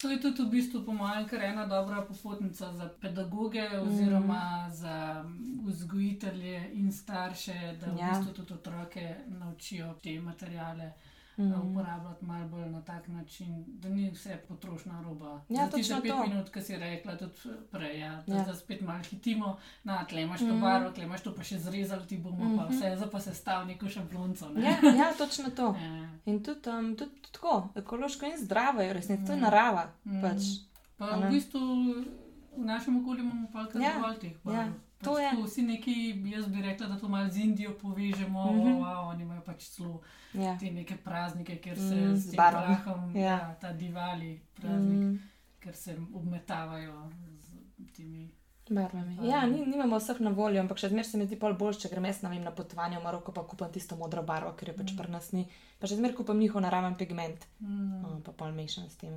To 0.00 0.10
je 0.10 0.18
tudi 0.18 0.42
v 0.42 0.48
bistvu, 0.48 0.80
po 0.80 0.92
mojem, 0.92 1.28
kar 1.28 1.42
ena 1.42 1.66
dobra 1.66 2.02
popotnica 2.02 2.72
za 2.72 2.88
pedagoge 3.00 3.68
oziroma 3.80 4.42
za 4.72 5.24
vzgojitelje 5.64 6.70
in 6.72 6.92
starše, 6.92 7.76
da 7.80 7.86
v 7.86 7.98
Ja. 7.98 8.08
bistvu 8.08 8.32
tudi 8.34 8.54
otroke 8.54 9.04
naučijo 9.28 9.94
te 9.94 10.20
materijale 10.20 10.92
mm. 11.40 11.70
uporabljati 11.70 12.24
malo 12.24 12.48
bolj 12.48 12.66
na 12.66 12.82
tak 12.82 13.08
način, 13.08 13.48
da 13.68 13.88
ni 13.90 14.10
vse 14.10 14.36
potrošna 14.38 15.02
roba. 15.02 15.40
Ja, 15.48 15.56
Za 15.58 15.70
tiste 15.70 15.94
točno 15.94 16.02
pet 16.02 16.10
to. 16.10 16.22
minut, 16.24 16.50
ki 16.50 16.62
si 16.62 16.76
rekla, 16.76 17.16
tudi 17.16 17.32
prej, 17.70 18.00
ja, 18.00 18.22
da, 18.22 18.34
Ja. 18.34 18.44
da 18.44 18.54
spet 18.54 18.80
malo 18.82 19.02
hitimo, 19.02 19.50
na 19.84 20.04
tle 20.04 20.22
imaš 20.22 20.40
to 20.40 20.46
Mhm. 20.46 20.60
barvo, 20.60 20.90
tle 20.90 21.04
imaš 21.04 21.22
to 21.22 21.34
pa 21.34 21.42
še 21.42 21.58
zrezali, 21.58 22.06
ti 22.06 22.18
bomo 22.18 22.36
mm 22.38 22.48
-hmm. 22.48 22.56
pa 22.58 22.64
Mhm. 22.64 22.72
vse, 22.72 22.96
zdaj 22.96 23.10
pa 23.10 23.20
se 23.20 23.34
stav 23.34 23.66
neko 23.66 23.88
šablonco. 23.88 24.48
Ne? 24.48 24.62
ja, 24.62 24.70
ja, 24.96 25.12
točno 25.14 25.50
to. 25.50 25.74
Ja. 25.80 26.08
In 26.26 26.42
tudi, 26.42 26.70
um, 26.70 26.96
tudi 26.96 27.10
tako, 27.22 27.68
ekološko 27.74 28.26
in 28.26 28.38
zdravo 28.38 28.80
je, 28.80 28.88
v 28.88 28.92
resnici, 28.92 29.26
to 29.26 29.32
je 29.32 29.38
Mm. 29.38 29.40
narava. 29.40 29.86
Mm. 30.04 30.20
Pač. 30.22 30.42
Pa 30.98 31.06
v 31.08 31.30
bistvu 31.30 31.60
v 32.52 32.64
našem 32.64 32.96
okolju 32.96 33.20
imamo 33.20 33.48
pa 33.52 33.66
kar 33.66 33.82
Ja, 33.82 33.92
dovolj 33.94 34.18
teh 34.18 34.32
barv. 34.44 34.56
ja, 34.56 34.72
Pač 35.00 35.04
to 35.04 35.18
je. 35.18 35.30
tako 35.30 35.42
Vsi 35.42 35.62
neki, 35.64 35.94
jaz 36.26 36.46
bi 36.46 36.62
rekla, 36.62 36.86
da 36.86 36.96
to 36.96 37.08
malo 37.08 37.28
z 37.28 37.36
Indijo 37.38 37.72
povežemo, 37.74 38.44
mm 38.44 38.58
-hmm. 38.58 38.78
wow, 38.78 39.06
oni 39.06 39.22
imajo 39.22 39.40
pač 39.42 39.64
celo 39.66 40.00
Ja. 40.34 40.58
te 40.58 40.70
neke 40.70 40.96
praznike, 40.98 41.56
kjer 41.58 41.78
se 41.78 41.94
Mm, 41.96 42.16
z 42.16 42.34
barvami. 42.36 42.76
prahom, 42.76 43.16
Ja. 43.16 43.22
ja. 43.22 43.54
ta 43.54 43.72
divali 43.74 44.40
praznik, 44.54 44.98
mm. 45.00 45.18
Ker 45.58 45.74
se 45.74 45.96
obmetavajo 46.14 47.10
z 47.38 47.52
temi. 47.92 48.30
Barvami. 48.70 49.18
Ja, 49.22 49.46
ni, 49.46 49.66
nimamo 49.66 49.98
vseh 49.98 50.20
na 50.20 50.30
voljo, 50.30 50.60
ampak 50.60 50.78
še 50.78 50.88
zmeraj 50.88 51.04
se 51.04 51.18
mi 51.18 51.26
zdi 51.26 51.36
pol 51.36 51.54
bolj, 51.54 51.74
če 51.74 51.88
grem 51.88 52.04
jaz 52.04 52.22
na, 52.22 52.28
vem, 52.28 52.42
na 52.42 52.50
potovanje 52.50 52.98
v 52.98 53.02
Maroko, 53.02 53.32
pa 53.32 53.42
kupam 53.42 53.66
tisto 53.68 53.96
modro 53.96 54.22
barvo, 54.22 54.52
ker 54.52 54.68
je 54.68 54.76
pač 54.76 54.92
Mm. 54.92 54.96
pri 54.96 55.10
nas 55.10 55.32
ni. 55.32 55.48
Pa 55.78 55.86
še 55.86 55.96
zmeraj 55.96 56.16
kupam 56.16 56.38
njihov 56.38 56.62
naraven 56.62 56.94
pigment, 56.94 57.46
Mm. 57.60 57.66
mm. 57.98 58.22
pa 58.22 58.32
pol 58.32 58.52
mešam 58.52 58.84
s 58.86 58.96
tem. 58.96 59.10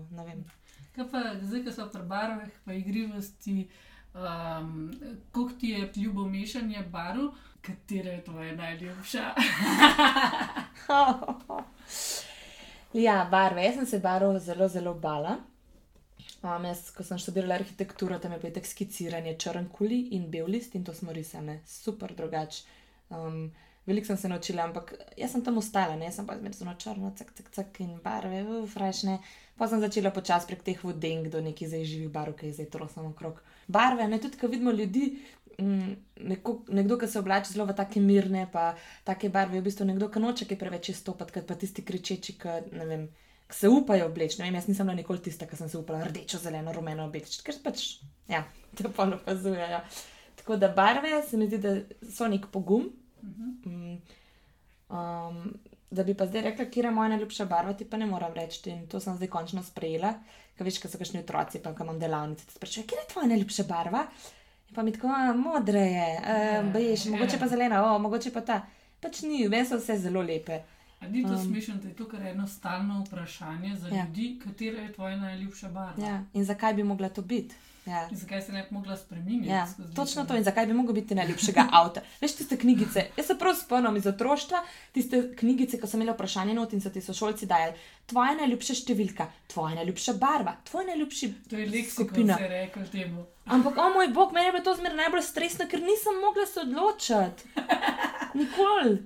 Kaj 0.95 1.05
pa 1.11 1.19
zdaj, 1.41 1.63
ko 1.63 1.71
so 1.71 1.85
pri 1.87 2.01
barvah, 2.03 2.49
pa 2.65 2.73
igrivosti, 2.73 3.69
um, 4.13 4.93
koliko 5.31 5.59
ti 5.59 5.69
je 5.69 5.91
ljubo 5.95 6.25
mešanje 6.25 6.83
barv, 6.91 7.21
katera 7.61 8.11
je 8.11 8.23
tvoja 8.23 8.55
najljubša? 8.55 9.33
ja, 13.05 13.27
barve. 13.31 13.63
Jaz 13.63 13.75
sem 13.75 13.85
se 13.85 13.99
barv 13.99 14.39
zelo, 14.39 14.67
zelo 14.67 14.93
bala. 14.93 15.37
Um, 16.43 16.65
jaz, 16.65 16.89
ko 16.91 17.03
sem 17.03 17.17
študirala 17.17 17.55
arhitekturo, 17.55 18.19
tam 18.19 18.31
je 18.31 18.39
bilo 18.39 18.53
tako 18.53 18.67
skiciranje 18.67 19.37
črn 19.39 19.69
kuli 19.71 20.07
in 20.11 20.31
bel 20.31 20.45
list 20.45 20.75
in 20.75 20.83
to 20.83 20.93
smo 20.93 21.13
risali, 21.13 21.59
super 21.67 22.15
drugače. 22.15 22.63
Um, 23.09 23.51
Veliko 23.85 24.07
sem 24.07 24.17
se 24.17 24.29
naučila, 24.29 24.63
ampak 24.63 24.93
jaz 25.17 25.31
sem 25.31 25.41
tam 25.43 25.57
ostala, 25.59 25.95
ne? 25.99 26.05
jaz 26.07 26.15
sem 26.15 26.27
pa 26.27 26.37
zmeraj 26.39 26.55
zelo 26.55 26.73
črna, 26.79 27.09
cak, 27.19 27.33
cak, 27.35 27.49
cak 27.51 27.79
in 27.83 27.97
barve, 28.03 28.39
ufrajšne. 28.63 29.17
Pa 29.59 29.67
sem 29.67 29.81
začela 29.83 30.11
počasi 30.15 30.47
prek 30.47 30.63
teh 30.63 30.79
vodenk 30.83 31.27
do 31.33 31.41
nekih 31.43 31.67
zdaj 31.67 31.83
živih 31.89 32.13
barv, 32.13 32.37
ki 32.39 32.47
jih 32.47 32.55
zdaj 32.61 32.69
trosim 32.77 33.09
okrog. 33.09 33.41
Barve, 33.67 34.07
ne 34.07 34.19
tudi, 34.19 34.37
ko 34.37 34.47
vidimo 34.47 34.71
ljudi, 34.71 35.19
mm, 35.59 35.91
neko, 36.29 36.63
nekdo, 36.69 36.97
ki 36.97 37.07
se 37.07 37.19
oblači 37.19 37.53
zelo 37.53 37.65
v 37.69 37.75
take 37.77 38.01
mirne, 38.01 38.47
pa 38.51 38.73
take 39.03 39.29
barve, 39.29 39.59
v 39.59 39.67
bistvu 39.67 39.85
nekdo, 39.89 40.09
ki 40.09 40.23
noče 40.23 40.47
kaj 40.49 40.59
preveč 40.59 40.89
izstopati, 40.93 41.35
kot 41.37 41.47
pa 41.47 41.55
tisti 41.55 41.85
kričeči, 41.85 42.37
ki 42.39 42.57
ne 42.71 42.89
vem. 42.89 43.05
ki 43.47 43.59
Se 43.59 43.69
upajo 43.69 44.07
obleči, 44.07 44.39
ne 44.39 44.47
vem, 44.47 44.55
jaz 44.57 44.67
nisem 44.67 44.87
bila 44.87 44.97
nikoli 44.97 45.21
tista, 45.21 45.45
ki 45.45 45.59
sem 45.59 45.69
se 45.69 45.77
upala 45.77 46.03
rdečo, 46.07 46.39
zeleno, 46.41 46.73
rumeno 46.73 47.05
obleči, 47.05 47.41
ker 47.45 47.59
pač, 47.63 47.99
ja, 48.27 48.43
te 48.75 48.89
pa 48.89 49.05
opazujejo. 49.05 49.83
Tako 50.39 50.57
da 50.57 50.71
barve 50.73 51.21
se 51.27 51.37
mi 51.37 51.45
zdi, 51.47 51.59
da 51.61 51.77
so 52.09 52.27
nek 52.27 52.49
pogum, 52.51 52.89
Mhm. 53.23 53.51
Mm, 53.65 54.01
Um, 54.93 55.53
da 55.93 56.03
bi 56.03 56.13
pa 56.13 56.25
zdaj 56.25 56.41
rekla, 56.41 56.65
kje 56.65 56.83
je 56.83 56.91
moja 56.91 57.09
najljubša 57.09 57.45
barva, 57.45 57.73
ti 57.73 57.85
pa 57.85 57.97
ne 57.97 58.05
moram 58.05 58.33
reči. 58.33 58.69
In 58.69 58.87
to 58.87 58.99
sem 58.99 59.15
zdaj 59.15 59.27
končno 59.29 59.63
sprejela. 59.63 60.13
Ker 60.57 60.65
veš, 60.65 60.77
ko 60.77 60.87
so 60.87 60.97
kakšni 60.97 61.19
otroci, 61.19 61.59
pa 61.59 61.73
ko 61.73 61.83
imam 61.83 61.99
delavnice, 61.99 62.45
ti 62.45 62.53
sprašujejo, 62.53 62.87
kje 62.87 62.95
je 62.95 63.07
tvoja 63.13 63.27
najljubša 63.27 63.63
barva. 63.63 64.03
In 64.69 64.75
pa 64.75 64.83
mi 64.83 64.91
tako, 64.91 65.07
"A, 65.09 65.33
modra 65.33 65.79
je, 65.81 66.07
uh, 66.17 66.73
beješ, 66.73 67.05
mogoče 67.07 67.39
pa 67.39 67.47
zelena, 67.47 67.83
o, 67.85 67.99
mogoče 67.99 68.31
pa 68.31 68.41
ta. 68.41 68.61
Pač 69.01 69.21
ni, 69.21 69.47
meni 69.49 69.65
so 69.65 69.77
vse 69.77 69.97
zelo 69.99 70.21
lepe. 70.21 70.61
A 71.01 71.07
ni 71.07 71.23
to 71.23 71.29
Um. 71.29 71.35
um, 71.35 71.43
smešno, 71.43 71.75
da 71.75 71.87
je 71.87 71.95
to 71.95 72.05
kar 72.07 72.21
eno 72.21 72.47
stalno 72.47 73.03
vprašanje 73.03 73.75
za 73.75 73.87
Ja. 73.87 73.95
ja. 73.95 74.05
ljudi, 74.05 74.39
katera 74.43 74.81
je 74.81 74.93
tvoja 74.93 75.15
najljubša 75.17 75.69
barva? 75.69 76.05
Ja. 76.05 76.23
In 76.33 76.45
zakaj 76.45 76.73
bi 76.73 76.83
mogla 76.83 77.09
to 77.09 77.21
biti? 77.21 77.55
Ja. 77.85 78.07
In 78.11 78.17
zakaj 78.17 78.41
se 78.41 78.51
ne 78.51 78.61
bi 78.63 78.75
mogla 78.75 78.97
spremeniti? 78.97 79.49
Ja, 79.49 79.67
točno 79.95 80.25
to. 80.25 80.35
In 80.35 80.43
zakaj 80.43 80.65
bi 80.65 80.73
mogel 80.73 80.95
biti 80.95 81.15
najljubšega 81.15 81.65
avta? 81.71 82.01
Veš, 82.21 82.35
tiste 82.35 82.57
knjigice. 82.57 83.05
Jaz 83.17 83.27
se 83.27 83.35
prav 83.39 83.55
spomnim 83.55 83.95
iz 83.95 84.07
otroštva, 84.07 84.61
tiste 84.91 85.35
knjigice, 85.35 85.79
ko 85.79 85.87
sem 85.87 86.01
imela 86.01 86.15
vprašanje 86.15 86.53
not 86.53 86.73
in 86.73 86.81
so 86.81 86.89
ti 86.89 87.01
sošolci 87.01 87.45
dajali. 87.45 87.75
Tvoja 88.05 88.37
najljubša 88.39 88.73
številka, 88.73 89.27
tvoja 89.51 89.75
najljubša 89.75 90.13
barva, 90.13 90.55
tvoj 90.63 90.85
najljubši 90.85 91.33
To 91.49 91.57
je 91.59 91.67
leksikon, 91.69 92.07
skupina. 92.07 92.37
se 92.37 92.47
rekel 92.47 92.87
temu. 92.91 93.25
Ampak, 93.45 93.77
o 93.77 93.89
moj 93.89 94.07
bog, 94.15 94.31
meni 94.33 94.47
je 94.47 94.51
bilo 94.51 94.63
to 94.63 94.75
zmeraj 94.79 94.97
najbolj 94.97 95.21
stresno, 95.21 95.67
ker 95.67 95.81
nisem 95.83 96.21
mogla 96.23 96.45
se 96.45 96.59
odločiti. 96.63 97.49
Nikoli. 98.39 99.01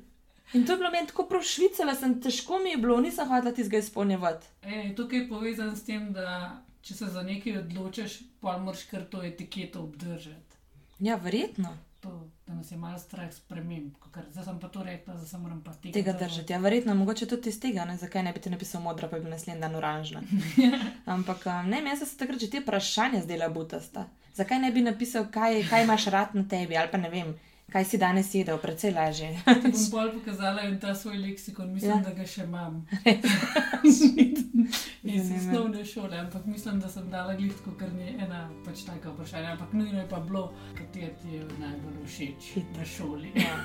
In 0.53 0.65
to 0.65 0.71
je 0.73 0.77
bilo 0.77 0.91
meni 0.91 1.07
tako 1.07 1.25
prav 1.27 1.41
švicala, 1.43 1.95
sem 1.95 2.21
težko 2.21 2.59
mi 2.59 2.69
je 2.69 2.77
bilo, 2.77 3.01
nisem 3.01 3.27
hotela 3.27 3.51
tistega 3.51 3.81
izpolnjevati. 3.81 4.47
E, 4.61 4.93
tukaj 4.95 5.19
je 5.19 5.29
povezan 5.29 5.75
s 5.75 5.83
tem, 5.83 6.13
da 6.13 6.61
če 6.87 6.95
se 6.95 7.09
za 7.11 7.23
nekaj 7.23 7.57
odločiš, 7.63 8.21
pa 8.41 8.57
moraš 8.57 8.85
kar 8.91 9.03
to 9.11 9.23
etiketo 9.23 9.83
obdržati. 9.83 10.61
Ja, 10.99 11.15
verjetno 11.15 11.75
To, 12.01 12.29
da 12.47 12.53
nas 12.53 12.71
je 12.71 12.77
malo 12.77 12.99
strah 12.99 13.33
sprememb. 13.33 13.95
kakor 13.97 14.23
Zdaj 14.31 14.43
sem 14.45 14.59
pa 14.59 14.67
to 14.67 14.83
rekla, 14.83 15.13
da 15.13 15.25
se 15.25 15.37
moram 15.37 15.63
pa 15.63 15.73
tega, 15.73 15.93
tega 15.93 16.13
držati. 16.13 16.53
Ja, 16.53 16.59
verjetno, 16.59 16.95
mogoče 16.95 17.25
tudi 17.25 17.49
iz 17.49 17.59
tega, 17.59 17.85
ne? 17.85 17.97
zakaj 17.97 18.23
ne 18.23 18.33
bi 18.33 18.39
ti 18.39 18.49
napisal 18.53 18.81
modra, 18.81 19.09
pa 19.09 19.19
bi 19.19 19.29
naslednji 19.29 19.61
dan 19.61 19.75
oranžna. 19.75 20.21
Ampak 21.15 21.45
ne, 21.65 21.81
meni 21.81 21.97
so 21.97 22.05
se 22.05 22.17
takrat 22.17 22.39
že 22.39 22.51
te 22.53 22.61
vprašanja 22.61 23.23
zdela 23.25 23.49
butasta. 23.49 24.05
Zakaj 24.37 24.59
ne 24.59 24.71
bi 24.71 24.85
napisal, 24.85 25.25
kaj, 25.33 25.63
kaj 25.69 25.83
imaš 25.83 26.05
rad 26.13 26.35
na 26.37 26.45
tebi, 26.47 26.77
ali 26.77 26.91
pa 26.91 27.01
ne 27.01 27.09
vem, 27.09 27.33
kaj 27.71 27.85
si 27.85 27.97
danes 27.97 28.33
jedel, 28.33 28.57
precej 28.57 28.91
lažje. 28.91 29.33
Ti 29.45 29.53
bom 29.61 29.71
bolj 29.91 30.11
pokazala 30.13 30.61
in 30.61 30.79
ta 30.79 30.95
svoj 30.95 31.17
leksikon, 31.17 31.73
mislim, 31.73 31.91
Ja. 31.91 31.97
da 31.97 32.13
ga 32.13 32.25
še 32.25 32.43
imam. 32.43 32.85
Iz 35.03 35.31
osnovne 35.31 35.85
šole, 35.85 36.17
ampak 36.17 36.45
mislim, 36.45 36.79
da 36.79 36.89
sem 36.89 37.09
dala 37.09 37.35
glitko, 37.35 37.71
ker 37.71 37.93
ni 37.93 38.15
ena 38.19 38.49
pač 38.65 38.83
taka 38.83 39.11
vprašanja. 39.11 39.51
Ampak 39.51 39.73
nujno 39.73 39.99
je 39.99 40.07
pa 40.09 40.19
bilo, 40.19 40.45
kateri 40.77 41.11
ti 41.21 41.35
je 41.35 41.45
najbolj 41.59 42.05
všeč 42.05 42.49
na 42.77 42.85
šoli. 42.85 43.31
Ja. 43.35 43.57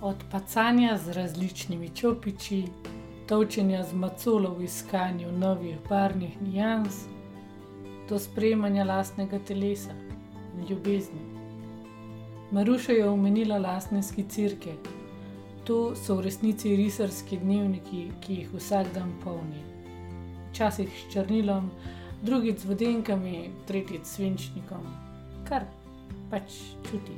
Od 0.00 0.16
pacanja 0.30 0.98
z 0.98 1.12
različnimi 1.12 1.88
čopiči, 1.88 2.64
točenja 3.28 3.84
z 3.84 3.94
macolo 3.94 4.54
v 4.54 4.64
iskanju 4.64 5.32
novih 5.32 5.76
barvnih 5.88 6.42
nijans, 6.42 7.04
do 8.08 8.18
sprejemanja 8.18 8.84
lastnega 8.84 9.38
telesa 9.38 9.94
ljubezni. 10.68 11.20
Maruša 12.52 12.92
je 12.92 13.08
omenila 13.08 13.58
lastne 13.58 14.02
skicirke. 14.02 14.72
To 15.64 15.96
so 15.96 16.16
v 16.18 16.26
resnici 16.26 16.76
risarski 16.76 17.38
dnevniki, 17.38 18.10
ki 18.20 18.34
jih 18.34 18.54
vsak 18.54 18.92
dan 18.94 19.12
polni. 19.24 19.62
Včasih 20.50 20.90
s 20.90 21.12
črnilom, 21.12 21.70
drugič 22.22 22.58
z 22.58 22.68
vodenkami, 22.68 23.50
tretjič 23.66 24.04
s 24.04 24.16
svinčnikom, 24.16 24.84
kar 25.48 25.64
pač 26.30 26.58
čuti. 26.90 27.16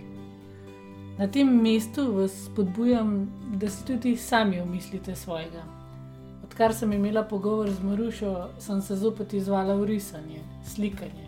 Na 1.19 1.27
tem 1.27 1.51
mestu 1.63 2.13
vas 2.13 2.33
spodbujam, 2.47 3.31
da 3.59 3.71
si 3.71 3.85
tudi 3.87 4.17
sami 4.17 4.61
omislite 4.61 5.17
svojega. 5.17 5.63
Odkar 6.45 6.75
sem 6.75 6.93
imela 6.93 7.23
pogovor 7.23 7.71
z 7.71 7.83
Marušo, 7.83 8.49
sem 8.59 8.83
se 8.83 8.97
zopet 8.97 9.33
izvala 9.35 9.75
v 9.75 9.85
risanje, 9.85 10.43
slikanje. 10.67 11.24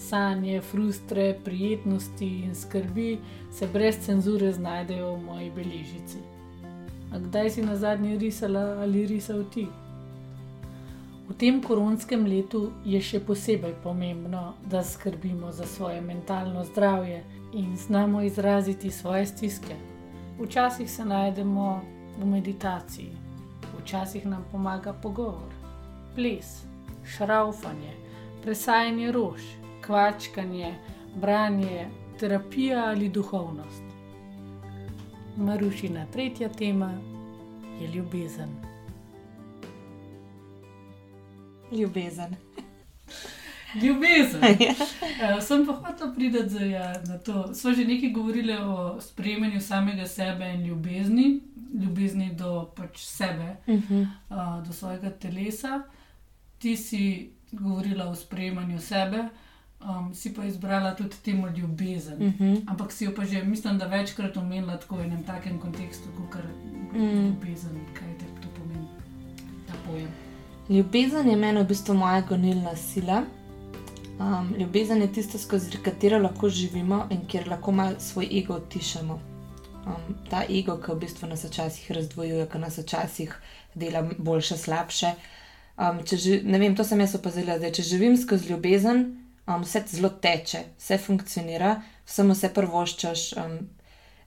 Sanje, 0.00 0.60
frustre, 0.60 1.34
prijetnosti 1.44 2.28
in 2.44 2.54
skrbi 2.54 3.18
se 3.52 3.68
brez 3.72 4.00
cenzure 4.06 4.52
znajdejo 4.52 5.14
v 5.14 5.22
moji 5.22 5.50
beležici. 5.50 6.18
A 7.12 7.18
kdaj 7.18 7.50
si 7.50 7.62
na 7.62 7.76
zadnji 7.76 8.18
risala 8.18 8.80
ali 8.80 9.06
risal 9.06 9.44
ti? 9.52 9.66
V 11.28 11.34
tem 11.38 11.60
koronskem 11.62 12.26
letu 12.26 12.72
je 12.82 12.98
še 12.98 13.20
posebej 13.22 13.76
pomembno, 13.84 14.54
da 14.66 14.82
skrbimo 14.82 15.52
za 15.52 15.66
svoje 15.66 16.00
mentalno 16.00 16.64
zdravje 16.64 17.22
in 17.54 17.76
znamo 17.76 18.22
izraziti 18.22 18.90
svoje 18.90 19.26
stiske. 19.26 19.76
Včasih 20.40 20.90
se 20.90 21.04
najdemo 21.04 21.80
v 22.18 22.26
meditaciji, 22.26 23.12
včasih 23.78 24.26
nam 24.26 24.42
pomaga 24.52 24.92
pogovor, 24.92 25.54
ples, 26.14 26.64
šraufanje, 27.06 27.94
presajanje 28.42 29.12
rož, 29.12 29.59
kvačkanje, 29.86 30.74
branje, 31.16 31.88
terapija 32.20 32.84
ali 32.86 33.08
duhovnost. 33.08 33.82
Marušina 35.36 36.06
tretja 36.12 36.48
tema 36.48 36.92
je 37.80 37.88
ljubezen. 37.88 38.50
Ljubezen. 41.72 42.36
Ljubezen. 43.82 44.40
uh, 44.42 45.42
sem 45.46 45.66
pa 45.66 45.72
hotel 45.72 46.14
priti 46.14 46.70
ja, 46.70 47.02
na 47.06 47.18
to. 47.18 47.54
Sva 47.54 47.72
že 47.72 47.84
nekaj 47.84 48.10
govorili 48.10 48.56
o 48.56 49.00
sprejemanju 49.00 49.60
samega 49.60 50.06
sebe 50.06 50.52
in 50.54 50.66
ljubezni, 50.66 51.40
ljubezni 51.82 52.34
do 52.34 52.72
pač 52.76 52.98
sebe, 52.98 53.56
uh 53.66 53.74
-huh. 53.74 54.06
uh, 54.30 54.66
do 54.66 54.72
svojega 54.72 55.10
telesa. 55.10 55.82
Ti 56.58 56.76
si 56.76 57.32
govorila 57.52 58.08
o 58.08 58.14
sprejemanju 58.14 58.80
sebe, 58.80 59.28
um, 59.84 60.14
si 60.14 60.34
pa 60.34 60.44
izbrala 60.44 60.94
tudi 60.94 61.16
temo 61.24 61.48
ljubezen. 61.48 62.22
Uh 62.26 62.32
-huh. 62.34 62.62
Ampak 62.66 62.92
si 62.92 63.04
jo 63.04 63.12
pa 63.16 63.24
že, 63.24 63.44
mislim, 63.44 63.78
da 63.78 63.86
večkrat 63.86 64.36
omenila 64.36 64.76
tako 64.76 64.96
v 64.96 65.00
enem 65.00 65.22
takem 65.22 65.58
kontekstu, 65.58 66.08
kot 66.16 66.42
je 66.94 67.00
mm. 67.00 67.26
ljubezen, 67.26 67.80
kaj 67.94 68.18
te 68.18 68.24
to 68.42 68.48
pomeni, 68.58 68.88
ta 69.66 69.74
pojem. 69.86 70.08
Ljubezen 70.68 71.28
je 71.28 71.36
meni 71.36 71.60
v 71.60 71.66
bistvu 71.66 71.94
moja 71.94 72.20
gonilna 72.20 72.76
sila. 72.76 73.22
Um, 74.18 74.54
ljubezen 74.58 75.00
je 75.02 75.12
tisto, 75.12 75.38
skozi 75.38 75.78
katero 75.84 76.18
lahko 76.18 76.48
živimo 76.48 77.06
in 77.10 77.26
kjer 77.26 77.48
lahko 77.48 77.72
malo 77.72 77.94
svoj 77.98 78.28
ego 78.38 78.56
utišamo. 78.56 79.20
Um, 79.86 80.16
ta 80.30 80.44
ego, 80.50 80.76
ki 80.76 80.92
v 80.92 80.98
bistvu 80.98 81.28
nas 81.28 81.44
včasih 81.44 81.90
razdvojuje, 81.90 82.48
ki 82.52 82.58
nas 82.58 82.78
včasih 82.78 83.34
dela 83.74 84.08
boljše, 84.18 84.56
slabše. 84.56 85.14
Um, 85.78 85.98
ži, 86.06 86.42
ne 86.44 86.58
vem, 86.58 86.76
to 86.76 86.84
sem 86.84 87.00
jaz 87.00 87.14
opazila, 87.14 87.58
da 87.58 87.70
če 87.72 87.82
živim 87.82 88.16
skozi 88.16 88.52
ljubezen, 88.52 89.19
um, 89.56 89.62
vse 89.62 89.84
zelo 89.90 90.08
teče, 90.08 90.64
vse 90.78 90.98
funkcionira, 90.98 91.74
samo 92.06 92.34
vse 92.36 92.52
prvoščaš. 92.54 93.24
Um, 93.42 93.58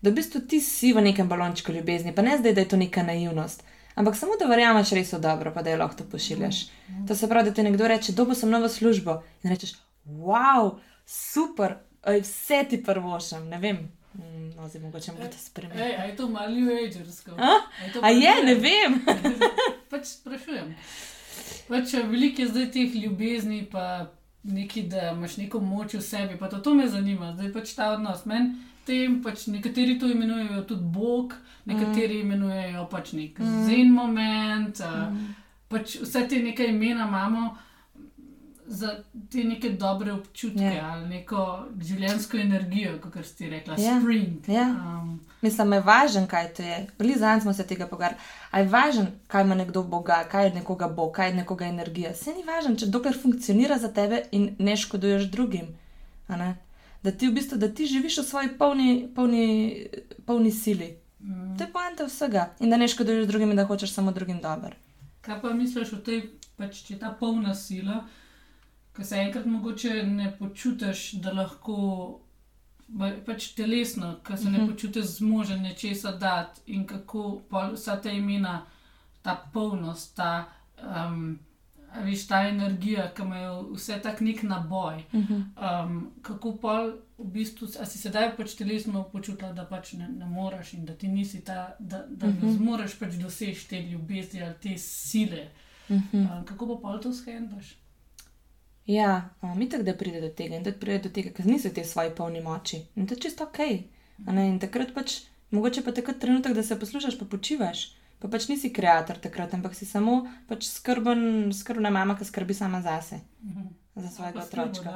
da 0.01 0.11
v 0.11 0.17
bistvu 0.19 0.43
ti 0.47 0.59
si 0.59 0.91
v 0.93 1.01
nekem 1.01 1.29
balončku 1.29 1.71
ljubezni, 1.71 2.15
pa 2.15 2.21
ne 2.21 2.37
zdaj, 2.37 2.53
da 2.53 2.61
je 2.61 2.69
to 2.73 2.77
neka 2.77 3.03
naivnost. 3.03 3.63
Ampak 3.95 4.17
samo 4.17 4.35
da 4.39 4.49
verjameš 4.49 4.91
res 4.97 5.13
v 5.13 5.19
dobro, 5.21 5.53
pa 5.53 5.61
da 5.61 5.69
je 5.69 5.77
lahko 5.77 6.01
to 6.01 6.05
pošiljaš. 6.09 6.65
Mm. 6.89 7.05
To 7.07 7.15
se 7.15 7.29
pravi, 7.29 7.49
da 7.49 7.55
ti 7.55 7.63
nekdo 7.63 7.87
reče, 7.87 8.11
dobo 8.11 8.35
sem 8.35 8.49
novo 8.49 8.69
službo 8.69 9.21
in 9.43 9.53
rečeš, 9.53 9.75
wow, 10.05 10.77
super, 11.05 11.77
oj, 12.03 12.23
vse 12.25 12.63
ti 12.69 12.83
prvošam, 12.83 13.47
ne 13.49 13.59
vem. 13.59 13.83
Mm, 14.13 14.49
no, 14.57 14.67
zdaj 14.69 14.81
mogoče 14.81 15.11
bomo 15.11 15.29
to 15.29 15.37
spremenili. 15.37 15.83
Ej, 15.83 16.09
je 16.09 16.15
to 16.15 16.29
malo 16.29 16.73
agersko? 16.87 17.31
A, 17.37 17.53
A 18.01 18.09
je, 18.09 18.33
ne 18.43 18.55
vem. 18.55 18.99
pač 19.91 20.05
sprašujem. 20.17 20.75
Pač 21.67 21.93
veliko 21.93 22.41
je 22.41 22.47
zdaj 22.47 22.67
teh 22.71 22.95
ljubezni, 22.95 23.63
pa 23.71 24.11
neki, 24.43 24.83
da 24.91 25.11
imaš 25.11 25.37
neko 25.37 25.59
moč 25.59 25.93
v 25.93 26.01
sebi, 26.01 26.37
pa 26.39 26.49
to, 26.49 26.59
to 26.59 26.73
me 26.73 26.87
zanima, 26.87 27.33
zdaj 27.33 27.51
pač 27.53 27.75
ta 27.75 27.91
odnos. 27.95 28.25
Men, 28.25 28.53
tem, 28.85 29.21
pač 29.23 29.47
nekateri 29.47 29.97
to 29.99 30.09
imenujejo 30.11 30.63
tudi 30.67 30.83
Bog, 30.83 31.35
nekateri 31.65 32.19
mm. 32.19 32.25
imenujejo 32.27 32.87
pač 32.91 33.13
nek 33.15 33.39
mm. 33.39 33.61
zen 33.67 33.93
moment. 33.95 34.81
Mm. 34.83 35.29
Pač 35.71 35.97
vse 36.01 36.25
te 36.29 36.41
nekaj 36.43 36.69
imena 36.73 37.07
imamo 37.07 37.53
za 38.73 38.95
te 39.31 39.43
neke 39.43 39.69
dobre 39.69 40.13
občutke 40.13 40.59
yeah. 40.59 40.75
Ja. 40.75 40.89
ali 40.93 41.07
neko 41.09 41.67
življenjsko 41.81 42.37
energijo, 42.37 42.97
kot 43.03 43.25
ste 43.25 43.49
rekli, 43.49 43.75
yeah. 43.75 43.85
Ja. 43.85 43.99
spring. 43.99 44.47
Yeah. 44.47 44.53
Ja. 44.53 44.97
Um, 45.01 45.19
Mislim, 45.43 45.69
da 45.69 45.75
je 45.75 45.81
važno, 45.81 46.27
kaj 46.27 46.53
to 46.57 46.63
je. 46.63 46.87
Lizan 46.99 47.41
smo 47.41 47.53
se 47.53 47.65
tega 47.67 47.87
pogovarjali. 47.87 48.21
A 48.51 48.59
je 48.59 48.67
važno, 48.71 49.05
kaj 49.27 49.43
ima 49.43 49.55
nekdo 49.55 49.83
Boga, 49.83 50.21
kaj 50.31 50.45
je 50.45 50.53
nekoga 50.53 50.87
Bog, 50.87 51.11
kaj 51.15 51.29
je 51.29 51.35
nekoga 51.35 51.65
energija. 51.65 52.13
Vse 52.15 52.31
ni 52.33 52.45
važno, 52.47 52.75
če 52.79 52.87
dokler 52.87 53.17
funkcionira 53.21 53.77
za 53.77 53.91
tebe 53.91 54.21
in 54.31 54.53
ne 54.59 54.77
škoduješ 54.79 55.27
drugim. 55.31 55.73
Da 57.03 57.11
ti 57.11 57.27
v 57.27 57.35
bistvu, 57.35 57.59
da 57.59 57.67
ti 57.67 57.85
živiš 57.85 58.21
v 58.21 58.23
svoji 58.23 58.53
polni, 58.57 59.09
polni, 59.15 59.45
polni 60.25 60.51
sili. 60.51 60.93
Mm. 61.19 61.57
To 61.57 61.67
je 61.67 61.71
poanta 61.73 62.07
vsega. 62.07 62.47
In 62.59 62.71
da 62.71 62.79
ne 62.79 62.87
škoduješ 62.87 63.27
drugim 63.27 63.51
in 63.51 63.59
da 63.59 63.67
hočeš 63.67 63.91
samo 63.91 64.11
drugim 64.15 64.39
dobro. 64.41 64.71
Kaj 65.21 65.41
pa 65.41 65.51
misliš 65.53 65.93
o 65.93 65.99
tej, 65.99 66.23
pač, 66.55 66.85
če 66.87 66.95
je 66.95 66.99
ta 67.03 67.11
polna 67.19 67.55
sila? 67.55 68.05
Ko 68.95 69.03
se 69.03 69.15
enkrat 69.15 69.45
mogoče 69.45 70.03
ne 70.03 70.35
počutiš, 70.39 71.11
da 71.11 71.31
lahko 71.31 72.19
pač 73.25 73.47
telesno, 73.57 74.15
ko 74.25 74.37
se 74.37 74.49
ne 74.49 74.57
mhm. 74.57 74.71
počutiš 74.71 75.05
zmožen 75.17 75.61
nečesa 75.61 76.11
dati 76.11 76.61
in 76.65 76.85
kako 76.87 77.41
vsa 77.73 78.01
ta 78.01 78.11
imena, 78.11 78.65
ta 79.21 79.49
polnost, 79.53 80.15
ta. 80.15 80.45
Um, 80.77 81.39
Veš, 81.93 82.23
ta 82.27 82.39
energija, 82.49 83.03
ki 83.13 83.21
ima 83.21 83.51
vse 83.75 83.99
tako 84.01 84.23
nek 84.25 84.39
naboj. 84.43 85.03
Um, 85.13 86.07
kako 86.25 86.55
pa 86.57 86.71
v 87.17 87.25
bistvu, 87.35 87.67
a 87.77 87.85
si 87.85 88.01
sedaj 88.01 88.31
pač 88.37 88.55
telesno 88.57 89.03
počutila, 89.11 89.51
da 89.53 89.67
pač 89.69 89.91
ne, 89.99 90.07
ne 90.09 90.25
moreš 90.25 90.73
in 90.73 90.87
da 90.89 90.95
ti 90.97 91.07
nisi 91.07 91.43
ta, 91.45 91.75
da, 91.79 92.01
da 92.09 92.27
uh 92.27 92.33
-huh. 92.33 92.43
ne 92.43 92.53
zmoreš 92.53 92.97
pač 92.99 93.13
doseči 93.21 93.69
te 93.69 93.81
ljubezni 93.81 94.41
ali 94.41 94.55
te 94.61 94.77
sile. 94.77 95.47
Uh 95.89 95.97
-huh. 95.97 96.39
um, 96.39 96.45
kako 96.45 96.79
pa 96.81 96.97
to 96.97 97.13
skendaš? 97.13 97.75
Ja, 98.87 99.29
mi 99.55 99.69
tako 99.69 99.83
da 99.83 99.93
pride 99.93 100.21
do 100.21 100.29
tega 100.29 100.55
in 100.55 100.63
da 100.63 100.71
pride 100.71 100.99
do 101.07 101.09
tega, 101.09 101.31
ker 101.31 101.45
niso 101.47 101.69
te 101.69 101.83
svoje 101.83 102.15
polni 102.15 102.41
moči. 102.41 102.81
In 102.95 103.07
to 103.07 103.15
je 103.15 103.19
čisto 103.27 103.47
ok. 103.47 103.59
In 104.27 104.59
takrat 104.59 104.93
pač, 104.93 105.21
mogoče 105.51 105.83
pa 105.83 105.91
takrat 105.91 106.19
trenutek, 106.19 106.53
da 106.53 106.63
se 106.63 106.79
poslušaš, 106.79 107.19
pa 107.19 107.25
počivaš. 107.25 107.93
Pa 108.19 108.27
pač 108.31 108.47
nisi 108.47 108.69
ustvarjalec 108.71 109.19
takrat, 109.23 109.53
ampak 109.53 109.75
si 109.75 109.85
samo 109.85 110.25
pač 110.47 110.67
skrben, 110.67 111.51
skrbna 111.51 111.89
mama, 111.91 112.15
ki 112.15 112.27
skrbi 112.27 112.53
sama 112.53 112.81
zase. 112.81 113.19
Za 113.95 114.09
svojega 114.09 114.39
otroka. 114.39 114.93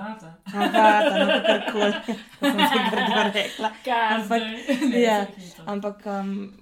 No, 0.53 1.35
kar 1.45 1.65
koli. 1.71 2.15
Sem 2.39 2.59
se 2.59 2.79
grdo 2.91 3.25
rekla. 3.33 3.71
Ampak, 4.15 4.41
ja, 5.07 5.17
ampak 5.65 6.05
um, 6.05 6.53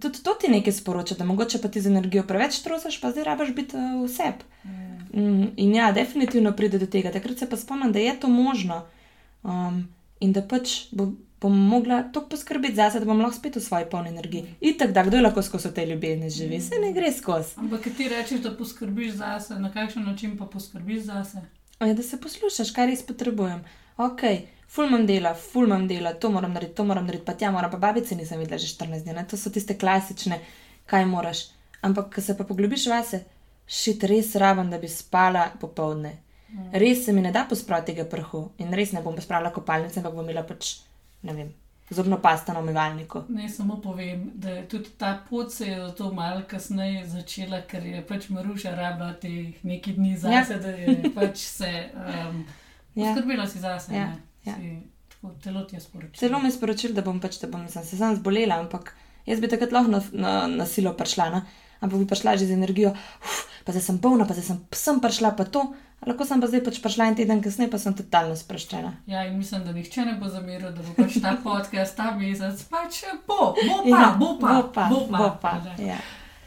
tudi 0.00 0.22
to 0.22 0.34
ti 0.34 0.48
nekaj 0.48 0.72
sporoča, 0.72 1.14
da 1.18 1.24
mogoče 1.24 1.58
pa 1.62 1.68
ti 1.68 1.80
z 1.80 1.90
energijo 1.90 2.22
preveč 2.28 2.60
trosiš, 2.62 3.00
pa 3.00 3.10
zdaj 3.10 3.24
rabaš 3.24 3.54
biti 3.56 3.76
uh, 3.76 4.04
vseb. 4.04 4.44
Mm. 4.64 4.89
Mm, 5.14 5.46
in 5.56 5.74
ja, 5.74 5.92
definitivno 5.92 6.52
pride 6.52 6.78
do 6.78 6.86
tega. 6.86 7.12
Takrat 7.12 7.38
se 7.38 7.50
pa 7.50 7.56
spomnim, 7.56 7.92
da 7.92 7.98
je 7.98 8.20
to 8.20 8.28
možno 8.28 8.86
um, 9.42 9.88
in 10.20 10.32
da 10.32 10.42
pač 10.42 10.86
bo, 10.90 11.12
bom 11.40 11.56
mogla 11.68 12.02
to 12.02 12.22
poskrbeti 12.28 12.74
zase, 12.74 13.00
da 13.00 13.08
bom 13.08 13.20
lahko 13.20 13.36
spet 13.36 13.56
v 13.56 13.60
svoji 13.64 13.88
polni 13.90 14.08
energiji. 14.08 14.54
In 14.60 14.78
tako 14.78 14.92
da, 14.92 15.04
kdo 15.04 15.16
je 15.16 15.22
lahko 15.22 15.42
skozi 15.42 15.74
te 15.74 15.86
ljubezni 15.86 16.30
živi, 16.30 16.60
se 16.60 16.78
ne 16.82 16.92
gre 16.92 17.12
skozi. 17.12 17.56
Ampak 17.56 17.88
ti 17.96 18.08
rečeš, 18.08 18.40
da 18.44 18.54
poskrbiš 18.56 19.12
zase, 19.12 19.58
na 19.58 19.72
kakšen 19.72 20.04
način 20.04 20.36
pa 20.38 20.46
poskrbiš 20.46 21.02
zase? 21.02 21.42
Ja, 21.80 21.94
da 21.94 22.02
se 22.02 22.20
poslušaš, 22.20 22.70
kaj 22.76 22.86
res 22.86 23.02
potrebujem. 23.06 23.64
Ok. 23.96 24.22
Ful 24.70 24.86
imam 24.86 25.06
dela, 25.06 25.32
ful 25.34 25.64
imam 25.66 25.88
dela, 25.88 26.12
to 26.14 26.30
moram 26.30 26.52
narediti, 26.52 26.76
to 26.76 26.84
moram 26.84 27.06
narediti, 27.06 27.26
pa 27.26 27.34
tja 27.34 27.50
moram, 27.50 27.70
pa 27.70 27.78
babice 27.78 28.14
nisem 28.14 28.38
videla 28.38 28.58
že 28.58 28.68
14 28.70 29.02
dni, 29.02 29.24
to 29.30 29.36
so 29.36 29.50
tiste 29.50 29.74
klasične, 29.78 30.38
kaj 30.86 31.06
moraš. 31.10 31.48
Ampak, 31.82 32.14
ko 32.14 32.20
se 32.20 32.36
pa 32.38 32.44
poglobiš 32.44 32.86
vase, 32.86 33.24
šit 33.70 34.04
res 34.04 34.34
raven, 34.34 34.70
da 34.70 34.78
bi 34.78 34.88
spala 34.88 35.46
popovdne. 35.60 36.16
Mm. 36.50 36.70
Res 36.82 37.04
se 37.04 37.12
mi 37.12 37.22
ne 37.22 37.30
da 37.32 37.44
pospraviti 37.48 37.92
tega 37.92 38.08
prahu 38.10 38.48
in 38.58 38.74
res 38.74 38.92
ne 38.92 39.02
bom 39.04 39.14
pospravila 39.14 39.52
kopalnice, 39.54 40.00
ampak 40.00 40.16
bom 40.16 40.26
imela 40.26 40.42
pač, 40.46 40.72
ne 41.22 41.34
vem, 41.36 41.52
zobno 41.94 42.18
pasta 42.22 42.52
na 42.52 42.62
umivalniku. 42.64 43.22
Ne 43.28 43.48
samo 43.48 43.76
povem, 43.82 44.24
da 44.34 44.56
je 44.56 44.64
tudi 44.72 44.90
ta 44.98 45.12
pot 45.28 45.52
se 45.54 45.68
je 45.68 45.78
zato 45.86 46.10
malo 46.12 46.42
kasneje 46.50 47.04
začela, 47.12 47.62
ker 47.70 47.86
je 47.86 48.02
pač 48.06 48.28
Maruša 48.34 48.74
rabila 48.74 49.12
teh 49.22 49.62
nekaj 49.62 49.94
dni 50.00 50.16
za 50.18 50.34
ja. 50.34 50.44
sebe, 50.44 50.60
da 50.60 50.74
je 50.74 50.96
pač 51.18 51.46
se 51.46 51.70
um, 51.94 52.44
ja. 52.94 53.14
skrbila 53.14 53.46
si 53.46 53.62
za 53.62 53.78
sebe. 53.78 53.98
Ja. 53.98 54.10
Ja. 54.44 54.58
Telo 55.44 55.62
ti 55.68 55.76
je 55.76 55.80
sporočilo. 55.80 56.18
Celo 56.18 56.38
mi 56.42 56.48
je 56.48 56.58
sporočilo, 56.58 56.94
da 56.94 57.06
bom 57.06 57.22
pač, 57.22 57.38
da 57.38 57.46
bom 57.46 57.68
se 57.68 57.84
sam 57.86 58.16
zbolela, 58.16 58.58
ampak 58.58 58.94
jaz 59.26 59.38
bi 59.40 59.50
takrat 59.52 59.70
lahko 59.72 59.94
na, 59.94 60.02
na, 60.12 60.36
na 60.50 60.66
silo 60.66 60.96
prišla. 60.98 61.30
Na 61.30 61.44
ampak 61.80 61.98
bi 61.98 62.06
prišla 62.06 62.36
že 62.36 62.46
z 62.46 62.56
energijo, 62.56 62.94
uf, 62.96 63.44
pa 63.64 63.72
zdaj 63.72 63.84
sem 63.90 63.98
polna, 63.98 64.28
pa 64.28 64.36
zdaj 64.36 64.46
sem, 64.52 64.58
sem 64.72 65.00
prišla 65.00 65.36
pa 65.36 65.44
to. 65.44 65.72
Lahko 66.00 66.24
sem 66.24 66.40
pa 66.40 66.48
zdaj 66.48 66.64
pač 66.64 66.78
prišla 66.80 67.10
en 67.10 67.16
teden 67.18 67.42
kasneje, 67.44 67.68
pa 67.68 67.76
sem 67.76 67.92
totalno 67.92 68.32
sproščena. 68.32 68.94
Ja, 69.04 69.26
in 69.28 69.36
mislim, 69.36 69.66
da 69.66 69.74
nihče 69.76 70.06
ne 70.08 70.14
bo 70.16 70.30
zameril, 70.32 70.70
da 70.72 70.80
bo 70.80 70.94
pač 70.96 71.18
ta 71.20 71.34
podcast 71.44 71.96
ta 71.96 72.14
mesec, 72.16 72.62
pač 72.72 73.04
bo, 73.28 73.52
bo 73.52 73.76
pa, 73.84 73.90
ja, 73.90 74.06
bo 74.16 74.32
pa, 74.40 74.54
bo 74.56 74.72
pa. 74.72 74.88
Bo 74.88 75.04
pa, 75.10 75.18
bo 75.18 75.28
pa. 75.42 75.52
Ja. 75.76 76.00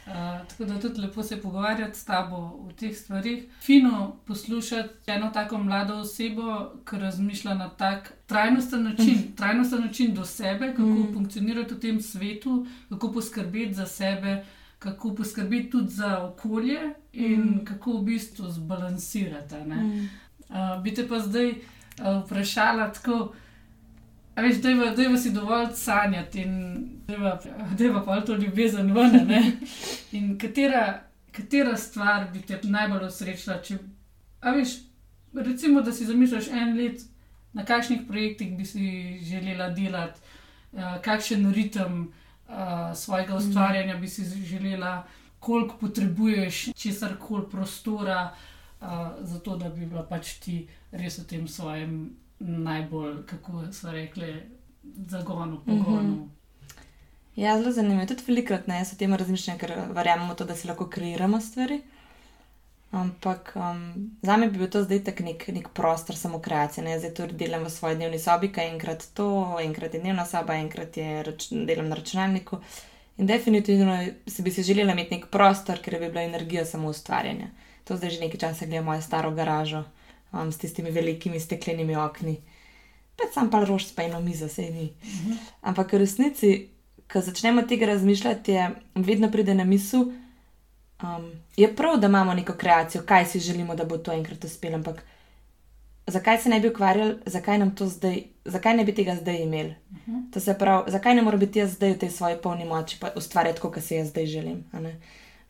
Uh, 0.06 0.46
tako 0.48 0.64
da 0.64 0.80
tudi 0.80 1.00
lepo 1.00 1.22
se 1.22 1.40
pogovarjati 1.40 1.98
s 1.98 2.04
tabo 2.04 2.36
o 2.36 2.72
teh 2.76 2.96
stvarih. 2.96 3.44
Fino 3.60 4.16
poslušati 4.26 5.10
eno 5.10 5.30
tako 5.30 5.58
mlado 5.58 5.94
osebo, 5.94 6.72
ki 6.90 6.98
razmišlja 6.98 7.54
na 7.54 7.68
tak 7.68 8.12
trajnosten 8.26 8.84
način, 8.84 9.14
mm. 9.14 9.36
trajnosten 9.36 9.80
način 9.80 10.14
do 10.14 10.24
sebe, 10.24 10.74
kako 10.76 10.88
mm. 10.88 11.14
funkcionirati 11.14 11.74
v 11.74 11.80
tem 11.80 12.00
svetu, 12.00 12.66
kako 12.88 13.12
poskrbeti 13.12 13.74
za 13.74 13.86
sebe, 13.86 14.44
kako 14.84 15.14
poskrbeti 15.14 15.70
tudi 15.70 15.90
za 15.90 16.24
okolje 16.24 16.78
in 17.12 17.40
mm. 17.40 17.64
kako 17.64 17.92
v 17.92 18.02
bistvu 18.02 18.50
zbalansirati. 18.50 19.54
Mm. 19.54 20.08
Uh, 20.48 20.82
bi 20.82 20.94
te 20.94 21.08
pa 21.08 21.18
zdaj 21.18 21.48
uh, 21.48 21.56
vprašala 22.24 22.92
tako. 22.92 23.34
Veš, 24.36 24.56
da 24.56 24.68
je 25.02 25.18
si 25.18 25.30
dovolj 25.32 25.66
sanjati 25.74 26.40
in 26.40 26.84
da 27.78 27.84
je 27.84 27.92
pa 28.06 28.20
to 28.20 28.36
ljubezen 28.36 28.92
ven. 28.92 29.52
In 30.12 30.38
katera, 30.38 31.02
katera 31.32 31.76
stvar 31.76 32.26
bi 32.32 32.42
te 32.42 32.60
najbolj 32.62 33.06
osrečila? 33.06 33.60
Če, 33.62 33.78
veš, 34.42 34.68
recimo, 35.34 35.80
da 35.80 35.92
si 35.92 36.04
zamišljaš 36.04 36.48
en 36.48 36.76
let, 36.76 37.00
na 37.52 37.64
kakšnih 37.64 38.00
projektih 38.08 38.56
bi 38.58 38.64
si 38.64 39.18
želela 39.22 39.70
delati, 39.70 40.20
uh, 40.72 40.98
kakšen 41.02 41.52
ritem 41.54 42.00
uh, 42.02 42.23
svojega 42.94 43.36
ustvarjanja 43.36 43.96
bi 43.96 44.08
si 44.08 44.24
želela, 44.24 45.04
koliko 45.40 45.76
potrebuješ 45.76 46.72
česar 46.74 47.16
koli 47.20 47.50
prostora, 47.50 48.34
uh, 48.80 48.86
zato 49.20 49.56
da 49.56 49.68
bi 49.68 49.86
bila 49.86 50.02
pač 50.02 50.38
ti 50.38 50.68
res 50.92 51.18
v 51.18 51.24
tem 51.24 51.48
svojem 51.48 52.16
najbolj, 52.38 53.24
kako 53.26 53.64
so 53.72 53.92
rekli, 53.92 54.42
zagonu, 55.08 55.60
pogonu. 55.66 56.02
Mm 56.02 56.22
-hmm. 56.22 56.28
Ja, 57.36 57.58
zelo 57.58 57.72
zanimivo. 57.72 58.06
Tudi 58.06 58.22
velikrat 58.26 58.66
ne, 58.66 58.82
o 58.82 58.96
tem 58.98 59.14
razmišljam, 59.14 59.58
ker 59.58 59.72
verjamemo 59.90 60.34
to, 60.34 60.44
da 60.44 60.56
si 60.56 60.68
lahko 60.68 60.86
kreiramo 60.86 61.40
stvari. 61.40 61.80
Ampak 62.94 63.52
um, 63.56 63.94
za 64.22 64.36
me 64.36 64.46
bi 64.48 64.58
bil 64.58 64.68
to 64.70 64.84
zdaj 64.84 65.00
tak 65.04 65.20
nek, 65.26 65.48
nek 65.48 65.68
prostor 65.74 66.16
samo 66.16 66.38
kreacije. 66.38 66.84
Ne? 66.84 66.98
Zdaj 66.98 67.14
to 67.14 67.26
delam 67.26 67.64
v 67.66 67.70
svoji 67.70 67.96
dnevni 67.98 68.20
sobi, 68.22 68.52
kaj 68.54 68.68
enkrat 68.70 69.06
to, 69.18 69.26
enkrat 69.58 69.94
je 69.94 70.00
dnevna 70.00 70.26
soba, 70.26 70.54
enkrat 70.62 70.96
je 70.96 71.22
rač, 71.26 71.48
delam 71.50 71.88
na 71.90 71.98
računalniku. 71.98 72.60
In 73.18 73.26
definitivno 73.26 73.98
si 74.26 74.42
bi 74.42 74.50
si 74.50 74.62
želela 74.62 74.94
imeti 74.94 75.16
nek 75.16 75.26
prostor, 75.26 75.82
ker 75.82 75.98
bi 75.98 76.06
bila 76.06 76.22
energija 76.22 76.64
samo 76.64 76.88
ustvarjanja. 76.94 77.50
To 77.84 77.96
zdaj 77.96 78.14
že 78.14 78.20
nekaj 78.20 78.40
časa 78.40 78.66
gledam 78.66 78.84
mojo 78.84 79.02
staro 79.02 79.34
garažo 79.34 79.84
um, 80.32 80.52
s 80.52 80.58
tistimi 80.58 80.90
velikimi 80.90 81.40
steklenimi 81.40 81.96
okni. 81.96 82.36
Pa 83.16 83.26
sam 83.34 83.50
pa 83.50 83.64
rož, 83.64 83.90
pa 83.96 84.06
eno 84.06 84.20
mizo, 84.20 84.48
se 84.48 84.70
ni. 84.70 84.92
Mhm. 85.02 85.32
Ampak 85.62 85.92
v 85.92 85.98
resnici, 85.98 86.68
ko 87.12 87.20
začnemo 87.20 87.62
tega 87.62 87.86
razmišljati, 87.86 88.52
je 88.52 88.70
vedno 88.94 89.30
pride 89.30 89.54
na 89.54 89.64
misel, 89.64 90.12
um, 91.04 91.32
je 91.56 91.68
prav, 91.76 91.96
da 92.00 92.06
imamo 92.06 92.34
neko 92.34 92.52
kreacijo, 92.52 93.02
kaj 93.06 93.26
si 93.26 93.40
želimo, 93.40 93.74
da 93.74 93.84
bo 93.84 93.98
to 93.98 94.12
enkrat 94.12 94.44
uspelo. 94.44 94.74
Ampak 94.74 95.02
zakaj 96.06 96.38
se 96.38 96.48
ne 96.48 96.60
bi 96.60 96.68
ukvarjali, 96.68 97.16
zakaj 97.26 97.58
nam 97.58 97.74
to 97.74 97.86
zdaj, 97.86 98.22
zakaj 98.44 98.76
ne 98.76 98.84
bi 98.84 98.94
tega 98.94 99.16
zdaj 99.16 99.42
imeli? 99.42 99.74
Mhm. 99.92 100.30
To 100.32 100.40
se 100.40 100.58
pravi, 100.58 100.90
zakaj 100.90 101.14
ne 101.14 101.22
mora 101.22 101.36
biti 101.36 101.58
jaz 101.58 101.74
zdaj 101.74 101.92
v 101.92 101.98
tej 101.98 102.10
svoji 102.10 102.36
polni 102.42 102.64
moči, 102.64 102.96
pa 103.00 103.12
ustvarjati, 103.16 103.60
kot 103.60 103.82
se 103.82 103.96
jaz 103.96 104.08
zdaj 104.08 104.26
želim. 104.26 104.64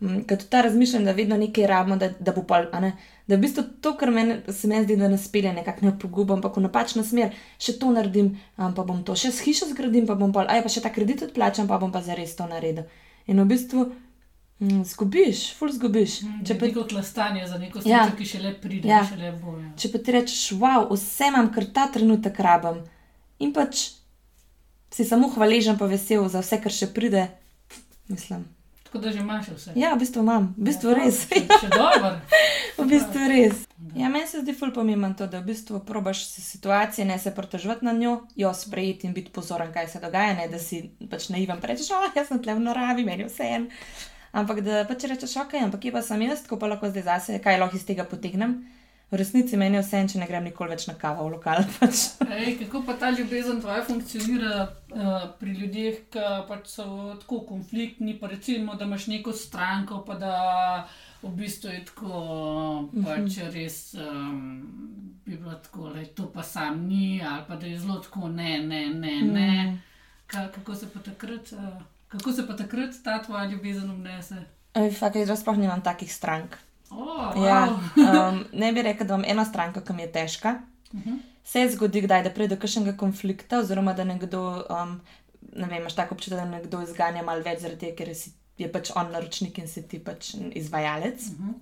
Mm, 0.01 0.25
ker 0.27 0.39
tudi 0.39 0.51
ta 0.51 0.61
razmišljanje, 0.61 1.05
da 1.05 1.13
vedno 1.13 1.37
nekaj 1.37 1.67
rabimo, 1.67 1.97
da, 1.97 2.09
da 2.21 2.33
bo 2.33 2.43
pol, 2.43 2.67
da 3.27 3.37
v 3.37 3.39
bistvu 3.41 3.63
to, 3.81 3.95
kar 3.97 4.11
meni, 4.11 4.37
se 4.53 4.69
meni 4.69 4.85
zdi, 4.85 4.97
da 4.97 5.09
nas 5.09 5.29
pelje 5.33 5.53
nekako 5.53 5.87
ne 5.87 5.93
pogubam, 5.99 6.39
ampak 6.39 6.57
v 6.57 6.65
napačno 6.67 7.05
smer, 7.05 7.31
še 7.59 7.77
to 7.79 7.93
naredim, 7.95 8.35
um, 8.59 8.75
pa 8.75 8.83
bom 8.83 9.05
to, 9.07 9.15
še 9.15 9.31
s 9.33 9.45
hišo 9.47 9.71
zgradim, 9.71 10.07
pa 10.07 10.19
bom 10.19 10.35
pol, 10.35 10.51
aj 10.51 10.65
pa 10.67 10.73
še 10.73 10.83
ta 10.85 10.91
kredit 10.93 11.23
odplačam, 11.29 11.71
pa 11.71 11.79
bom 11.79 11.95
pa 11.95 12.03
zares 12.03 12.35
to 12.37 12.49
naredil. 12.51 12.85
In 13.31 13.41
v 13.41 13.47
bistvu 13.55 13.87
zgubiš, 14.85 15.43
ful 15.59 15.73
zgubiš. 15.73 16.21
Mm, 16.25 16.45
če 16.49 16.57
pa 16.61 16.69
neko 16.71 16.87
klastanje 16.91 17.47
za 17.51 17.59
neko 17.59 17.83
stvar, 17.83 17.93
ja. 17.93 18.07
ki 18.19 18.27
še 18.29 18.41
le 18.43 18.55
pride, 18.61 18.91
ja. 18.91 19.03
še 19.09 19.19
le 19.21 19.33
boje. 19.39 19.67
Če 19.81 19.91
pa 19.93 20.01
ti 20.01 20.17
rečeš, 20.17 20.43
wow, 20.61 20.89
vse 20.93 21.31
imam, 21.33 21.51
kar 21.55 21.69
ta 21.77 21.87
trenutek 21.95 22.41
rabim. 22.45 22.83
In 23.43 23.55
pač 23.57 23.87
si 24.95 25.07
samo 25.07 25.31
hvaležen, 25.35 25.79
pa 25.81 25.89
vesel 25.91 26.27
za 26.31 26.45
vse, 26.45 26.61
kar 26.62 26.75
še 26.75 26.91
pride, 26.95 27.29
mislim. 28.09 28.47
Tako 28.95 28.99
da 29.05 29.12
že 29.12 29.19
imaš 29.19 29.49
vse. 29.49 29.73
Ja, 29.75 29.95
v 29.95 29.99
bistvu 29.99 30.23
imam, 30.23 30.55
v 30.57 30.69
bistvu 30.69 30.93
ja, 30.93 30.99
res. 31.01 31.25
Še 31.27 31.71
dobro. 31.73 32.12
v 32.79 32.85
bistvu 32.87 33.27
res. 33.27 33.65
Ja, 33.99 34.07
meni 34.07 34.29
se 34.31 34.39
zdi 34.45 34.55
ful 34.55 34.71
pomembno 34.71 35.11
to, 35.19 35.27
da 35.27 35.41
v 35.43 35.51
bistvu 35.51 35.81
probaš 35.83 36.23
situacije, 36.31 37.03
ne 37.07 37.19
se 37.19 37.35
pritoževati 37.35 37.85
na 37.85 37.93
njo, 37.93 38.21
jo 38.39 38.53
sprejeti 38.55 39.11
in 39.11 39.15
biti 39.15 39.35
pozoren, 39.35 39.73
kaj 39.75 39.89
se 39.91 40.01
dogaja, 40.01 40.37
ne 40.39 40.47
da 40.49 40.62
si 40.62 40.85
pač 41.11 41.27
naivan 41.35 41.59
rečeš, 41.59 41.91
oh, 41.91 42.07
jaz 42.15 42.31
sem 42.31 42.39
tle 42.43 42.55
v 42.55 42.62
naravi, 42.69 43.03
meni 43.03 43.27
vse 43.27 43.51
en. 43.57 43.67
Ampak 44.35 44.64
da 44.66 44.82
pač 44.89 45.07
rečeš, 45.07 45.37
ok, 45.45 45.61
ampak 45.62 45.85
kje 45.85 45.93
pa 45.95 46.03
sem 46.03 46.24
jaz, 46.26 46.43
ko 46.51 46.59
pa 46.59 46.66
lahko 46.66 46.91
zdaj 46.91 47.07
zase, 47.07 47.39
kaj 47.43 47.61
lahko 47.61 47.78
iz 47.78 47.87
tega 47.87 48.07
potegnem. 48.09 48.64
V 49.12 49.18
resnici 49.20 49.55
meni 49.55 49.76
je 49.78 49.82
vse, 49.85 49.99
če 50.11 50.18
ne 50.18 50.26
grem 50.26 50.49
nikoli 50.49 50.74
več 50.74 50.89
na 50.89 50.97
kavo 50.99 51.28
v 51.28 51.37
lokal. 51.37 51.61
Pač. 51.78 52.01
Ej, 52.24 52.57
kako 52.64 52.80
pa 52.89 52.97
ta 52.99 53.12
ljubezen 53.14 53.61
tvoja 53.62 53.85
funkcionira 53.87 54.64
uh, 54.64 55.28
pri 55.39 55.55
ljudeh, 55.61 56.01
ki 56.11 56.24
pač 56.49 56.72
so 56.72 56.87
tako 57.20 57.45
konfliktni, 57.53 58.16
pa 58.18 58.32
recimo, 58.32 58.74
da 58.80 58.89
imaš 58.89 59.07
neko 59.12 59.37
stranko, 59.37 60.01
pa 60.09 60.18
da 60.18 60.35
v 61.22 61.30
bistvu 61.39 61.76
je 61.76 61.85
tako, 61.93 62.24
pač 63.05 63.39
mhm. 63.39 63.55
res 63.55 63.78
um, 64.03 64.43
bi 65.22 65.39
bilo 65.39 65.55
tako, 65.62 65.93
da 65.95 66.03
to 66.16 66.26
pa 66.35 66.43
sam 66.43 66.82
ni, 66.89 67.22
ali 67.22 67.47
pa 67.47 67.61
da 67.61 67.70
je 67.70 67.78
zelo 67.78 68.03
tako, 68.03 68.35
ne, 68.35 68.59
ne, 68.66 68.87
ne. 68.89 69.16
ne. 69.22 69.51
Mm. 69.70 69.82
Ka, 70.26 70.49
kako, 70.49 70.74
se 70.74 70.89
takrat, 71.05 71.53
uh, 71.53 71.78
kako 72.19 72.33
se 72.33 72.47
pa 72.47 72.57
takrat 72.57 72.95
ta 73.05 73.23
tvoja 73.23 73.45
ljubezen 73.51 73.91
obnese? 73.91 74.45
Fakt, 74.99 75.17
jaz 75.17 75.41
sploh 75.41 75.59
nimam 75.59 75.83
takih 75.83 76.11
strank. 76.12 76.57
Oh, 76.91 77.33
ja, 77.47 77.69
um, 77.97 78.45
ne 78.53 78.73
bi 78.73 78.83
rekel, 78.83 79.07
da 79.07 79.15
imam 79.15 79.27
ena 79.27 79.45
stranka, 79.45 79.83
ki 79.83 79.93
mi 79.93 80.03
je 80.03 80.12
težka. 80.12 80.59
Uh 80.93 81.01
mhm. 81.01 81.11
-huh. 81.11 81.19
Se 81.45 81.69
zgodi, 81.69 82.01
kdaj, 82.01 82.23
da 82.23 82.31
pride 82.31 82.55
do 82.55 82.61
kakšnega 82.61 82.97
konflikta, 82.97 83.59
oziroma 83.59 83.93
da 83.93 84.05
nekdo, 84.05 84.65
um, 84.71 85.01
ne 85.57 85.67
vem, 85.67 85.81
imaš 85.81 85.95
tako 85.95 86.15
občutek, 86.15 86.39
da 86.39 86.45
nekdo 86.45 86.83
izganja 86.83 87.23
malo 87.23 87.43
več 87.43 87.61
zaradi 87.61 87.81
tega, 87.81 87.97
ker 87.97 88.15
si, 88.15 88.33
je 88.59 88.73
pač 88.73 88.91
on 88.97 89.12
naročnik 89.12 89.59
in 89.59 89.69
si 89.69 89.83
ti 89.89 89.99
pač 89.99 90.35
izvajalec. 90.53 91.27
Uh 91.27 91.41
mhm. 91.41 91.51
-huh. 91.51 91.55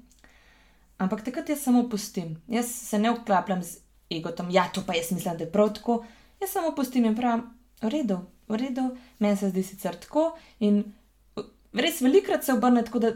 Ampak 0.98 1.24
takrat 1.24 1.48
jaz 1.48 1.62
samo 1.62 1.88
pustim. 1.88 2.42
Jaz 2.48 2.66
se 2.66 2.98
ne 2.98 3.10
uklapljam 3.10 3.62
z 3.62 3.78
egotom, 4.10 4.50
ja, 4.50 4.68
to 4.74 4.82
pa 4.86 4.94
jaz 4.94 5.10
mislim, 5.10 5.36
da 5.36 5.44
je 5.44 5.52
prav 5.52 5.74
tako. 5.74 6.04
Jaz 6.40 6.50
samo 6.50 6.74
pustim 6.74 7.04
in 7.04 7.16
pravim, 7.16 7.42
v 7.82 7.88
redu, 7.88 8.20
v 8.52 8.60
redu, 8.60 8.90
meni 9.18 9.38
se 9.40 9.50
zdi 9.50 9.64
sicer 9.66 9.96
tako. 10.00 10.32
In 10.60 10.82
res 11.72 12.00
velikrat 12.04 12.44
se 12.44 12.52
obrne 12.52 12.84
tako, 12.84 13.00
da 13.02 13.12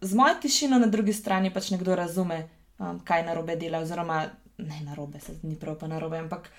z 0.00 0.14
mojo 0.14 0.36
tišino 0.42 0.78
na 0.78 0.86
drugi 0.92 1.16
strani 1.16 1.52
pač 1.54 1.70
nekdo 1.72 1.96
razume, 1.96 2.44
um, 2.78 3.00
kaj 3.04 3.24
narobe 3.26 3.56
dela, 3.56 3.80
oziroma 3.84 4.26
ne 4.58 4.80
narobe, 4.84 5.20
se 5.20 5.36
ni 5.42 5.56
prav 5.56 5.78
pa 5.80 5.88
narobe, 5.88 6.18
ampak 6.18 6.50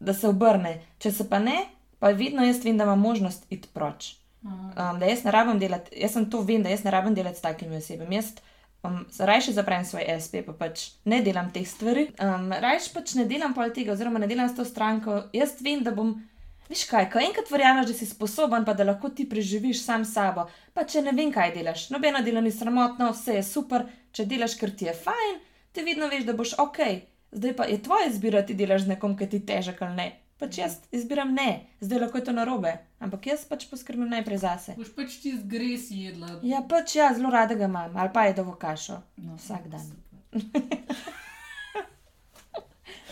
da 0.00 0.14
se 0.14 0.28
obrne. 0.28 0.78
Če 1.02 1.12
se 1.12 1.28
pa 1.30 1.38
ne, 1.42 1.58
pa 2.02 2.10
vedno 2.16 2.46
jaz 2.46 2.62
vem, 2.64 2.78
da 2.78 2.86
ima 2.88 2.96
možnost 2.98 3.46
iti 3.50 3.70
proč. 3.74 4.16
Um, 4.42 4.72
da 4.74 5.06
jaz 5.06 5.22
ne 5.24 5.30
rabim 5.30 5.58
delati, 5.58 5.94
jaz 5.98 6.16
sem 6.16 6.30
to 6.30 6.40
vem, 6.46 6.62
da 6.62 6.70
jaz 6.72 6.82
ne 6.84 6.90
rabim 6.90 7.14
delati 7.14 7.38
s 7.38 7.44
takimi 7.44 7.78
osebami. 7.78 8.18
Jaz 8.18 8.32
um, 8.82 9.04
rajši 9.18 9.54
zaprem 9.54 9.84
svoj 9.86 10.08
SP, 10.24 10.42
pa 10.46 10.54
pač 10.58 10.88
ne 11.04 11.22
delam 11.22 11.52
teh 11.54 11.66
stvari. 11.68 12.08
Um, 12.18 12.50
rajši 12.50 12.94
pač 12.94 13.14
ne 13.18 13.26
delam 13.30 13.54
pol 13.54 13.70
tega, 13.74 13.94
oziroma 13.94 14.22
ne 14.22 14.30
delam 14.30 14.50
s 14.50 14.58
to 14.58 14.66
stranko. 14.66 15.24
Jaz 15.36 15.58
vem, 15.62 15.84
da 15.86 15.94
bom. 15.94 16.16
Viš 16.72 16.86
kaj, 16.88 17.10
ko 17.12 17.20
enkrat 17.20 17.50
verjameš, 17.52 17.90
da 17.90 17.94
si 17.94 18.06
sposoben, 18.08 18.64
pa 18.64 18.72
da 18.72 18.84
lahko 18.88 19.10
ti 19.12 19.26
preživiš 19.28 19.82
sam 19.84 20.06
sabo, 20.08 20.46
pa 20.72 20.86
če 20.88 21.02
ne 21.04 21.12
vem, 21.12 21.28
kaj 21.32 21.50
delaš, 21.52 21.82
nobeno 21.92 22.22
delo 22.24 22.40
ni 22.40 22.48
sramotno, 22.48 23.10
vse 23.12 23.34
je 23.36 23.42
super, 23.44 23.84
če 24.16 24.24
delaš, 24.30 24.54
ker 24.56 24.72
ti 24.72 24.88
je 24.88 24.94
fajn, 24.96 25.36
ti 25.76 25.84
vedno 25.84 26.08
veš, 26.08 26.24
da 26.24 26.32
boš 26.38 26.54
ok. 26.64 26.80
Zdaj 27.36 27.54
pa 27.58 27.66
je 27.68 27.76
tvoja 27.84 28.08
izbira, 28.08 28.40
ti 28.48 28.56
delaš 28.56 28.86
z 28.86 28.94
nekom, 28.94 29.18
ki 29.20 29.28
ti 29.34 29.42
težek 29.52 29.84
ali 29.84 29.98
ne. 29.98 30.06
Pač 30.40 30.62
jaz 30.62 30.78
izbiram 30.96 31.36
ne, 31.36 31.50
zdaj 31.84 32.06
lahko 32.06 32.22
je 32.22 32.26
to 32.30 32.36
narobe, 32.40 32.72
ampak 33.04 33.28
jaz 33.34 33.44
pač 33.50 33.68
poskrbim 33.68 34.08
najprej 34.08 34.40
zase. 34.46 34.76
Boš 34.80 34.94
pač 34.96 35.18
ti 35.20 35.34
zgres 35.36 35.90
jedla. 35.92 36.38
Ja, 36.40 36.64
pač 36.64 36.96
ja, 36.96 37.12
zelo 37.12 37.30
rada 37.36 37.58
ga 37.58 37.68
imam, 37.68 38.00
ali 38.00 38.16
pa 38.16 38.24
je 38.30 38.38
dovo 38.40 38.56
kašo. 38.56 39.02
No, 39.20 39.36
vsak 39.36 39.68
dan. 39.68 39.92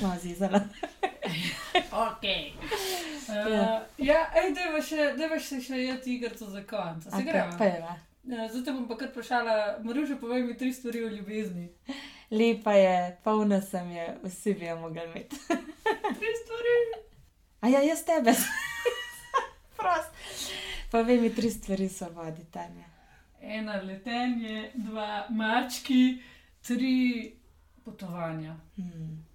no, 0.03 0.15
zizala. 0.21 0.61
ok. 2.09 2.25
Uh, 3.29 3.81
ja, 3.99 4.27
da 4.55 4.81
še, 4.83 5.11
še, 5.41 5.61
še 5.61 5.83
jeti 5.83 6.15
igrico 6.17 6.47
za 6.51 6.63
konec. 6.67 7.09
Se 7.11 7.23
gre? 7.27 7.45
Ja, 8.31 8.47
zdaj 8.53 8.75
bom 8.75 8.87
pa 8.89 8.99
kar 9.01 9.09
vprašala, 9.11 9.55
Maruša, 9.85 10.19
povej 10.21 10.45
mi 10.45 10.57
tri 10.59 10.73
stvari 10.73 11.05
o 11.05 11.09
ljubezni. 11.09 11.71
Lepa 12.31 12.75
je, 12.77 13.17
polna 13.25 13.61
sem 13.61 13.91
je, 13.91 14.07
vsi 14.23 14.55
bi 14.55 14.67
jo 14.67 14.77
mogli 14.83 15.05
imeti. 15.05 15.37
tri 16.19 16.33
stvari. 16.43 16.77
A 17.61 17.69
ja, 17.69 17.81
jaz 17.81 18.05
tebe. 18.05 18.35
Prost. 19.77 20.53
Povej 20.91 21.21
mi 21.21 21.35
tri 21.35 21.51
stvari 21.51 21.87
o 21.87 21.89
svobodi, 21.89 22.45
Tanja. 22.53 22.87
Ena 23.41 23.81
letenje, 23.83 24.71
dva 24.75 25.27
mački, 25.31 26.21
tri 26.67 27.33
potovanja. 27.85 28.57
Hmm. 28.77 29.30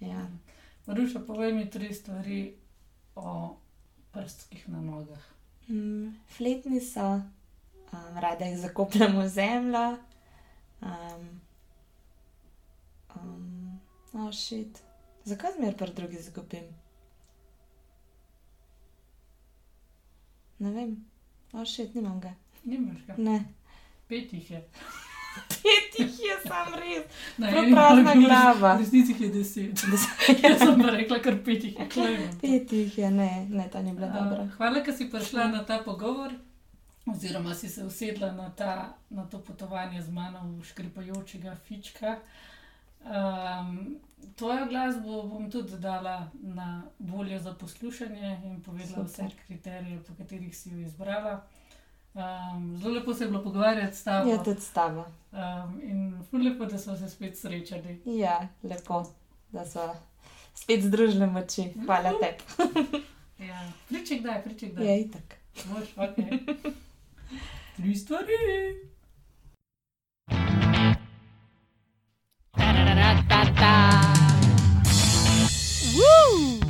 Ja. 0.00 0.28
Maruša, 0.86 1.20
povej 1.26 1.52
mi 1.52 1.70
tri 1.70 1.94
stvari 1.94 2.54
o 3.14 3.56
prstkih 4.12 4.68
na 4.68 4.80
nogah. 4.80 5.24
Mm, 5.68 6.14
fletni 6.36 6.80
so, 6.80 7.20
um, 7.92 8.18
rada 8.20 8.44
jih 8.44 8.58
zakopljam 8.58 9.18
v 9.18 9.28
zemljo. 9.28 9.96
Um, 10.80 11.40
um, 13.16 13.80
oh, 14.12 14.32
šit. 14.32 14.82
Zakaj 15.24 15.56
zmer 15.56 15.76
pri 15.76 15.92
drugih 15.92 16.22
zgubim? 16.22 16.68
Ne 20.58 20.70
vem, 20.70 20.96
oh, 21.52 21.64
šit, 21.64 21.94
nimam 21.94 22.20
ga. 22.20 22.34
Nimaš 22.64 23.02
ga. 23.06 23.14
Ne. 23.18 23.44
Pet 24.08 24.32
jih 24.32 24.50
je. 24.50 24.64
Pet 25.68 26.00
jih 26.00 26.18
je 26.20 26.36
sam 26.46 26.74
res. 26.74 27.04
Na 27.38 27.50
prazna 27.50 28.14
glava. 28.14 28.74
V 28.74 28.80
resnici 28.80 29.12
jih 29.12 29.20
je 29.20 29.28
deset. 29.28 29.84
Jaz 30.42 30.58
sem 30.58 30.82
pa 30.82 30.90
rekla, 30.94 31.18
kar 31.24 31.38
pet 31.44 31.64
jih 31.64 31.78
je. 31.78 32.16
Pet 32.42 32.72
jih 32.72 32.98
je, 32.98 33.10
ne, 33.10 33.30
ne, 33.50 33.68
ta 33.72 33.82
ni 33.82 33.92
bila 33.92 34.08
dobra. 34.14 34.44
Uh, 34.44 34.56
hvala, 34.58 34.82
ker 34.86 34.96
si 34.96 35.08
prišla 35.10 35.48
na 35.52 35.64
ta 35.64 35.80
pogovor, 35.84 36.34
oziroma 37.06 37.54
si 37.54 37.68
se 37.68 37.84
usedla 37.84 38.32
na, 38.32 38.50
ta, 38.50 38.96
na 39.10 39.26
to 39.26 39.38
potovanje 39.38 40.02
z 40.02 40.12
mano 40.12 40.44
v 40.58 40.64
škripajočega 40.64 41.56
fička. 41.68 42.18
Um, 43.06 43.98
tvojo 44.36 44.66
glasbo 44.66 45.22
bom 45.22 45.50
tudi 45.50 45.78
dala 45.78 46.30
na 46.42 46.82
voljo 46.98 47.38
za 47.38 47.54
poslušanje 47.54 48.40
in 48.44 48.62
povedala 48.62 49.04
vse 49.04 49.22
Super. 49.22 49.36
kriterije, 49.46 50.00
po 50.02 50.14
katerih 50.14 50.56
si 50.56 50.70
jo 50.70 50.78
izbrala. 50.78 51.40
Um, 52.16 52.78
zelo 52.82 52.94
lepo 52.94 53.14
se 53.14 53.24
je 53.24 53.28
bilo 53.28 53.42
pogovarjati 53.42 53.96
s 53.96 54.04
tabo. 54.04 54.30
Je 54.30 54.44
tudi 54.44 54.60
s 54.60 54.70
tabo. 54.70 55.04
Um, 55.32 55.80
in 55.82 56.24
lepo, 56.32 56.64
da 56.64 56.78
smo 56.78 56.96
se 56.96 57.10
spet 57.10 57.38
srečali. 57.38 58.02
Ja, 58.04 58.48
lepo, 58.62 59.04
da 59.52 59.66
so 59.66 59.94
spet 60.54 60.82
združile 60.82 61.26
moči. 61.26 61.72
Hvala 61.86 62.12
tebi. 62.20 63.04
Ja. 63.38 63.72
Priče 63.88 64.16
kdaj, 64.16 64.42
priče 64.44 64.66
kdaj. 64.66 64.86
Je 64.86 65.00
itak. 65.00 65.34
Boš, 65.64 65.88
okay. 65.96 66.38
Tri 67.76 67.94
stvari. 67.94 68.32
Hej, 75.96 76.65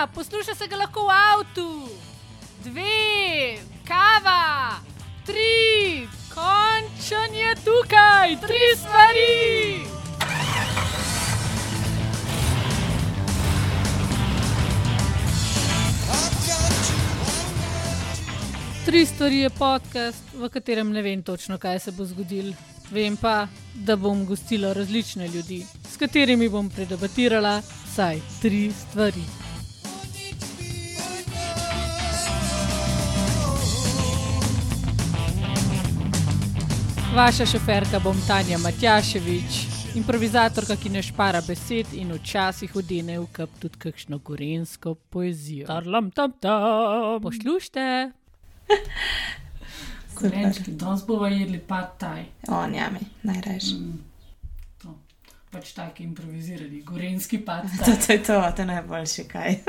Ena, 0.00 0.06
posluša 0.06 0.54
se 0.54 0.66
ga 0.66 0.76
lahko 0.76 1.02
v 1.04 1.12
avtu. 1.12 1.88
Dve, 2.64 3.60
kava. 3.84 4.80
Tri, 5.26 6.08
končan 6.32 7.34
je 7.34 7.54
tukaj. 7.64 8.36
Tri 8.40 8.62
stvari. 8.76 9.84
Tri 18.86 19.06
stvari 19.06 19.38
je 19.38 19.50
podcast, 19.50 20.24
v 20.34 20.48
katerem 20.48 20.92
ne 20.92 21.02
vem 21.02 21.22
točno, 21.22 21.58
kaj 21.58 21.78
se 21.78 21.92
bo 21.92 22.04
zgodilo. 22.04 22.54
Vem 22.90 23.16
pa, 23.16 23.48
da 23.74 23.96
bom 23.96 24.24
gostila 24.26 24.72
različne 24.72 25.28
ljudi, 25.28 25.66
s 25.92 25.96
katerimi 25.96 26.48
bom 26.48 26.70
predebatirala 26.70 27.60
vsaj 27.60 28.20
tri 28.40 28.72
stvari. 28.72 29.39
Vaša 37.14 37.46
šoferka 37.46 37.98
bom 37.98 38.16
Tanja 38.26 38.58
Matjaševič, 38.58 39.66
improvizatorka, 39.94 40.76
ki 40.76 40.88
ne 40.88 41.02
špara 41.02 41.40
besed 41.46 41.86
in 41.92 42.12
včasih 42.14 42.76
odene 42.76 43.18
v 43.18 43.26
kap 43.32 43.50
tudi 43.58 43.78
kakšno 43.78 44.18
gorensko 44.18 44.94
poezijo. 44.94 45.66
Tarlam 45.66 46.10
tam 46.10 46.32
tam. 46.40 47.22
Poslušajte. 47.22 48.10
Korenčki, 50.14 50.70
danes 50.70 51.02
bomo 51.06 51.26
jedli 51.26 51.58
pad 51.58 51.98
taj. 51.98 52.22
O, 52.48 52.66
njami, 52.68 52.98
najrajši. 53.22 53.74
To. 54.82 54.94
Pač 55.50 55.72
taki 55.72 56.04
improvizirani, 56.04 56.82
gorenski 56.82 57.38
pad 57.44 57.64
To, 57.84 57.92
to 58.06 58.12
je 58.12 58.22
to, 58.22 58.52
to 58.56 58.62
je 58.62 58.66
najboljši 58.66 59.24
kaj. 59.28 59.56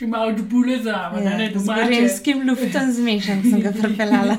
Še 0.00 0.06
malo 0.06 0.32
čbule 0.38 0.78
zraven, 0.82 1.24
ja, 1.26 1.36
ne 1.36 1.50
z 1.50 1.54
domače. 1.58 1.82
gorenskim 1.82 2.46
luftom 2.48 2.92
zmešan 2.92 3.42
sem 3.42 3.60
ga 3.60 3.72
pripeljala. 3.74 4.36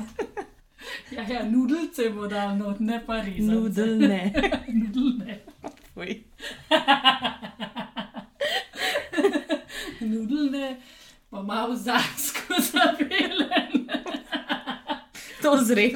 Ja, 1.12 1.26
ja, 1.30 1.44
nudelce 1.44 2.10
bo 2.10 2.28
dal 2.28 2.58
not, 2.58 2.80
ne 2.80 3.02
pa 3.06 3.22
rezance. 3.22 3.52
Nudelne. 3.52 4.34
Nudelne. 4.82 5.40
Fuj. 5.94 6.24
Nudelne, 10.12 10.78
pa 11.30 11.42
malo 11.42 11.76
zasko 11.76 12.54
zapelen. 12.72 13.88
To 15.42 15.58
zreč. 15.64 15.94